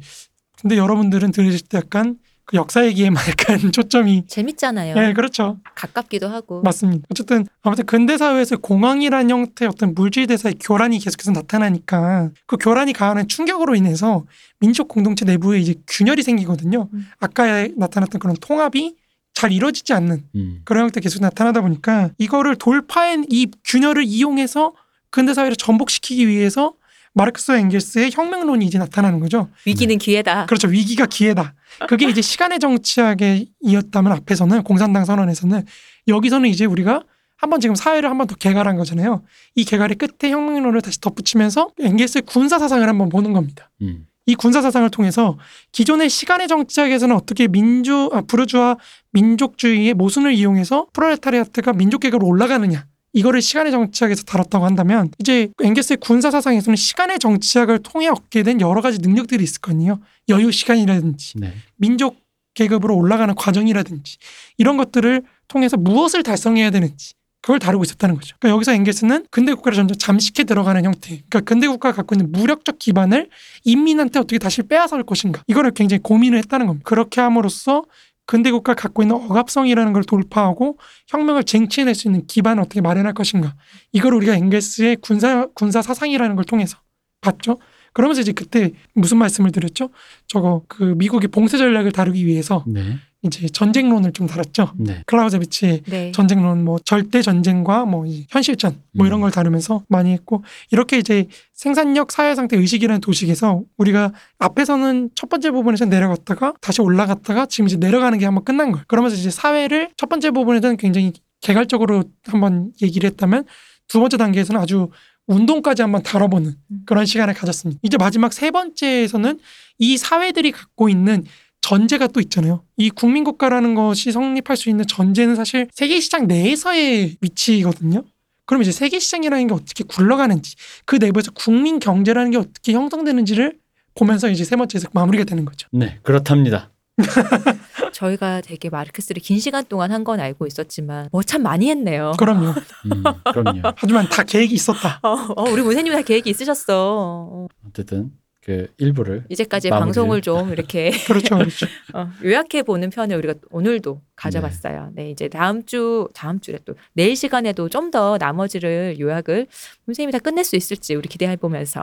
근데 0.61 0.77
여러분들은 0.77 1.31
들으실 1.31 1.69
때 1.69 1.79
약간 1.79 2.19
그 2.49 2.57
역사 2.57 2.85
얘기에만 2.87 3.23
약간 3.29 3.59
초점이 3.73 4.25
재밌잖아요. 4.27 4.95
예 4.97 5.13
그렇죠 5.13 5.59
가깝기도 5.75 6.29
하고. 6.29 6.63
맞습니다. 6.63 7.07
어쨌든 7.11 7.47
아무튼 7.61 7.85
근대 7.85 8.17
사회에서 8.17 8.57
공황이라는 8.57 9.29
형태의 9.29 9.69
어떤 9.69 9.93
물질 9.95 10.27
대사의 10.27 10.55
교란이 10.59 10.99
계속해서 10.99 11.33
나타나니까 11.33 12.31
그 12.47 12.57
교란이 12.57 12.95
가하는 12.95 13.29
충격으로 13.29 13.75
인해서 13.75 14.25
민족 14.61 14.89
공동체 14.89 15.27
내부에 15.27 15.59
이제 15.59 15.75
균열이 15.87 16.23
생기거든요. 16.23 16.89
음. 16.91 17.07
아까 17.21 17.69
나타났던 17.77 18.19
그런 18.19 18.35
통합이 18.41 18.97
잘 19.35 19.53
이루어지지 19.53 19.93
않는 19.93 20.25
음, 20.35 20.63
그런 20.65 20.85
형태 20.85 21.01
계속 21.01 21.21
나타나다 21.21 21.61
보니까 21.61 22.11
이거를 22.17 22.57
돌파한 22.57 23.27
이 23.29 23.51
균열을 23.67 24.05
이용해서 24.05 24.73
근대 25.11 25.35
사회를 25.35 25.55
전복시키기 25.55 26.27
위해서 26.27 26.73
마르크스와 27.19 27.59
엥겔스의 27.59 28.13
혁명론이 28.13 28.65
이제 28.65 28.79
나타나는 28.79 29.19
거죠. 29.21 29.49
위기는 29.67 29.99
기회다. 29.99 30.47
그렇죠. 30.47 30.69
위기가 30.69 31.07
기회다. 31.07 31.55
그게 31.89 32.09
이제 32.09 32.23
시간의 32.23 32.61
정치학에 32.61 33.45
이었다면 33.61 34.13
앞에서는 34.13 34.63
공산당 34.63 35.05
선언에서는 35.05 35.65
여기서는 36.07 36.49
이제 36.49 36.65
우리가 36.65 37.03
한번 37.37 37.61
지금 37.61 37.75
사회를 37.77 38.11
한번 38.11 38.27
더 38.27 38.35
개괄한 38.35 38.77
거잖아요. 38.77 39.23
이 39.55 39.65
개괄의 39.65 39.97
끝에 39.97 40.33
혁명론을 40.33 40.81
다시 40.81 41.01
덧붙이면서 41.01 41.71
엥겔스의 41.81 42.23
군사 42.27 42.59
사상을 42.59 42.87
한번 42.89 43.09
보는 43.09 43.33
겁니다. 43.33 43.71
음, 43.83 44.07
이 44.27 44.35
군사 44.35 44.61
사상을 44.61 44.89
통해서 44.91 45.39
기존의 45.73 46.11
시간의 46.11 46.49
정치학에서는 46.49 47.15
어떻게 47.15 47.47
민주 47.47 48.11
아, 48.13 48.23
부르주아 48.23 48.77
민족주의의 49.13 49.95
모순을 49.95 50.33
이용해서 50.33 50.87
프롤레타리아트가 50.93 51.73
민족 51.75 52.01
계급으로 52.01 52.27
올라가느냐 52.27 52.87
이거를 53.13 53.41
시간의 53.43 53.73
정치학에서 53.73 54.23
다뤘다고 54.25 54.65
한다면 54.65 55.11
이제 55.19 55.49
엥게스의 55.63 55.99
군사 56.01 56.31
사상에서는 56.31 56.77
시간의 56.77 57.19
정치학을 57.19 57.81
통해 57.81 58.09
얻게 58.09 58.43
된 58.43 58.61
여러 58.61 58.81
가지 58.81 58.99
능력들이 58.99 59.43
있을 59.43 59.61
거 59.61 59.73
아니에요 59.73 60.01
여유 60.29 60.53
시간이라든지 60.53 61.39
네. 61.39 61.53
민족 61.77 62.17
계급으로 62.55 62.97
올라가는 62.97 63.35
과정이라든지 63.35 64.19
이런 64.59 64.77
것들을 64.77 65.23
통해서 65.47 65.77
무엇을 65.77 66.23
달성해야 66.23 66.71
되는지 66.71 67.15
그걸 67.41 67.61
다루고 67.61 67.85
있었다는 67.85 68.17
거죠. 68.17 68.37
그러니까 68.39 68.57
여기서 68.57 68.73
엥게스는 68.73 69.27
근대 69.31 69.55
국가를 69.55 69.77
점점 69.77 69.97
잠식해 69.97 70.45
들어가는 70.45 70.85
형태. 70.85 71.23
그러니까 71.29 71.41
근대 71.41 71.69
국가가 71.69 71.97
갖고 71.97 72.15
있는 72.15 72.33
무력적 72.33 72.79
기반을 72.79 73.31
인민한테 73.65 74.19
어떻게 74.19 74.39
다시 74.39 74.63
빼앗을 74.63 75.05
것인가. 75.05 75.43
이거를 75.47 75.71
굉장히 75.71 76.03
고민을 76.03 76.39
했다는 76.39 76.67
겁니다. 76.67 76.87
그렇게 76.87 77.21
함으로써 77.21 77.85
근대 78.29 78.51
국가가 78.51 78.83
갖고 78.83 79.03
있는 79.03 79.17
억압성이라는 79.17 79.95
걸 79.95 80.05
돌파하고 80.05 80.77
혁명을 81.07 81.45
쟁취해낼 81.45 81.95
수 81.95 82.09
있는 82.09 82.27
기반을 82.27 82.63
어떻게 82.63 82.83
마련할 82.83 83.15
것인가. 83.15 83.57
이걸 83.93 84.13
우리가 84.13 84.35
엥게스의 84.35 84.97
군사 84.97 85.47
군사 85.55 85.81
사상이라는 85.81 86.37
걸 86.37 86.45
통해서 86.45 86.77
봤죠. 87.23 87.59
그러면서 87.95 88.21
이제 88.21 88.33
그때 88.33 88.73
무슨 88.93 89.17
말씀을 89.17 89.51
드렸죠? 89.51 89.89
저거 90.27 90.63
그 90.69 90.83
미국의 90.99 91.29
봉쇄 91.29 91.57
전략을 91.57 91.91
다루기 91.93 92.27
위해서 92.27 92.65
네. 92.67 92.99
이제 93.23 93.49
전쟁론을 93.49 94.13
좀 94.13 94.29
다뤘죠. 94.29 94.73
네. 94.77 95.03
클라우제비치의 95.07 95.83
네. 95.87 96.13
전쟁론, 96.13 96.65
뭐 96.65 96.79
절대 96.85 97.21
전쟁과 97.21 97.85
뭐 97.85 98.07
이 98.07 98.27
현실전 98.31 98.81
뭐 98.95 99.07
이런 99.07 99.19
음. 99.19 99.23
걸 99.23 99.31
다루면서 99.33 99.83
많이 99.89 100.13
했고 100.13 100.45
이렇게 100.71 100.99
이제 100.99 101.27
생산력 101.53 102.13
사회 102.13 102.35
상태 102.37 102.57
의식이라는 102.57 103.01
도식에서 103.01 103.63
우리가 103.77 104.13
앞에서는 104.39 105.11
첫 105.17 105.29
번째 105.29 105.51
부분에서 105.51 105.87
내려갔다가 105.87 106.55
다시 106.61 106.81
올라갔다가 106.81 107.47
지금 107.47 107.67
이제 107.67 107.77
내려가는 107.77 108.17
게 108.19 108.25
한번 108.25 108.45
끝난 108.45 108.71
거예요. 108.71 108.85
그러면서 108.87 109.17
이제 109.17 109.31
사회를 109.31 109.91
첫 109.97 110.09
번째 110.09 110.31
부분에서는 110.31 110.77
굉장히 110.77 111.13
개괄적으로 111.41 112.05
한번 112.27 112.71
얘기를 112.83 113.09
했다면 113.11 113.45
두 113.89 113.99
번째 114.01 114.17
단계에서는 114.17 114.61
아주 114.61 114.91
운동까지 115.27 115.83
한번 115.83 116.03
다뤄보는 116.03 116.55
음. 116.71 116.79
그런 116.87 117.05
시간을 117.05 117.35
가졌습니다. 117.35 117.81
이제 117.83 117.97
마지막 117.99 118.33
세 118.33 118.51
번째에서는 118.51 119.39
이 119.79 119.97
사회들이 119.97 120.53
갖고 120.53 120.89
있는 120.89 121.25
전제가 121.69 122.07
또 122.07 122.21
있잖아요. 122.21 122.63
이 122.79 122.89
국민국가라는 122.89 123.75
것이 123.75 124.11
성립할 124.11 124.57
수 124.57 124.71
있는 124.71 124.87
전제는 124.87 125.35
사실 125.37 125.69
세계 125.73 126.01
시장 126.01 126.27
내에서의 126.27 127.17
위치거든요. 127.21 128.05
그럼 128.47 128.63
이제 128.63 128.73
세계 128.73 128.99
시장이라는 128.99 129.49
게 129.49 129.53
어떻게 129.55 129.85
굴러가는지 129.85 130.55
그 130.87 130.97
내부에서 130.97 131.31
국민 131.33 131.79
경제라는 131.79 132.31
게 132.31 132.39
어떻게 132.39 132.73
형성되는지를 132.73 133.59
보면서 133.95 134.31
이제 134.31 134.45
세 134.45 134.57
번째에서 134.57 134.89
마무리가 134.95 135.25
되는 135.25 135.45
거죠. 135.45 135.69
네. 135.73 135.99
그렇답니다. 136.03 136.71
저희가 137.93 138.41
되게 138.41 138.71
마르크스를 138.71 139.21
긴 139.23 139.39
시간 139.39 139.65
동안 139.67 139.93
한 139.93 140.05
건 140.05 140.21
알고 140.21 140.47
있었지만 140.47 141.09
뭐 141.13 141.23
참 141.23 141.43
많이 141.43 141.69
했네요. 141.69 142.13
그럼요. 142.19 142.55
음, 142.87 143.03
그럼요. 143.33 143.61
하지만 143.77 144.09
다 144.09 144.23
계획이 144.23 144.55
있었다. 144.55 145.01
어, 145.03 145.11
어, 145.37 145.43
우리 145.51 145.61
문세님 145.63 145.93
다 145.93 146.01
계획이 146.01 146.31
있으셨어. 146.31 147.29
어, 147.31 147.47
어쨌든 147.69 148.11
그 148.49 148.73
일부를 148.79 149.25
이제까지 149.29 149.69
마무리를. 149.69 149.87
방송을 149.87 150.23
좀 150.23 150.51
이렇게 150.53 150.91
그렇죠, 151.07 151.37
그렇죠. 151.37 151.67
어, 151.93 152.09
요약해 152.25 152.63
보는 152.63 152.89
편을 152.89 153.15
우리가 153.19 153.35
오늘도 153.51 154.01
가져봤어요. 154.17 154.93
네. 154.95 155.11
이제 155.11 155.29
다음 155.29 155.67
주 155.67 156.09
다음 156.15 156.41
주에 156.41 156.59
또 156.65 156.73
내일 156.95 157.15
시간에도 157.15 157.69
좀 157.69 157.89
더 157.91 158.19
나머지를 158.19 158.97
요약을 159.01 159.47
문세님이 159.87 160.13
다 160.13 160.19
끝낼 160.19 160.45
수 160.45 160.57
있을지 160.57 160.95
우리 160.95 161.09
기대해 161.09 161.37
보면서 161.37 161.81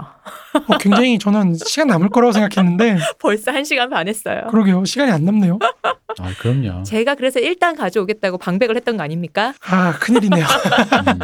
어, 0.68 0.78
굉장히 0.80 1.18
저는 1.18 1.56
시간 1.66 1.88
남을 1.88 2.10
거라고 2.10 2.32
생각했는데 2.32 2.98
벌써 3.20 3.52
한 3.52 3.64
시간 3.64 3.90
반 3.90 4.08
했어요. 4.08 4.48
그러게요. 4.52 4.86
시간이 4.86 5.12
안 5.12 5.26
남네요. 5.26 5.58
아, 5.84 6.34
그럼요. 6.40 6.84
제가 6.84 7.16
그래서 7.16 7.40
일단 7.40 7.76
가져오겠다고 7.76 8.38
방백을 8.38 8.76
했던 8.76 8.98
거 8.98 9.04
아닙니까? 9.04 9.54
아 9.68 9.94
큰일이네요. 10.00 10.46
음, 10.46 11.20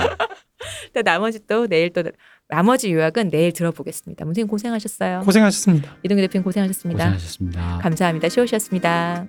근데 0.85 1.01
나머지 1.03 1.39
또 1.47 1.67
내일 1.67 1.91
또 1.91 2.03
나머지 2.47 2.91
요약은 2.91 3.29
내일 3.29 3.53
들어보겠습니다. 3.53 4.25
문세님 4.25 4.47
고생하셨어요. 4.47 5.21
고생하셨습니다. 5.21 5.97
이동규 6.03 6.21
대표님 6.21 6.43
고생하셨습니다. 6.43 7.05
고생하셨습니다. 7.05 7.79
감사합니다. 7.81 8.29
쉬우셨습니다. 8.29 9.25